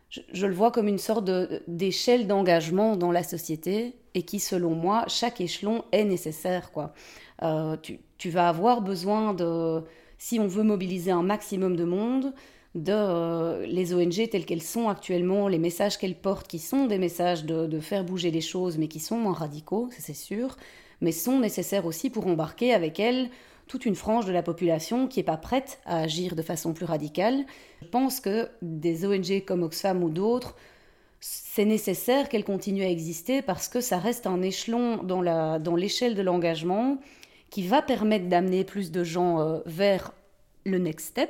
je, 0.09 0.45
le 0.45 0.53
vois 0.53 0.71
comme 0.71 0.87
une 0.87 0.99
sorte 0.99 1.29
d'échelle 1.67 2.27
d'engagement 2.27 2.95
dans 2.95 3.11
la 3.11 3.23
société 3.23 3.95
et 4.13 4.21
qui, 4.21 4.39
selon 4.39 4.75
moi, 4.75 5.05
chaque 5.07 5.41
échelon 5.41 5.83
est 5.91 6.03
nécessaire. 6.03 6.71
Quoi. 6.71 6.93
Euh, 7.41 7.75
tu, 7.81 8.29
vas 8.29 8.49
avoir 8.49 8.81
besoin 8.81 9.33
de, 9.33 9.81
si 10.19 10.39
on 10.39 10.47
veut 10.47 10.61
mobiliser 10.61 11.09
un 11.09 11.23
maximum 11.23 11.75
de 11.75 11.83
monde, 11.83 12.33
de 12.75 12.93
euh, 12.93 13.65
les 13.65 13.93
ONG 13.93 14.29
telles 14.29 14.45
qu'elles 14.45 14.63
sont 14.63 14.89
actuellement, 14.89 15.47
les 15.47 15.59
messages 15.59 15.97
qu'elles 15.97 16.15
portent, 16.15 16.47
qui 16.47 16.59
sont 16.59 16.85
des 16.87 16.97
messages 16.97 17.45
de, 17.45 17.79
faire 17.79 18.03
bouger 18.03 18.31
les 18.31 18.41
choses, 18.41 18.77
mais 18.77 18.87
qui 18.87 18.99
sont 18.99 19.17
moins 19.17 19.33
radicaux, 19.33 19.89
c'est 19.97 20.15
sûr, 20.15 20.57
mais 21.01 21.11
sont 21.11 21.39
nécessaires 21.39 21.85
aussi 21.85 22.09
pour 22.09 22.27
embarquer 22.27 22.73
avec 22.73 22.99
elles 22.99 23.29
toute 23.67 23.85
une 23.85 23.95
frange 23.95 24.25
de 24.25 24.31
la 24.31 24.43
population 24.43 25.07
qui 25.07 25.19
n'est 25.19 25.23
pas 25.23 25.37
prête 25.37 25.79
à 25.85 26.01
agir 26.01 26.35
de 26.35 26.41
façon 26.41 26.73
plus 26.73 26.85
radicale. 26.85 27.45
Je 27.81 27.87
pense 27.87 28.19
que 28.19 28.49
des 28.61 29.05
ONG 29.05 29.45
comme 29.45 29.63
Oxfam 29.63 30.03
ou 30.03 30.09
d'autres, 30.09 30.55
c'est 31.21 31.63
nécessaire 31.63 32.27
qu'elles 32.27 32.43
continuent 32.43 32.83
à 32.83 32.89
exister 32.89 33.41
parce 33.41 33.69
que 33.69 33.79
ça 33.79 33.99
reste 33.99 34.27
un 34.27 34.41
échelon 34.41 35.01
dans 35.03 35.75
l'échelle 35.75 36.15
de 36.15 36.21
l'engagement 36.21 36.97
qui 37.49 37.65
va 37.65 37.81
permettre 37.81 38.27
d'amener 38.27 38.63
plus 38.63 38.91
de 38.91 39.03
gens 39.03 39.39
euh, 39.39 39.59
vers 39.65 40.11
le 40.65 40.79
next 40.79 41.09
step. 41.09 41.29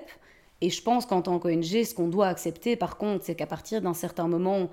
Et 0.64 0.70
je 0.70 0.82
pense 0.82 1.06
qu'en 1.06 1.22
tant 1.22 1.40
qu'ONG, 1.40 1.84
ce 1.84 1.94
qu'on 1.94 2.08
doit 2.08 2.28
accepter, 2.28 2.78
par 2.78 2.98
contre, 2.98 3.26
c'est 3.26 3.36
qu'à 3.36 3.46
partir 3.46 3.82
d'un 3.82 3.94
certain 3.94 4.30
moment, 4.30 4.70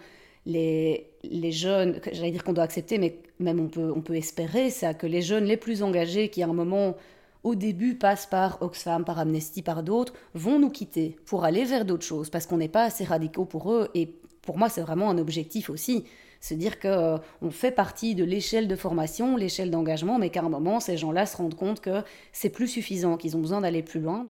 les, 0.47 1.11
les 1.25 1.51
jeunes, 1.51 2.01
j'allais 2.13 2.31
dire 2.31 2.45
qu'on 2.45 2.53
doit 2.53 2.63
accepter, 2.63 2.97
mais 2.97 3.19
même 3.41 3.59
on 3.59 3.67
peut, 3.67 3.93
on 3.93 4.01
peut 4.01 4.15
espérer, 4.15 4.71
ça, 4.71 4.95
que 4.95 5.09
les 5.09 5.21
jeunes 5.21 5.47
les 5.47 5.57
plus 5.57 5.83
engagés 5.83 6.29
qui 6.29 6.45
à 6.45 6.47
un 6.47 6.53
moment 6.53 6.95
au 7.43 7.57
début 7.57 7.97
passent 7.97 8.27
par 8.27 8.63
Oxfam, 8.63 9.05
par 9.05 9.19
Amnesty, 9.19 9.63
par 9.63 9.83
d'autres, 9.83 10.13
vont 10.33 10.61
nous 10.61 10.71
quitter 10.71 11.17
pour 11.27 11.43
aller 11.43 11.65
vers 11.65 11.85
d'autres 11.85 12.07
choses, 12.07 12.31
parce 12.31 12.47
qu'on 12.47 12.59
n'est 12.59 12.69
pas 12.69 12.85
assez 12.85 13.03
radicaux 13.03 13.45
pour 13.45 13.73
eux. 13.73 13.89
Et 13.95 14.15
pour 14.43 14.59
moi, 14.59 14.69
c'est 14.69 14.83
vraiment 14.83 15.11
un 15.11 15.19
objectif 15.19 15.71
aussi. 15.71 16.05
Se 16.41 16.55
dire 16.55 16.79
qu'on 16.79 16.89
euh, 16.89 17.51
fait 17.51 17.73
partie 17.73 18.15
de 18.15 18.23
l'échelle 18.23 18.69
de 18.69 18.77
formation, 18.77 19.37
l'échelle 19.37 19.73
d'engagement, 19.73 20.21
mais 20.21 20.31
qu'à 20.31 20.43
un 20.43 20.49
moment, 20.49 20.79
ces 20.79 20.97
gens-là 20.97 21.27
se 21.27 21.37
rendent 21.37 21.57
compte 21.57 21.81
que 21.81 22.05
c'est 22.31 22.51
plus 22.51 22.69
suffisant, 22.69 23.17
qu'ils 23.17 23.37
ont 23.37 23.41
besoin 23.41 23.61
d'aller 23.61 23.83
plus 23.83 23.99
loin. 23.99 24.29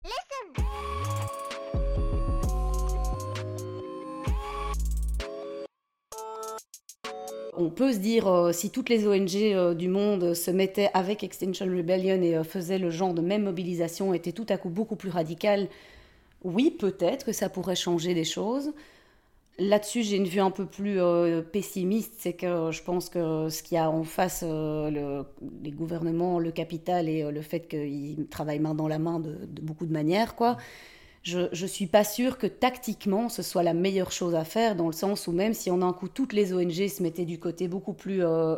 On 7.58 7.70
peut 7.70 7.94
se 7.94 7.98
dire, 7.98 8.28
euh, 8.28 8.52
si 8.52 8.70
toutes 8.70 8.90
les 8.90 9.08
ONG 9.08 9.36
euh, 9.36 9.74
du 9.74 9.88
monde 9.88 10.34
se 10.34 10.52
mettaient 10.52 10.90
avec 10.94 11.24
Extinction 11.24 11.66
Rebellion 11.66 12.22
et 12.22 12.36
euh, 12.36 12.44
faisaient 12.44 12.80
le 12.80 12.90
genre 12.90 13.14
de 13.14 13.22
même 13.22 13.44
mobilisation, 13.44 14.14
étaient 14.14 14.32
tout 14.32 14.46
à 14.50 14.58
coup 14.58 14.70
beaucoup 14.70 14.96
plus 14.96 15.10
radicales, 15.10 15.68
oui, 16.44 16.72
peut-être 16.72 17.26
que 17.26 17.32
ça 17.32 17.50
pourrait 17.50 17.76
changer 17.76 18.14
des 18.14 18.24
choses. 18.24 18.74
Là-dessus, 19.60 20.04
j'ai 20.04 20.18
une 20.18 20.28
vue 20.28 20.40
un 20.40 20.50
peu 20.50 20.66
plus 20.66 20.98
pessimiste, 21.52 22.16
c'est 22.18 22.34
que 22.34 22.72
je 22.72 22.82
pense 22.82 23.08
que 23.08 23.50
ce 23.50 23.62
qu'il 23.62 23.76
y 23.76 23.78
a 23.78 23.90
en 23.90 24.04
face, 24.04 24.44
les 24.44 25.72
gouvernements, 25.72 26.40
le 26.40 26.52
capital 26.52 27.08
et 27.08 27.30
le 27.32 27.42
fait 27.44 27.68
qu'ils 27.68 28.26
travaillent 28.30 28.60
main 28.60 28.74
dans 28.74 28.88
la 28.88 28.98
main 28.98 29.20
de, 29.20 29.38
de 29.46 29.62
beaucoup 29.62 29.86
de 29.86 29.94
manières, 29.94 30.36
quoi, 30.36 30.58
je 31.24 31.40
ne 31.40 31.68
suis 31.68 31.88
pas 31.88 32.04
sûre 32.04 32.38
que 32.38 32.48
tactiquement 32.48 33.30
ce 33.30 33.42
soit 33.42 33.64
la 33.64 33.74
meilleure 33.74 34.12
chose 34.12 34.36
à 34.36 34.44
faire, 34.44 34.76
dans 34.76 34.88
le 34.88 34.94
sens 34.94 35.28
où 35.28 35.32
même 35.32 35.54
si 35.54 35.72
en 35.72 35.82
un 35.82 35.94
coup 35.94 36.10
toutes 36.10 36.34
les 36.34 36.54
ONG 36.54 36.88
se 36.88 37.02
mettaient 37.02 37.26
du 37.26 37.40
côté 37.40 37.70
beaucoup 37.70 37.94
plus 37.94 38.24
euh, 38.24 38.58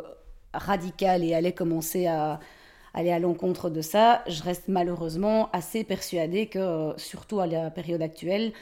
radical 0.52 1.22
et 1.22 1.32
allaient 1.32 1.52
commencer 1.52 2.06
à 2.06 2.40
aller 2.92 3.12
à 3.12 3.18
l'encontre 3.18 3.70
de 3.70 3.82
ça, 3.82 4.24
je 4.26 4.42
reste 4.42 4.68
malheureusement 4.68 5.50
assez 5.52 5.84
persuadée 5.84 6.46
que, 6.46 6.58
euh, 6.58 6.96
surtout 6.96 7.40
à 7.40 7.46
la 7.46 7.70
période 7.70 8.02
actuelle, 8.02 8.52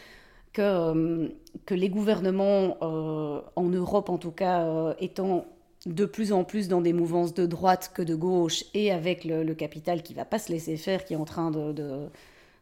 que, 0.53 0.61
euh, 0.61 1.29
les 1.71 1.89
gouvernements, 1.89 2.77
en 2.83 3.69
Europe 3.69 4.11
en 4.11 4.19
tout 4.19 4.33
cas, 4.33 4.95
étant 4.99 5.47
de 5.87 6.05
plus 6.05 6.33
en 6.33 6.45
plus 6.45 6.69
dans 6.69 6.81
des 6.81 6.93
mouvances 6.93 7.33
de 7.35 7.47
droite 7.47 7.93
que 7.95 8.03
de 8.03 8.15
gauche 8.15 8.65
et 8.75 8.91
avec 8.93 9.25
le, 9.25 9.55
capital 9.55 10.03
qui 10.03 10.15
va 10.15 10.25
pas 10.25 10.39
se 10.39 10.53
laisser 10.53 10.77
faire, 10.77 11.05
qui 11.05 11.15
est 11.15 11.17
en 11.17 11.25
train 11.25 11.51
de 11.51 12.09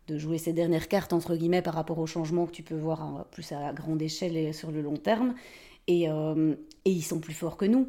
jouer 0.08 0.38
ces 0.38 0.52
dernières 0.52 0.88
cartes, 0.88 1.12
entre 1.12 1.36
guillemets, 1.36 1.62
par 1.62 1.74
rapport 1.74 1.98
aux 1.98 2.06
changements 2.06 2.46
que 2.46 2.52
tu 2.52 2.62
peux 2.62 2.76
voir 2.76 3.26
plus 3.30 3.52
à 3.52 3.72
grande 3.72 4.02
échelle 4.02 4.36
et 4.36 4.52
sur 4.52 4.70
le 4.70 4.82
long 4.82 4.96
terme. 4.96 5.34
Et, 5.86 6.08
euh, 6.08 6.54
et 6.84 6.90
ils 6.90 7.02
sont 7.02 7.20
plus 7.20 7.34
forts 7.34 7.56
que 7.56 7.64
nous. 7.64 7.88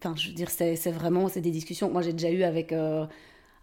Enfin, 0.00 0.14
je 0.16 0.28
veux 0.28 0.34
dire, 0.34 0.50
c'est 0.50 0.74
vraiment 0.90 1.28
c'est 1.28 1.40
des 1.40 1.50
discussions 1.50 1.88
que 1.88 1.92
moi 1.92 2.02
j'ai 2.02 2.12
déjà 2.12 2.30
eues 2.30 2.44
avec, 2.44 2.72
euh, 2.72 3.04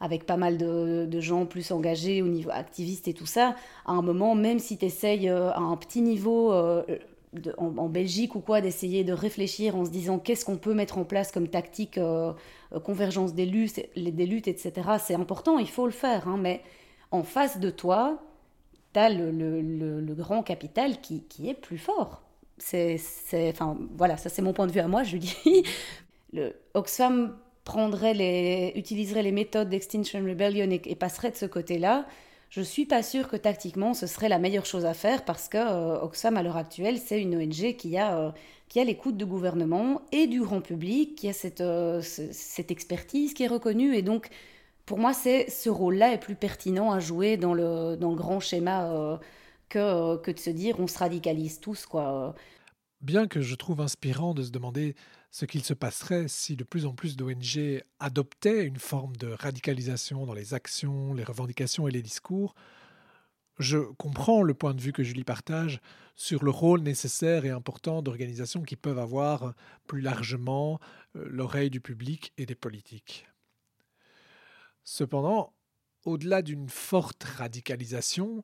avec 0.02 0.26
pas 0.26 0.36
mal 0.36 0.58
de, 0.58 1.06
de, 1.06 1.20
gens 1.22 1.46
plus 1.46 1.72
engagés 1.72 2.22
au 2.22 2.28
niveau 2.28 2.50
activiste 2.52 3.08
et 3.08 3.14
tout 3.14 3.26
ça. 3.26 3.56
À 3.86 3.94
un 3.94 4.02
moment, 4.02 4.36
même 4.36 4.60
si 4.60 4.78
tu 4.78 4.86
essayes 4.86 5.30
euh, 5.30 5.52
à 5.52 5.60
un 5.60 5.78
petit 5.78 6.02
niveau 6.02 6.52
de, 6.52 7.54
en, 7.58 7.88
Belgique 7.88 8.36
ou 8.36 8.42
quoi, 8.42 8.60
d'essayer 8.60 9.06
de 9.06 9.14
réfléchir 9.14 9.78
en 9.78 9.86
se 9.86 9.92
disant 9.92 10.20
qu'est-ce 10.20 10.44
qu'on 10.44 10.58
peut 10.58 10.74
mettre 10.74 10.98
en 10.98 11.06
place 11.06 11.32
comme 11.32 11.48
tactique, 11.48 11.98
convergence 12.84 13.34
des 13.34 13.46
luttes, 13.46 13.82
des 13.96 14.26
luttes 14.26 14.50
etc., 14.50 14.74
c'est 15.02 15.16
important, 15.16 15.58
il 15.58 15.70
faut 15.70 15.86
le 15.86 15.94
faire, 15.94 16.28
hein, 16.28 16.38
mais 16.38 16.62
en 17.16 17.24
face 17.24 17.60
de 17.60 17.70
toi, 17.70 18.22
tu 18.94 19.00
as 19.00 19.10
le, 19.10 20.14
grand 20.14 20.44
capital 20.44 21.00
qui, 21.02 21.24
est 21.46 21.54
plus 21.54 21.78
fort. 21.78 22.22
C'est, 22.58 23.00
enfin, 23.50 23.78
voilà, 23.98 24.18
ça 24.18 24.30
c'est 24.30 24.42
mon 24.42 24.54
point 24.54 24.68
de 24.68 24.72
vue 24.72 24.80
à 24.80 24.88
moi, 24.88 25.04
je 25.04 25.18
dis. 25.18 25.36
Le 26.34 26.54
Oxfam 26.74 27.38
prendrait 27.64 28.14
les, 28.14 28.74
utiliserait 28.76 29.24
les 29.24 29.32
méthodes 29.32 29.70
d'Extinction 29.70 30.20
Rebellion 30.20 30.70
et, 30.70 30.96
passerait 30.96 31.32
de 31.32 31.36
ce 31.36 31.46
côté-là. 31.46 32.06
Je 32.50 32.62
suis 32.62 32.86
pas 32.86 33.04
sûre 33.04 33.28
que 33.28 33.36
tactiquement 33.36 33.94
ce 33.94 34.06
serait 34.06 34.30
la 34.30 34.38
meilleure 34.38 34.66
chose 34.66 34.86
à 34.86 34.94
faire 34.94 35.26
parce 35.26 35.50
que 35.50 35.58
euh, 35.58 36.02
Oxfam 36.02 36.38
à 36.38 36.44
l'heure 36.44 36.58
actuelle 36.58 37.00
c'est 37.00 37.20
une 37.20 37.36
ONG 37.36 37.76
qui 37.76 37.98
a 37.98 38.18
euh, 38.18 38.32
qui 38.70 38.80
a 38.80 38.84
l'écoute 38.84 39.18
du 39.18 39.26
gouvernement 39.26 40.02
et 40.12 40.28
du 40.28 40.42
grand 40.42 40.62
public, 40.62 41.16
qui 41.16 41.30
a 41.30 41.34
cette, 41.34 41.62
euh, 41.62 42.02
cette 42.02 42.72
expertise 42.72 43.34
qui 43.34 43.44
est 43.44 43.48
reconnue 43.48 43.96
et 43.96 44.02
donc 44.02 44.30
pour 44.86 45.00
moi, 45.00 45.14
c'est 45.14 45.50
ce 45.50 45.70
rôle-là 45.70 46.14
est 46.14 46.20
plus 46.20 46.36
pertinent 46.36 46.92
à 46.92 47.00
jouer 47.00 47.38
dans 47.38 47.54
le, 47.54 47.96
dans 47.96 48.10
le 48.10 48.16
grand 48.16 48.40
schéma 48.40 48.92
euh, 48.92 49.18
que, 49.70 50.18
que 50.18 50.32
de 50.32 50.40
se 50.40 50.50
dire 50.50 50.80
on 50.80 50.88
se 50.88 50.98
radicalise 50.98 51.60
tous. 51.60 51.86
quoi. 51.86 52.36
Bien 53.02 53.28
que 53.28 53.42
je 53.42 53.56
trouve 53.56 53.82
inspirant 53.82 54.34
de 54.34 54.44
se 54.44 54.52
demander 54.52 54.96
ce 55.32 55.46
qu'il 55.46 55.64
se 55.64 55.74
passerait 55.74 56.28
si 56.28 56.56
de 56.56 56.64
plus 56.64 56.86
en 56.86 56.94
plus 56.94 57.18
d'ONG 57.18 57.84
adoptaient 58.00 58.64
une 58.64 58.80
forme 58.80 59.16
de 59.18 59.28
radicalisation 59.28 60.26
dans 60.26 60.34
les 60.34 60.54
actions, 60.54 61.14
les 61.14 61.24
revendications 61.24 61.88
et 61.88 61.92
les 61.92 62.02
discours, 62.02 62.56
je 63.60 63.78
comprends 63.78 64.44
le 64.44 64.54
point 64.54 64.74
de 64.74 64.82
vue 64.82 64.94
que 64.94 65.04
Julie 65.04 65.24
partage 65.24 65.80
sur 66.16 66.44
le 66.44 66.52
rôle 66.52 66.82
nécessaire 66.82 67.46
et 67.46 67.50
important 67.50 68.02
d'organisations 68.02 68.64
qui 68.64 68.76
peuvent 68.76 69.00
avoir 69.00 69.54
plus 69.88 70.02
largement 70.02 70.80
euh, 71.16 71.26
l'oreille 71.30 71.70
du 71.70 71.82
public 71.82 72.34
et 72.38 72.46
des 72.46 72.56
politiques. 72.56 73.28
Cependant, 74.86 75.52
au-delà 76.06 76.44
d'une 76.44 76.70
forte 76.70 77.24
radicalisation, 77.24 78.44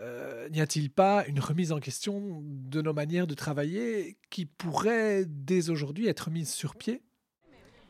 euh, 0.00 0.48
n'y 0.48 0.60
a-t-il 0.60 0.90
pas 0.90 1.26
une 1.26 1.40
remise 1.40 1.72
en 1.72 1.80
question 1.80 2.40
de 2.44 2.80
nos 2.80 2.92
manières 2.92 3.26
de 3.26 3.34
travailler 3.34 4.16
qui 4.30 4.46
pourrait 4.46 5.24
dès 5.26 5.68
aujourd'hui 5.68 6.06
être 6.06 6.30
mise 6.30 6.50
sur 6.50 6.76
pied? 6.76 7.02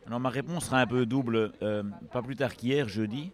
Alors 0.07 0.19
ma 0.19 0.29
réponse 0.29 0.65
sera 0.65 0.81
un 0.81 0.87
peu 0.87 1.05
double. 1.05 1.51
Euh, 1.61 1.83
pas 2.11 2.23
plus 2.23 2.35
tard 2.35 2.55
qu'hier, 2.55 2.89
jeudi, 2.89 3.31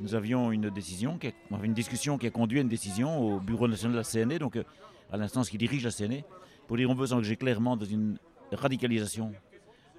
nous 0.00 0.16
avions 0.16 0.50
une 0.50 0.68
décision, 0.68 1.18
une 1.62 1.74
discussion 1.74 2.18
qui 2.18 2.26
a 2.26 2.30
conduit 2.30 2.58
à 2.58 2.62
une 2.62 2.68
décision 2.68 3.20
au 3.20 3.38
Bureau 3.38 3.68
national 3.68 3.92
de 3.92 3.98
la 3.98 4.04
CNE, 4.04 4.38
donc 4.40 4.56
euh, 4.56 4.64
à 5.12 5.16
l'instance 5.16 5.48
qui 5.48 5.58
dirige 5.58 5.84
la 5.84 5.92
CNE, 5.92 6.22
pour 6.66 6.76
dire 6.76 6.90
on 6.90 6.94
veut 6.94 7.06
s'engager 7.06 7.36
clairement 7.36 7.76
dans 7.76 7.86
une 7.86 8.18
radicalisation 8.50 9.32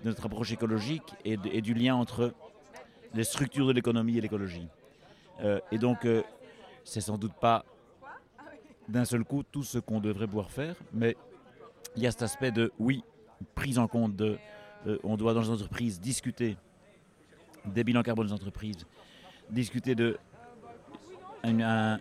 de 0.03 0.09
notre 0.09 0.25
approche 0.25 0.51
écologique 0.51 1.15
et 1.23 1.61
du 1.61 1.73
lien 1.73 1.95
entre 1.95 2.33
les 3.13 3.23
structures 3.23 3.67
de 3.67 3.73
l'économie 3.73 4.17
et 4.17 4.21
l'écologie. 4.21 4.67
Euh, 5.41 5.59
et 5.71 5.77
donc, 5.77 6.05
euh, 6.05 6.23
c'est 6.83 7.01
sans 7.01 7.17
doute 7.17 7.33
pas 7.33 7.65
d'un 8.87 9.05
seul 9.05 9.23
coup 9.23 9.43
tout 9.43 9.63
ce 9.63 9.79
qu'on 9.79 9.99
devrait 9.99 10.27
pouvoir 10.27 10.49
faire, 10.49 10.75
mais 10.93 11.15
il 11.95 12.03
y 12.03 12.07
a 12.07 12.11
cet 12.11 12.21
aspect 12.21 12.51
de, 12.51 12.71
oui, 12.79 13.03
prise 13.53 13.77
en 13.77 13.87
compte 13.87 14.15
de, 14.15 14.37
euh, 14.87 14.97
on 15.03 15.17
doit 15.17 15.33
dans 15.33 15.41
les 15.41 15.49
entreprises 15.49 15.99
discuter 15.99 16.57
des 17.65 17.83
bilans 17.83 18.03
carbone 18.03 18.27
des 18.27 18.33
entreprises, 18.33 18.85
discuter 19.49 19.93
de 19.93 20.17
un, 21.43 21.99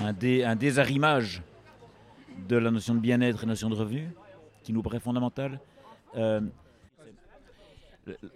un, 0.00 0.54
désarrimage 0.56 1.42
de 2.48 2.56
la 2.56 2.70
notion 2.70 2.94
de 2.94 3.00
bien-être 3.00 3.44
et 3.44 3.46
notion 3.46 3.68
de 3.68 3.74
revenu, 3.74 4.10
qui 4.62 4.72
nous 4.72 4.82
paraît 4.82 5.00
fondamentale. 5.00 5.60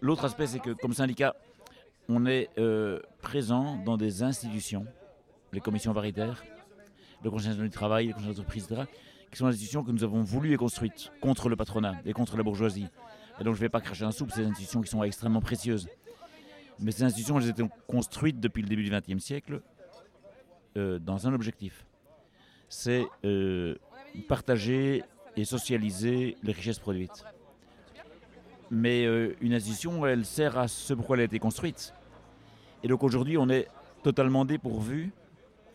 L'autre 0.01 0.25
aspect, 0.25 0.47
c'est 0.47 0.61
que 0.61 0.71
comme 0.71 0.93
syndicat, 0.93 1.35
on 2.09 2.25
est 2.27 2.49
euh, 2.59 3.01
présent 3.21 3.77
dans 3.85 3.97
des 3.97 4.23
institutions, 4.23 4.87
les 5.53 5.61
commissions 5.61 5.93
paritaires, 5.93 6.43
le 7.23 7.31
Conseil 7.31 7.49
national 7.49 7.69
du 7.69 7.75
travail, 7.75 8.07
les 8.07 8.13
conseils 8.13 8.29
d'entreprise, 8.29 8.65
etc., 8.65 8.83
qui 9.31 9.37
sont 9.37 9.47
des 9.47 9.51
institutions 9.51 9.85
que 9.85 9.91
nous 9.91 10.05
avons 10.05 10.23
voulu 10.23 10.55
et 10.55 10.57
construites 10.57 11.11
contre 11.21 11.49
le 11.49 11.57
patronat 11.57 11.97
et 12.07 12.13
contre 12.13 12.37
la 12.37 12.43
bourgeoisie. 12.43 12.87
Et 13.41 13.45
donc 13.45 13.55
je 13.55 13.61
ne 13.61 13.65
vais 13.65 13.69
pas 13.69 13.81
cracher 13.81 14.05
un 14.05 14.11
soupe, 14.11 14.31
ces 14.31 14.45
institutions 14.45 14.81
qui 14.81 14.89
sont 14.89 15.03
extrêmement 15.03 15.43
précieuses. 15.43 15.89
Mais 16.81 16.93
ces 16.93 17.03
institutions, 17.03 17.39
elles 17.39 17.51
étaient 17.51 17.69
construites 17.87 18.41
depuis 18.41 18.63
le 18.63 18.69
début 18.69 18.85
du 18.85 18.91
XXe 18.91 19.23
siècle 19.23 19.61
euh, 20.77 20.99
dans 20.99 21.27
un 21.27 21.35
objectif. 21.35 21.85
C'est 22.71 23.07
euh, 23.25 23.77
partager 24.29 25.03
et 25.37 25.45
socialiser 25.45 26.37
les 26.43 26.53
richesses 26.53 26.79
produites. 26.79 27.25
Mais 28.71 29.05
une 29.41 29.55
institution, 29.55 30.05
elle 30.07 30.25
sert 30.25 30.59
à 30.59 30.69
ce 30.69 30.95
pourquoi 30.95 31.17
elle 31.17 31.23
a 31.23 31.25
été 31.25 31.39
construite. 31.39 31.95
Et 32.83 32.89
donc 32.89 33.03
aujourd'hui, 33.03 33.37
on 33.37 33.49
est 33.49 33.69
totalement 34.03 34.45
dépourvu 34.45 35.13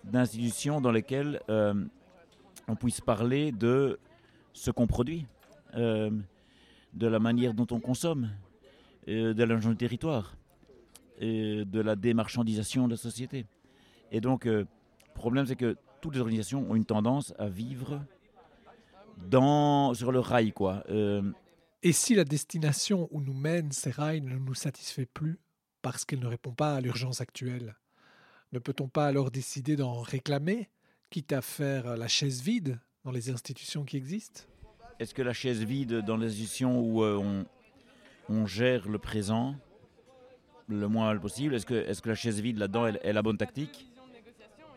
d'institutions 0.04 0.82
dans 0.82 0.92
lesquelles 0.92 1.42
euh, 1.50 1.74
on 2.68 2.76
puisse 2.76 3.02
parler 3.02 3.52
de 3.52 4.00
ce 4.54 4.72
qu'on 4.72 4.88
produit, 4.88 5.26
euh, 5.76 6.12
de 6.94 7.08
la 7.08 7.20
manière 7.20 7.54
dont 7.54 7.68
on 7.72 7.80
consomme, 7.80 8.30
euh, 9.08 9.34
de 9.34 9.44
l'argent 9.44 9.70
du 9.70 9.78
territoire, 9.78 10.36
de 11.22 11.80
la 11.80 11.96
démarchandisation 11.96 12.88
de 12.88 12.92
la 12.92 12.98
société. 12.98 13.46
Et 14.12 14.20
donc, 14.20 14.44
le 14.44 14.68
problème, 15.14 15.46
c'est 15.46 15.56
que 15.56 15.78
toutes 16.02 16.16
les 16.16 16.20
organisations 16.20 16.70
ont 16.70 16.76
une 16.76 16.84
tendance 16.84 17.34
à 17.40 17.48
vivre 17.48 18.02
sur 19.94 20.12
le 20.12 20.20
rail. 20.20 20.52
Quoi. 20.52 20.84
Et 21.86 21.92
si 21.92 22.16
la 22.16 22.24
destination 22.24 23.10
où 23.12 23.20
nous 23.20 23.34
mènent 23.34 23.74
ces 23.74 23.92
rails 23.92 24.22
ne 24.22 24.38
nous 24.38 24.54
satisfait 24.54 25.06
plus 25.06 25.38
parce 25.82 26.06
qu'elle 26.06 26.22
ne 26.22 26.28
répond 26.28 26.54
pas 26.54 26.76
à 26.76 26.82
l'urgence 26.82 27.20
actuelle. 27.20 27.76
Ne 28.54 28.60
peut-on 28.60 28.88
pas 28.88 29.06
alors 29.06 29.32
décider 29.32 29.76
d'en 29.76 30.00
réclamer, 30.00 30.70
quitte 31.10 31.34
à 31.34 31.42
faire 31.42 31.98
la 31.98 32.08
chaise 32.08 32.42
vide 32.42 32.80
dans 33.04 33.12
les 33.12 33.30
institutions 33.30 33.84
qui 33.84 33.98
existent? 33.98 34.44
Est-ce 34.98 35.14
que 35.14 35.22
la 35.22 35.34
chaise 35.34 35.62
vide 35.62 36.06
dans 36.06 36.16
les 36.16 36.28
institutions 36.28 36.80
où 36.80 37.04
euh, 37.04 37.44
on, 38.30 38.46
gère 38.46 38.88
le 38.88 38.98
présent 38.98 39.56
le 40.70 40.88
moins 40.88 41.08
mal 41.08 41.20
possible? 41.20 41.54
Est-ce 41.54 41.66
que, 41.66 42.08
la 42.08 42.16
chaise 42.16 42.40
vide 42.40 42.60
là-dedans 42.60 42.88
est, 42.88 43.12
la 43.12 43.22
bonne 43.22 43.38
tactique? 43.38 43.92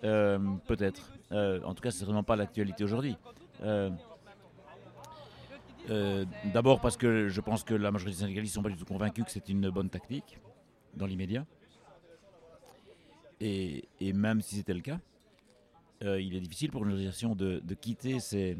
Euh, 0.03 0.41
Peut-être. 0.67 1.13
Euh, 1.31 1.63
en 1.63 1.73
tout 1.73 1.83
cas, 1.83 1.93
c'est 1.93 1.99
certainement 1.99 2.25
pas 2.25 2.35
l'actualité 2.35 2.83
aujourd'hui. 2.83 3.17
Euh, 5.91 6.25
D'abord 6.53 6.81
parce 6.81 6.97
que 6.97 7.29
je 7.29 7.41
pense 7.41 7.63
que 7.65 7.75
la 7.75 7.91
majorité 7.91 8.17
des 8.17 8.23
syndicalistes 8.23 8.55
ne 8.55 8.57
sont 8.57 8.63
pas 8.63 8.71
du 8.71 8.77
tout 8.77 8.85
convaincus 8.85 9.25
que 9.25 9.31
c'est 9.31 9.49
une 9.49 9.71
bonne 9.71 9.89
tactique 9.89 10.39
dans 10.95 11.07
l'immédiat. 11.07 11.47
Et, 13.41 13.85
même 14.01 14.41
si 14.41 14.57
c'était 14.57 14.75
le 14.75 14.81
cas, 14.81 14.99
euh, 16.03 16.21
il 16.21 16.35
est 16.35 16.41
difficile 16.41 16.71
pour 16.71 16.85
une 16.85 16.91
organisation 16.91 17.35
de, 17.35 17.61
quitter 17.81 18.19
ces, 18.19 18.57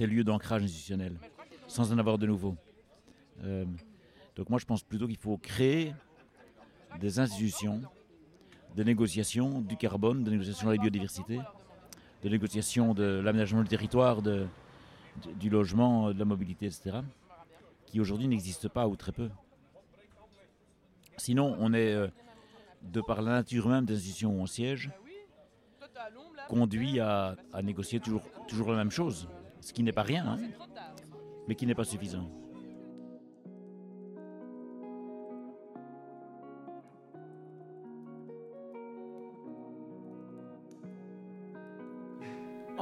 lieux 0.00 0.24
d'ancrage 0.24 0.62
institutionnel 0.62 1.16
sans 1.66 1.92
en 1.92 1.98
avoir 1.98 2.18
de 2.18 2.26
nouveaux. 2.26 2.56
Euh, 3.44 3.64
donc 4.36 4.50
moi 4.50 4.58
je 4.58 4.64
pense 4.64 4.82
plutôt 4.82 5.06
qu'il 5.06 5.16
faut 5.16 5.38
créer 5.38 5.94
des 7.00 7.18
institutions 7.18 7.80
de 8.76 8.82
négociation 8.82 9.60
du 9.60 9.76
carbone, 9.76 10.22
de 10.22 10.30
négociation 10.30 10.68
de 10.68 10.72
la 10.72 10.78
biodiversité, 10.80 11.40
de 12.22 12.28
négociation 12.28 12.94
de 12.94 13.20
l'aménagement 13.24 13.62
du 13.62 13.68
territoire, 13.68 14.22
de, 14.22 14.46
du 15.38 15.50
logement, 15.50 16.12
de 16.12 16.18
la 16.18 16.24
mobilité, 16.24 16.66
etc., 16.66 16.98
qui 17.86 18.00
aujourd'hui 18.00 18.28
n'existent 18.28 18.68
pas 18.68 18.88
ou 18.88 18.96
très 18.96 19.12
peu. 19.12 19.28
Sinon, 21.16 21.56
on 21.60 21.72
est, 21.74 21.92
euh, 21.92 22.08
de 22.82 23.00
par 23.00 23.22
la 23.22 23.32
nature 23.32 23.68
même 23.68 23.84
des 23.84 23.94
institutions 23.94 24.30
où 24.30 24.40
on 24.40 24.46
siège, 24.46 24.90
conduit 26.48 27.00
à, 27.00 27.36
négocier 27.62 28.00
toujours, 28.00 28.22
toujours 28.48 28.70
la 28.70 28.76
même 28.76 28.90
chose, 28.90 29.28
ce 29.60 29.72
qui 29.72 29.82
n'est 29.82 29.92
pas 29.92 30.02
rien, 30.02 30.26
hein, 30.26 30.38
mais 31.48 31.54
qui 31.54 31.66
n'est 31.66 31.74
pas 31.74 31.84
suffisant. 31.84 32.28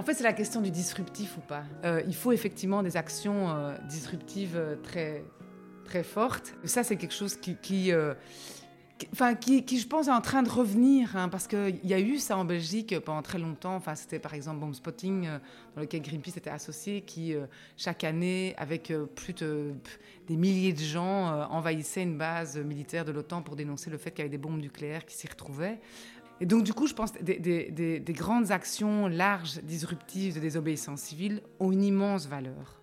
En 0.01 0.03
fait, 0.03 0.15
c'est 0.15 0.25
la 0.25 0.33
question 0.33 0.63
du 0.63 0.71
disruptif 0.71 1.37
ou 1.37 1.41
pas. 1.43 1.63
Euh, 1.85 2.01
il 2.07 2.15
faut 2.15 2.33
effectivement 2.33 2.83
des 2.83 2.97
actions 2.97 3.51
euh, 3.51 3.77
disruptives 3.87 4.57
euh, 4.57 4.75
très, 4.83 5.23
très 5.85 6.03
fortes. 6.03 6.55
Ça, 6.65 6.83
c'est 6.83 6.97
quelque 6.97 7.13
chose 7.13 7.37
qui, 7.37 7.55
qui, 7.57 7.91
je 7.91 9.87
pense, 9.87 10.09
est 10.09 10.11
en 10.11 10.23
train 10.23 10.43
de 10.43 10.49
revenir. 10.49 11.15
hein, 11.19 11.29
parce 11.29 11.47
qu'il 11.47 11.85
y 11.85 11.93
a 11.93 12.01
eu 12.01 12.17
ça 12.17 12.39
en 12.39 12.47
Belgique 12.47 12.99
pendant 13.01 13.21
très 13.21 13.39
longtemps. 13.39 13.75
Enfin, 13.75 13.95
c'était 13.95 14.19
par 14.19 14.33
exemple 14.33 14.61
Bomb 14.61 14.73
Spotting, 14.73 15.29
dans 15.75 15.83
lequel 15.83 16.01
Greenpeace 16.01 16.39
était 16.39 16.49
associé, 16.49 17.03
qui, 17.03 17.35
chaque 17.77 18.03
année, 18.03 18.55
avec 18.57 18.91
plus 19.15 19.35
de 19.35 19.75
des 20.29 20.37
milliers 20.37 20.73
de 20.73 20.79
gens, 20.79 21.47
envahissait 21.51 22.05
une 22.05 22.17
base 22.17 22.57
militaire 22.57 23.05
de 23.05 23.13
l'OTAN 23.13 23.43
pour 23.43 23.55
dénoncer 23.55 23.91
le 23.91 23.99
fait 23.99 24.13
qu'il 24.13 24.21
y 24.21 24.23
avait 24.23 24.31
des 24.31 24.39
bombes 24.39 24.61
nucléaires 24.61 25.05
qui 25.05 25.15
s'y 25.15 25.27
retrouvaient. 25.27 25.79
Et 26.40 26.46
donc, 26.46 26.64
du 26.64 26.72
coup, 26.72 26.87
je 26.87 26.94
pense 26.94 27.12
que 27.12 27.22
des, 27.22 27.38
des- 27.38 27.70
des- 27.70 28.00
des 28.00 28.12
grandes 28.12 28.50
actions 28.50 29.07
larges, 29.09 29.61
disruptives 29.62 30.35
de 30.35 30.40
désobéissance 30.40 31.00
civile 31.00 31.42
ont 31.59 31.70
une 31.70 31.85
immense 31.85 32.26
valeur. 32.26 32.81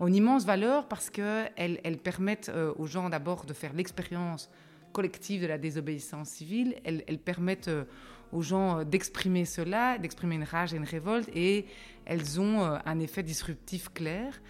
Ont 0.00 0.08
une 0.08 0.16
immense 0.16 0.44
valeur 0.44 0.88
parce 0.88 1.08
qu'elles 1.08 1.80
elles 1.84 1.98
permettent 1.98 2.48
euh, 2.50 2.72
aux 2.76 2.86
gens 2.86 3.08
d'abord 3.08 3.46
de 3.46 3.52
faire 3.54 3.72
l'expérience 3.72 4.50
collective 4.92 5.40
de 5.42 5.46
la 5.46 5.56
désobéissance 5.58 6.28
civile. 6.30 6.74
Elles, 6.84 7.18
permettent 7.18 7.68
euh, 7.68 7.84
aux 8.32 8.42
gens 8.42 8.80
euh, 8.80 8.84
d'exprimer 8.84 9.44
cela, 9.44 9.98
d'exprimer 9.98 10.34
une 10.34 10.44
rage 10.44 10.74
et 10.74 10.76
une 10.76 10.84
révolte, 10.84 11.30
et 11.34 11.66
elles 12.06 12.40
ont 12.40 12.60
un 12.84 12.98
effet 12.98 13.22
disruptif 13.22 13.88
clair. 13.92 14.40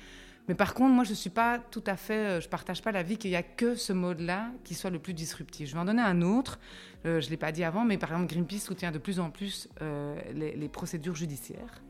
Mais 0.48 0.54
par 0.54 0.74
contre, 0.74 0.94
moi, 0.94 1.04
je 1.04 1.14
suis 1.14 1.30
pas 1.30 1.58
tout 1.58 1.82
à 1.86 1.96
fait, 1.96 2.14
euh, 2.14 2.40
je 2.40 2.48
partage 2.48 2.82
pas 2.82 2.92
l'avis 2.92 3.18
qu'il 3.18 3.30
y 3.30 3.36
a 3.36 3.42
que 3.42 3.74
ce 3.74 3.92
mode-là 3.92 4.50
qui 4.64 4.74
soit 4.74 4.90
le 4.90 4.98
plus 4.98 5.14
disruptif. 5.14 5.68
Je 5.68 5.74
vais 5.74 5.80
en 5.80 5.84
donner 5.84 6.02
un 6.02 6.22
autre. 6.22 6.58
Euh, 7.06 7.20
je 7.20 7.30
l'ai 7.30 7.36
pas 7.36 7.52
dit 7.52 7.64
avant, 7.64 7.84
mais 7.84 7.98
par 7.98 8.10
exemple, 8.12 8.32
Greenpeace 8.32 8.60
soutient 8.60 8.90
de 8.90 8.98
plus 8.98 9.20
en 9.20 9.30
plus 9.30 9.68
euh, 9.82 10.18
les, 10.34 10.68
procédures 10.68 11.14
judiciaires. 11.14 11.82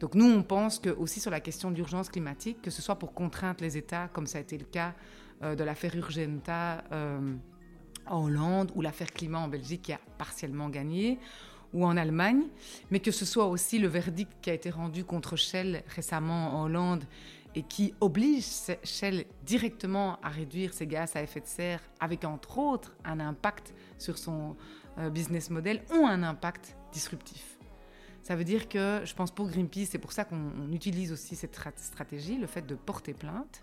Donc 0.00 0.14
nous, 0.14 0.24
on 0.24 0.42
pense 0.42 0.78
que 0.78 0.90
aussi 0.90 1.20
sur 1.20 1.30
la 1.30 1.40
question 1.40 1.70
d'urgence 1.70 2.08
climatique, 2.08 2.62
que 2.62 2.70
ce 2.70 2.82
soit 2.82 2.96
pour 2.96 3.12
contraindre 3.12 3.60
les 3.60 3.76
États, 3.76 4.08
comme 4.08 4.26
ça 4.26 4.38
a 4.38 4.40
été 4.40 4.56
le 4.56 4.64
cas 4.64 4.94
euh, 5.42 5.54
de 5.54 5.62
l'affaire 5.62 5.94
Urgenta 5.94 6.84
en 8.06 8.24
Hollande 8.24 8.72
ou 8.74 8.80
l'affaire 8.80 9.12
climat 9.12 9.38
en 9.38 9.48
Belgique 9.48 9.82
qui 9.82 9.92
a 9.92 10.00
partiellement 10.18 10.68
gagné, 10.68 11.18
ou 11.72 11.86
en 11.86 11.96
Allemagne, 11.96 12.42
mais 12.90 12.98
que 12.98 13.12
ce 13.12 13.24
soit 13.24 13.46
aussi 13.46 13.78
le 13.78 13.86
verdict 13.86 14.32
qui 14.42 14.50
a 14.50 14.54
été 14.54 14.70
rendu 14.70 15.04
contre 15.04 15.36
Shell 15.36 15.84
récemment 15.94 16.56
en 16.56 16.64
Hollande 16.64 17.04
et 17.54 17.62
qui 17.62 17.94
oblige 18.00 18.44
Shell 18.84 19.24
directement 19.44 20.20
à 20.22 20.28
réduire 20.28 20.72
ses 20.72 20.86
gaz 20.86 21.16
à 21.16 21.22
effet 21.22 21.40
de 21.40 21.46
serre 21.46 21.80
avec 21.98 22.24
entre 22.24 22.58
autres 22.58 22.94
un 23.04 23.18
impact 23.18 23.74
sur 23.98 24.18
son 24.18 24.56
euh, 24.98 25.10
business 25.10 25.50
model, 25.50 25.82
ont 25.92 26.06
un 26.06 26.22
impact 26.22 26.76
disruptif. 26.92 27.58
Ça 28.22 28.36
veut 28.36 28.44
dire 28.44 28.68
que 28.68 29.00
je 29.04 29.14
pense 29.14 29.30
pour 29.30 29.48
Greenpeace, 29.48 29.86
c'est 29.90 29.98
pour 29.98 30.12
ça 30.12 30.24
qu'on 30.24 30.52
on 30.60 30.72
utilise 30.72 31.10
aussi 31.10 31.34
cette 31.34 31.56
strat- 31.56 31.72
stratégie, 31.76 32.36
le 32.36 32.46
fait 32.46 32.66
de 32.66 32.74
porter 32.74 33.14
plainte 33.14 33.62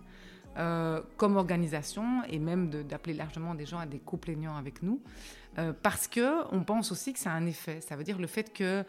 euh, 0.58 1.02
comme 1.16 1.38
organisation 1.38 2.24
et 2.28 2.40
même 2.40 2.70
d'appeler 2.70 3.14
largement 3.14 3.56
des 3.56 3.66
gens 3.66 3.78
à 3.78 3.86
des 3.86 4.00
co-plaignants 4.00 4.58
avec 4.58 4.82
nous, 4.82 5.00
euh, 5.60 5.72
parce 5.82 6.08
que 6.08 6.44
on 6.52 6.64
pense 6.64 6.92
aussi 6.92 7.14
que 7.14 7.20
ça 7.20 7.32
a 7.32 7.36
un 7.36 7.46
effet. 7.46 7.80
Ça 7.82 7.96
veut 7.96 8.04
dire 8.04 8.18
le 8.18 8.28
fait 8.28 8.52
que 8.52 8.84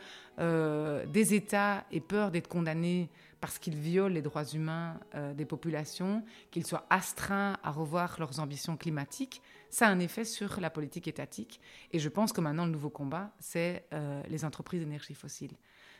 des 1.06 1.34
États 1.34 1.84
aient 1.92 2.00
peur 2.00 2.30
d'être 2.30 2.48
condamnés 2.48 3.10
parce 3.40 3.58
qu'ils 3.58 3.76
violent 3.76 4.14
les 4.14 4.22
droits 4.22 4.44
humains 4.44 5.00
euh, 5.14 5.34
des 5.34 5.44
populations, 5.44 6.24
qu'ils 6.50 6.66
soient 6.66 6.86
astreints 6.90 7.56
à 7.62 7.70
revoir 7.70 8.16
leurs 8.18 8.40
ambitions 8.40 8.76
climatiques, 8.76 9.42
ça 9.70 9.86
a 9.86 9.90
un 9.90 10.00
effet 10.00 10.24
sur 10.24 10.60
la 10.60 10.70
politique 10.70 11.08
étatique. 11.08 11.60
Et 11.92 11.98
je 11.98 12.08
pense 12.08 12.32
que 12.32 12.40
maintenant, 12.40 12.66
le 12.66 12.72
nouveau 12.72 12.90
combat, 12.90 13.32
c'est 13.38 13.84
euh, 13.92 14.22
les 14.28 14.44
entreprises 14.44 14.80
d'énergie 14.80 15.14
fossile. 15.14 15.52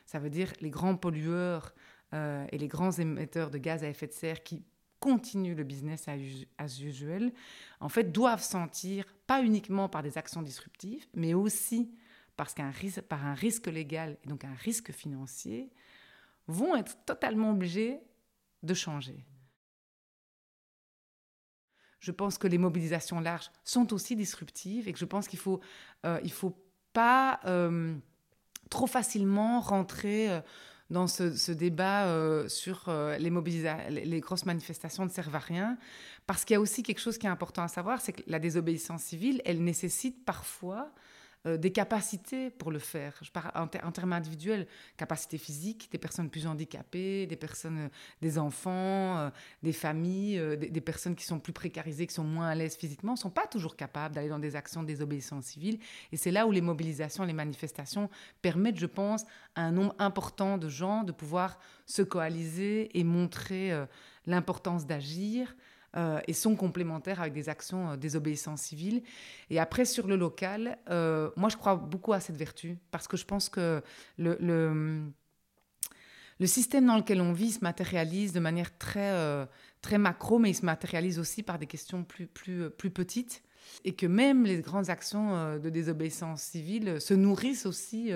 Ça 0.07 0.19
veut 0.19 0.31
dire 0.31 0.53
les 0.61 0.71
grands 0.71 0.97
pollueurs 0.97 1.75
euh, 2.15 2.47
et 2.51 2.59
les 2.59 2.69
grands 2.69 2.93
émetteurs 2.93 3.51
de 3.51 3.59
gaz 3.59 3.85
à 3.85 3.89
effet 3.89 4.07
de 4.07 4.13
serre 4.13 4.43
qui 4.43 4.65
continuent 5.01 5.55
le 5.55 5.65
business 5.65 6.09
as 6.09 6.81
usual, 6.81 7.31
en 7.79 7.89
fait, 7.89 8.11
doivent 8.11 8.43
sentir, 8.43 9.05
pas 9.29 9.43
uniquement 9.43 9.89
par 9.89 10.03
des 10.03 10.19
actions 10.19 10.43
disruptives, 10.43 11.07
mais 11.15 11.35
aussi 11.35 11.93
parce 12.37 12.55
qu'un 12.55 12.73
par 13.09 13.27
un 13.27 13.35
risque 13.35 13.67
légal 13.67 14.17
et 14.25 14.29
donc 14.29 14.45
un 14.45 14.55
risque 14.55 14.93
financier, 14.93 15.71
vont 16.49 16.75
être 16.75 16.97
totalement 17.05 17.53
obligés 17.53 18.01
de 18.63 18.75
changer. 18.75 19.25
Je 22.01 22.13
pense 22.13 22.39
que 22.39 22.47
les 22.47 22.59
mobilisations 22.59 23.21
larges 23.21 23.51
sont 23.65 23.93
aussi 23.93 24.17
disruptives 24.17 24.89
et 24.89 24.93
que 24.93 24.99
je 24.99 25.05
pense 25.05 25.29
qu'il 25.29 25.39
faut, 25.39 25.61
euh, 26.07 26.21
faut 26.29 26.57
pas 26.93 27.41
euh, 27.45 27.95
trop 28.71 28.87
facilement 28.87 29.61
rentrer 29.61 30.31
euh, 30.31 30.41
dans 30.91 31.07
ce, 31.07 31.53
débat 31.53 32.07
sur 32.49 32.91
les, 33.19 33.31
les 34.07 34.21
grosses 34.21 34.47
manifestations 34.47 35.05
ne 35.05 35.11
servent 35.11 35.35
à 35.35 35.39
rien, 35.39 35.77
parce 36.27 36.47
qu'il 36.47 36.55
y 36.55 36.57
a 36.57 36.61
aussi 36.63 36.83
quelque 36.83 37.01
chose 37.01 37.19
qui 37.19 37.27
est 37.27 37.31
important 37.31 37.63
à 37.63 37.69
savoir, 37.69 38.01
c'est 38.01 38.15
que 38.15 38.23
la 38.27 38.39
désobéissance 38.39 39.03
civile, 39.03 39.43
elle 39.45 39.63
nécessite 39.63 40.25
parfois 40.25 40.91
euh, 41.47 41.57
des 41.57 41.73
capacités 41.73 42.51
pour 42.51 42.71
le 42.71 42.79
faire. 42.79 43.15
Je 43.23 43.31
parle 43.31 43.53
en, 43.55 43.67
ter- 43.67 43.85
en 43.85 43.93
termes 43.93 44.13
individuels, 44.13 44.67
capacités 44.97 45.39
physiques, 45.39 45.89
des 45.93 45.99
personnes 45.99 46.31
plus 46.31 46.47
handicapées, 46.47 47.27
des 47.27 47.37
personnes, 47.37 47.79
euh, 47.79 47.89
des 48.21 48.39
enfants, 48.39 49.19
euh, 49.19 49.31
des 49.63 49.73
familles, 49.73 50.41
des, 50.57 50.69
des 50.71 50.81
personnes 50.81 51.15
qui 51.15 51.25
sont 51.25 51.39
plus 51.39 51.53
précarisées, 51.53 52.07
qui 52.07 52.15
sont 52.15 52.25
moins 52.25 52.49
à 52.49 52.55
l'aise 52.55 52.77
physiquement, 52.77 53.17
sont 53.17 53.31
pas 53.31 53.47
toujours 53.47 53.77
capables 53.77 54.15
d'aller 54.15 54.29
dans 54.29 54.39
des 54.39 54.57
actions 54.57 54.83
de 54.83 54.89
désobéissance 54.89 55.47
civile. 55.47 55.79
Et 56.13 56.17
c'est 56.17 56.31
là 56.31 56.47
où 56.47 56.51
les 56.51 56.61
mobilisations, 56.61 57.25
les 57.25 57.33
manifestations 57.33 58.11
permettent, 58.43 58.79
je 58.79 58.87
pense, 58.87 59.25
à 59.55 59.63
un 59.63 59.73
nombre 59.73 59.95
important 59.99 60.59
de 60.59 60.69
gens 60.69 61.05
de 61.05 61.13
pouvoir 61.13 61.59
se 61.87 62.03
coaliser 62.03 62.97
et 62.99 63.05
montrer 63.05 63.73
l'importance 64.27 64.87
d'agir. 64.87 65.55
Euh, 65.97 66.21
et 66.29 66.35
sont 66.35 66.55
complémentaires 66.55 67.21
avec 67.21 67.33
des 67.33 67.49
actions 67.49 67.91
euh, 67.91 67.97
désobéissance 67.97 68.61
civile. 68.61 69.03
Et 69.49 69.59
après, 69.59 69.87
sur 69.87 70.07
le 70.07 70.17
local, 70.17 70.77
euh, 70.91 71.31
moi, 71.37 71.49
je 71.49 71.57
crois 71.57 71.77
beaucoup 71.77 72.13
à 72.13 72.21
cette 72.21 72.37
vertu, 72.37 72.79
parce 72.91 73.09
que 73.09 73.17
je 73.17 73.25
pense 73.25 73.49
que 73.49 73.83
le, 74.19 74.37
le, 76.39 76.47
système 76.47 76.85
dans 76.85 76.97
lequel 76.97 77.23
on 77.23 77.33
vit 77.33 77.53
se 77.53 77.61
matérialise 77.61 78.35
de 78.35 78.41
manière 78.41 78.77
très, 78.77 79.13
euh, 79.13 79.47
très 79.81 79.97
macro, 79.97 80.39
mais 80.39 80.51
il 80.51 80.55
se 80.55 80.67
matérialise 80.67 81.19
aussi 81.19 81.43
par 81.43 81.59
des 81.59 81.67
questions 81.67 82.05
plus, 82.05 82.27
plus, 82.27 82.69
plus 82.69 82.91
petites. 82.91 83.43
Et 83.85 83.95
que 83.95 84.07
même 84.07 84.45
les 84.45 84.61
grandes 84.61 84.91
actions 84.91 85.59
de 85.59 85.69
désobéissance 85.69 86.41
civile 86.41 87.01
se 87.01 87.13
nourrissent 87.13 87.67
aussi 87.67 88.13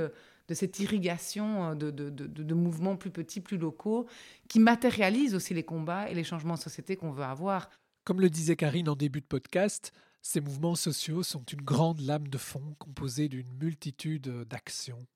de 0.49 0.55
cette 0.55 0.81
irrigation 0.81 1.71
euh, 1.71 1.75
de, 1.75 1.91
de, 1.91 2.11
de, 2.11 2.27
de 2.27 2.55
mouvements 2.55 2.97
plus 2.97 3.11
petits, 3.11 3.41
plus 3.41 3.59
locaux, 3.59 4.07
qui 4.49 4.59
matérialisent 4.61 5.35
aussi 5.35 5.55
les 5.55 5.63
combats 5.63 6.09
et 6.11 6.15
les 6.15 6.25
changements 6.25 6.55
de 6.55 6.61
société 6.61 6.97
qu'on 6.97 7.11
veut 7.11 7.25
avoir. 7.25 7.71
Comme 8.05 8.21
le 8.21 8.31
disait 8.31 8.57
Karine 8.57 8.89
en 8.89 8.97
début 8.97 9.21
de 9.21 9.27
podcast, 9.27 9.93
ces 10.21 10.41
mouvements 10.41 10.75
sociaux 10.75 11.23
sont 11.23 11.45
une 11.45 11.63
grande 11.63 12.01
lame 12.01 12.29
de 12.29 12.39
fond 12.39 12.75
composée 12.79 13.29
d'une 13.29 13.53
multitude 13.61 14.45
d'actions. 14.49 15.07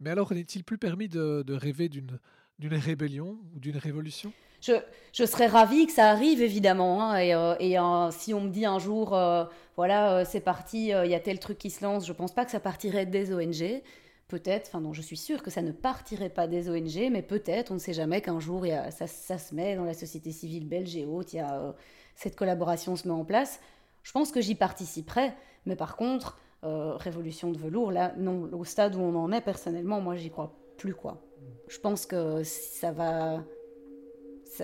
Mais 0.00 0.10
alors 0.10 0.32
n'est-il 0.32 0.64
plus 0.64 0.78
permis 0.78 1.08
de, 1.08 1.42
de 1.46 1.54
rêver 1.54 1.88
d'une 1.88 2.18
d'une 2.58 2.74
rébellion 2.74 3.38
ou 3.54 3.60
d'une 3.60 3.76
révolution? 3.76 4.32
Je, 4.60 4.72
je, 5.12 5.24
serais 5.24 5.46
ravie 5.46 5.86
que 5.86 5.92
ça 5.92 6.10
arrive, 6.10 6.42
évidemment. 6.42 7.02
Hein, 7.02 7.18
et, 7.18 7.34
euh, 7.34 7.54
et 7.60 7.78
euh, 7.78 8.10
si 8.10 8.34
on 8.34 8.40
me 8.40 8.50
dit 8.50 8.66
un 8.66 8.80
jour, 8.80 9.14
euh, 9.14 9.44
voilà, 9.76 10.24
c'est 10.24 10.40
parti, 10.40 10.88
il 10.88 11.10
y 11.10 11.14
a 11.14 11.20
tel 11.20 11.38
truc 11.38 11.58
qui 11.58 11.70
se 11.70 11.84
lance, 11.84 12.06
je 12.06 12.12
pense 12.12 12.34
pas 12.34 12.44
que 12.44 12.50
ça 12.50 12.58
partirait 12.58 13.06
des 13.06 13.32
ONG. 13.32 13.82
Peut-être, 14.28 14.68
enfin 14.68 14.80
non, 14.80 14.92
je 14.92 15.00
suis 15.00 15.16
sûre 15.16 15.42
que 15.42 15.50
ça 15.50 15.62
ne 15.62 15.72
partirait 15.72 16.28
pas 16.28 16.46
des 16.46 16.68
ONG, 16.68 17.10
mais 17.10 17.22
peut-être, 17.22 17.70
on 17.70 17.74
ne 17.74 17.78
sait 17.78 17.94
jamais 17.94 18.20
qu'un 18.20 18.40
jour, 18.40 18.66
ça, 18.90 19.06
se 19.38 19.54
met 19.54 19.74
dans 19.76 19.84
la 19.84 19.94
société 19.94 20.32
civile 20.32 20.68
belge 20.68 20.96
et 20.96 21.06
haute, 21.06 21.32
y 21.32 21.40
a, 21.40 21.74
cette 22.14 22.36
collaboration 22.36 22.94
se 22.94 23.08
met 23.08 23.14
en 23.14 23.24
place. 23.24 23.58
Je 24.02 24.12
pense 24.12 24.30
que 24.30 24.42
j'y 24.42 24.54
participerai, 24.54 25.32
mais 25.64 25.76
par 25.76 25.96
contre, 25.96 26.38
révolution 26.62 27.50
de 27.50 27.58
velours, 27.58 27.90
là, 27.90 28.12
non, 28.18 28.50
au 28.52 28.64
stade 28.64 28.96
où 28.96 29.00
on 29.00 29.14
en 29.14 29.32
est, 29.32 29.40
personnellement, 29.40 30.02
moi, 30.02 30.14
j'y 30.14 30.28
crois 30.28 30.52
plus, 30.76 30.94
quoi. 30.94 31.22
Je 31.68 31.78
pense 31.78 32.04
que 32.04 32.42
ça 32.44 32.92
va 32.92 33.42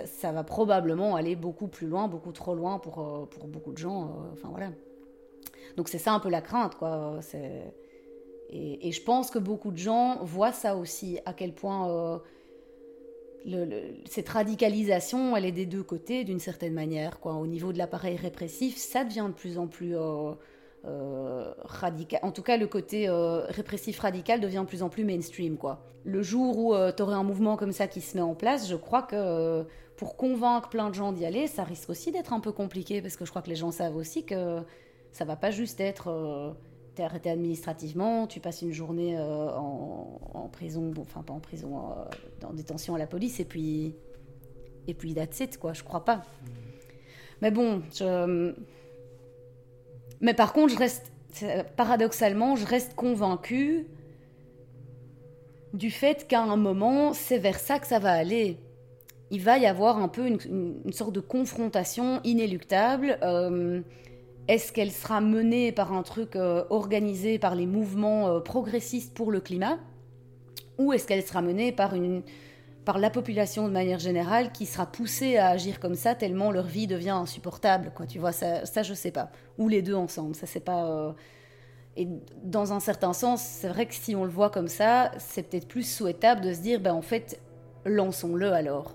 ça, 0.04 0.32
va 0.32 0.44
probablement 0.44 1.16
aller 1.16 1.36
beaucoup 1.36 1.68
plus 1.68 1.86
loin, 1.86 2.08
beaucoup 2.08 2.32
trop 2.32 2.54
loin 2.54 2.78
pour, 2.78 2.98
euh, 3.00 3.26
pour 3.26 3.46
beaucoup 3.46 3.72
de 3.72 3.78
gens. 3.78 4.04
Euh, 4.04 4.32
enfin 4.32 4.48
voilà. 4.50 4.70
Donc 5.76 5.88
c'est 5.88 5.98
ça 5.98 6.12
un 6.12 6.20
peu 6.20 6.28
la 6.28 6.40
crainte, 6.40 6.74
quoi. 6.76 7.20
Et, 8.50 8.92
je 8.92 9.02
pense 9.02 9.30
que 9.30 9.38
beaucoup 9.38 9.72
de 9.72 9.78
gens 9.78 10.18
voient 10.22 10.52
ça 10.52 10.76
aussi, 10.76 11.18
à 11.24 11.32
quel 11.32 11.52
point 11.52 11.90
euh, 11.90 12.18
cette 14.06 14.28
radicalisation, 14.28 15.36
elle 15.36 15.44
est 15.44 15.52
des 15.52 15.66
deux 15.66 15.82
côtés 15.82 16.24
d'une 16.24 16.38
certaine 16.38 16.72
manière, 16.72 17.18
quoi. 17.18 17.34
Au 17.34 17.46
niveau 17.46 17.72
de 17.72 17.78
l'appareil 17.78 18.16
répressif, 18.16 18.76
ça 18.76 19.04
devient 19.04 19.26
de 19.28 19.34
plus 19.34 19.58
en 19.58 19.66
plus 19.66 19.96
euh, 20.86 21.54
radical. 21.64 22.20
En 22.22 22.30
tout 22.30 22.42
cas, 22.42 22.58
le 22.58 22.66
côté 22.66 23.08
euh, 23.08 23.46
répressif 23.46 24.00
radical 24.00 24.40
devient 24.40 24.60
de 24.64 24.66
plus 24.66 24.82
en 24.82 24.90
plus 24.90 25.02
mainstream. 25.02 25.56
Quoi. 25.56 25.82
Le 26.04 26.22
jour 26.22 26.58
où 26.58 26.74
euh, 26.74 26.92
tu 26.92 27.02
aurais 27.02 27.14
un 27.14 27.22
mouvement 27.22 27.56
comme 27.56 27.72
ça 27.72 27.86
qui 27.86 28.02
se 28.02 28.14
met 28.18 28.22
en 28.22 28.34
place, 28.34 28.68
je 28.68 28.76
crois 28.76 29.00
que 29.00 29.64
pour 29.96 30.16
convaincre 30.18 30.68
plein 30.68 30.90
de 30.90 30.94
gens 30.94 31.12
d'y 31.12 31.24
aller, 31.24 31.46
ça 31.46 31.64
risque 31.64 31.88
aussi 31.88 32.12
d'être 32.12 32.34
un 32.34 32.40
peu 32.40 32.52
compliqué 32.52 33.00
parce 33.00 33.16
que 33.16 33.24
je 33.24 33.30
crois 33.30 33.40
que 33.40 33.48
les 33.48 33.56
gens 33.56 33.70
savent 33.70 33.96
aussi 33.96 34.26
que 34.26 34.58
ça 35.10 35.24
va 35.24 35.36
pas 35.36 35.50
juste 35.50 35.80
être 35.80 36.54
t'es 36.94 37.02
arrêté 37.02 37.30
administrativement, 37.30 38.26
tu 38.26 38.40
passes 38.40 38.62
une 38.62 38.72
journée 38.72 39.18
en, 39.18 40.48
prison, 40.52 40.92
enfin 41.00 41.22
pas 41.22 41.32
en 41.32 41.40
prison, 41.40 41.76
en 42.44 42.52
détention 42.52 42.94
à 42.94 42.98
la 42.98 43.06
police 43.06 43.40
et 43.40 43.44
puis 43.44 43.94
et 44.86 44.94
puis 44.94 45.14
that's 45.14 45.40
it 45.40 45.58
quoi. 45.58 45.72
Je 45.72 45.82
crois 45.82 46.04
pas. 46.04 46.22
Mais 47.42 47.50
bon, 47.50 47.82
je 47.92 48.54
mais 50.24 50.32
par 50.32 50.54
contre, 50.54 50.72
je 50.72 50.78
reste, 50.78 51.12
paradoxalement, 51.76 52.56
je 52.56 52.64
reste 52.64 52.94
convaincue 52.94 53.86
du 55.74 55.90
fait 55.90 56.26
qu'à 56.26 56.40
un 56.40 56.56
moment, 56.56 57.12
c'est 57.12 57.36
vers 57.36 57.58
ça 57.58 57.78
que 57.78 57.86
ça 57.86 57.98
va 57.98 58.12
aller. 58.12 58.56
Il 59.30 59.42
va 59.42 59.58
y 59.58 59.66
avoir 59.66 59.98
un 59.98 60.08
peu 60.08 60.26
une, 60.26 60.92
sorte 60.92 61.12
de 61.12 61.20
confrontation 61.20 62.20
inéluctable. 62.24 63.18
Euh, 63.22 63.82
est-ce 64.48 64.72
qu'elle 64.72 64.92
sera 64.92 65.20
menée 65.20 65.72
par 65.72 65.92
un 65.92 66.02
truc 66.02 66.36
euh, 66.36 66.64
organisé 66.70 67.38
par 67.38 67.54
les 67.54 67.66
mouvements 67.66 68.28
euh, 68.28 68.40
progressistes 68.40 69.14
pour 69.14 69.32
le 69.32 69.40
climat 69.40 69.78
Ou 70.78 70.92
est-ce 70.92 71.06
qu'elle 71.06 71.22
sera 71.22 71.40
menée 71.40 71.72
par 71.72 71.94
une, 71.94 72.22
par 72.84 72.98
la 72.98 73.10
population 73.10 73.66
de 73.66 73.72
manière 73.72 73.98
générale 73.98 74.52
qui 74.52 74.66
sera 74.66 74.86
poussée 74.86 75.38
à 75.38 75.48
agir 75.48 75.80
comme 75.80 75.94
ça 75.94 76.14
tellement 76.14 76.50
leur 76.50 76.66
vie 76.66 76.86
devient 76.86 77.10
insupportable 77.10 77.92
quoi 77.94 78.06
tu 78.06 78.18
vois 78.18 78.32
ça 78.32 78.66
ça 78.66 78.82
je 78.82 78.94
sais 78.94 79.10
pas. 79.10 79.30
Ou 79.58 79.68
les 79.68 79.82
deux 79.82 79.94
ensemble 79.94 80.34
ça 80.34 80.46
c'est 80.46 80.60
pas 80.64 80.90
euh, 80.90 81.12
et 81.96 82.06
dans 82.42 82.72
un 82.72 82.80
certain 82.80 83.14
sens 83.14 83.40
c'est 83.40 83.68
vrai 83.68 83.86
que 83.86 83.94
si 83.94 84.14
on 84.14 84.24
le 84.24 84.30
voit 84.30 84.50
comme 84.50 84.68
ça 84.68 85.12
c'est 85.18 85.44
peut-être 85.44 85.68
plus 85.68 85.88
souhaitable 85.88 86.42
de 86.42 86.52
se 86.52 86.60
dire 86.60 86.80
ben 86.80 86.92
en 86.92 87.02
fait 87.02 87.40
lançons-le 87.86 88.52
alors 88.52 88.94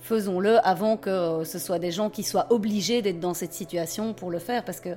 faisons-le 0.00 0.58
avant 0.66 0.96
que 0.96 1.42
ce 1.44 1.58
soit 1.58 1.78
des 1.78 1.90
gens 1.90 2.10
qui 2.10 2.22
soient 2.22 2.46
obligés 2.50 3.02
d'être 3.02 3.20
dans 3.20 3.34
cette 3.34 3.52
situation 3.52 4.14
pour 4.14 4.30
le 4.30 4.38
faire 4.38 4.64
parce 4.64 4.80
que 4.80 4.90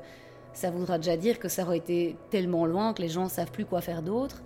ça 0.53 0.69
voudra 0.69 0.97
déjà 0.97 1.17
dire 1.17 1.39
que 1.39 1.49
ça 1.49 1.63
aurait 1.63 1.77
été 1.77 2.17
tellement 2.29 2.65
loin 2.65 2.93
que 2.93 3.01
les 3.01 3.09
gens 3.09 3.29
savent 3.29 3.51
plus 3.51 3.65
quoi 3.65 3.81
faire 3.81 4.01
d'autre. 4.01 4.41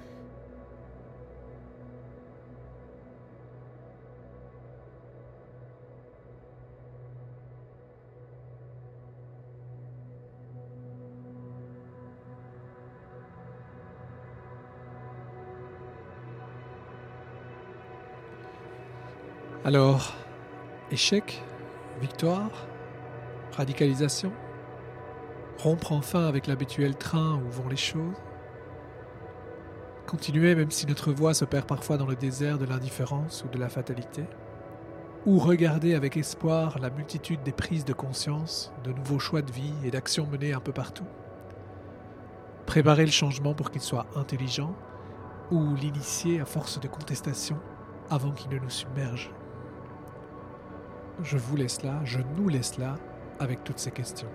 Alors, 19.66 20.14
échec, 20.96 21.44
victoire, 22.00 22.68
radicalisation, 23.52 24.32
rompre 25.58 25.92
enfin 25.92 26.26
avec 26.26 26.48
l'habituel 26.48 26.96
train 26.96 27.36
où 27.36 27.50
vont 27.50 27.68
les 27.68 27.76
choses, 27.76 28.16
continuer 30.08 30.56
même 30.56 30.72
si 30.72 30.88
notre 30.88 31.12
voix 31.12 31.34
se 31.34 31.44
perd 31.44 31.66
parfois 31.66 31.98
dans 31.98 32.06
le 32.06 32.16
désert 32.16 32.58
de 32.58 32.64
l'indifférence 32.64 33.44
ou 33.44 33.50
de 33.50 33.60
la 33.60 33.68
fatalité, 33.68 34.24
ou 35.26 35.38
regarder 35.38 35.96
avec 35.96 36.16
espoir 36.16 36.80
la 36.80 36.90
multitude 36.90 37.44
des 37.44 37.52
prises 37.52 37.84
de 37.84 37.92
conscience, 37.92 38.72
de 38.86 38.94
nouveaux 38.94 39.20
choix 39.20 39.42
de 39.42 39.52
vie 39.52 39.74
et 39.84 39.92
d'actions 39.92 40.28
menées 40.28 40.54
un 40.54 40.62
peu 40.62 40.72
partout, 40.72 41.08
préparer 42.66 43.06
le 43.06 43.12
changement 43.12 43.54
pour 43.54 43.70
qu'il 43.70 43.82
soit 43.82 44.06
intelligent, 44.16 44.74
ou 45.52 45.76
l'initier 45.76 46.40
à 46.40 46.46
force 46.46 46.80
de 46.80 46.88
contestation 46.88 47.58
avant 48.10 48.32
qu'il 48.32 48.50
ne 48.50 48.60
nous 48.60 48.70
submerge 48.70 49.34
je 51.24 51.38
vous 51.38 51.56
laisse 51.56 51.84
là, 51.84 52.00
je 52.04 52.20
nous 52.38 52.50
laisse 52.50 52.78
là 52.78 52.96
avec 53.40 53.64
toutes 53.64 53.80
ces 53.80 53.92
questions. 53.92 54.30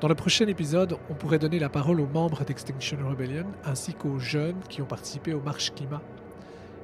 Dans 0.00 0.08
le 0.08 0.14
prochain 0.14 0.46
épisode, 0.48 0.96
on 1.10 1.14
pourrait 1.14 1.38
donner 1.38 1.58
la 1.58 1.68
parole 1.68 2.00
aux 2.00 2.06
membres 2.06 2.44
d'Extinction 2.44 2.98
Rebellion 3.08 3.46
ainsi 3.64 3.94
qu'aux 3.94 4.18
jeunes 4.18 4.58
qui 4.68 4.82
ont 4.82 4.86
participé 4.86 5.32
aux 5.32 5.40
marches 5.40 5.72
climat. 5.72 6.02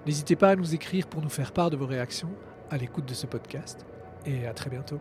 N'hésitez 0.07 0.37
pas 0.37 0.51
à 0.51 0.57
nous 0.57 0.75
écrire 0.75 1.07
pour 1.09 1.21
nous 1.21 1.29
faire 1.29 1.53
part 1.53 1.71
de 1.71 1.77
vos 1.77 1.87
réactions 1.87 2.31
à 2.71 2.77
l'écoute 2.77 3.07
de 3.07 3.15
ce 3.15 3.27
podcast 3.27 3.85
et 4.25 4.47
à 4.47 4.53
très 4.53 4.71
bientôt. 4.71 5.01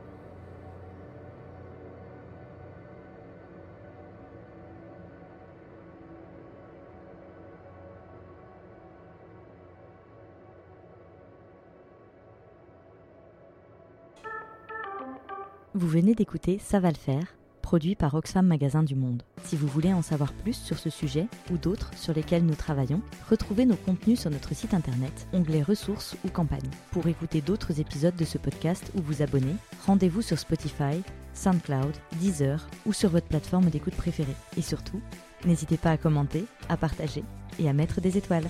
Vous 15.77 15.87
venez 15.87 16.15
d'écouter 16.15 16.59
Ça 16.59 16.79
va 16.79 16.89
le 16.89 16.95
faire, 16.95 17.35
produit 17.61 17.93
par 17.93 18.15
Oxfam 18.15 18.47
Magasin 18.47 18.81
du 18.81 18.95
Monde. 18.95 19.21
Si 19.43 19.55
vous 19.55 19.67
voulez 19.67 19.93
en 19.93 20.01
savoir 20.01 20.33
plus 20.33 20.55
sur 20.55 20.79
ce 20.79 20.89
sujet 20.89 21.27
ou 21.51 21.57
d'autres 21.59 21.91
sur 21.95 22.15
lesquels 22.15 22.43
nous 22.43 22.55
travaillons, 22.55 22.99
retrouvez 23.29 23.67
nos 23.67 23.75
contenus 23.75 24.19
sur 24.19 24.31
notre 24.31 24.55
site 24.55 24.73
internet, 24.73 25.27
onglet 25.33 25.61
ressources 25.61 26.17
ou 26.25 26.29
campagne. 26.29 26.71
Pour 26.89 27.05
écouter 27.05 27.41
d'autres 27.41 27.79
épisodes 27.79 28.15
de 28.15 28.25
ce 28.25 28.39
podcast 28.39 28.91
ou 28.95 29.03
vous 29.03 29.21
abonner, 29.21 29.53
rendez-vous 29.85 30.23
sur 30.23 30.39
Spotify, 30.39 31.03
SoundCloud, 31.35 31.93
Deezer 32.19 32.67
ou 32.87 32.91
sur 32.91 33.11
votre 33.11 33.27
plateforme 33.27 33.69
d'écoute 33.69 33.93
préférée. 33.93 34.35
Et 34.57 34.63
surtout, 34.63 34.99
n'hésitez 35.45 35.77
pas 35.77 35.91
à 35.91 35.97
commenter, 35.97 36.45
à 36.69 36.77
partager 36.77 37.23
et 37.59 37.69
à 37.69 37.73
mettre 37.73 38.01
des 38.01 38.17
étoiles. 38.17 38.47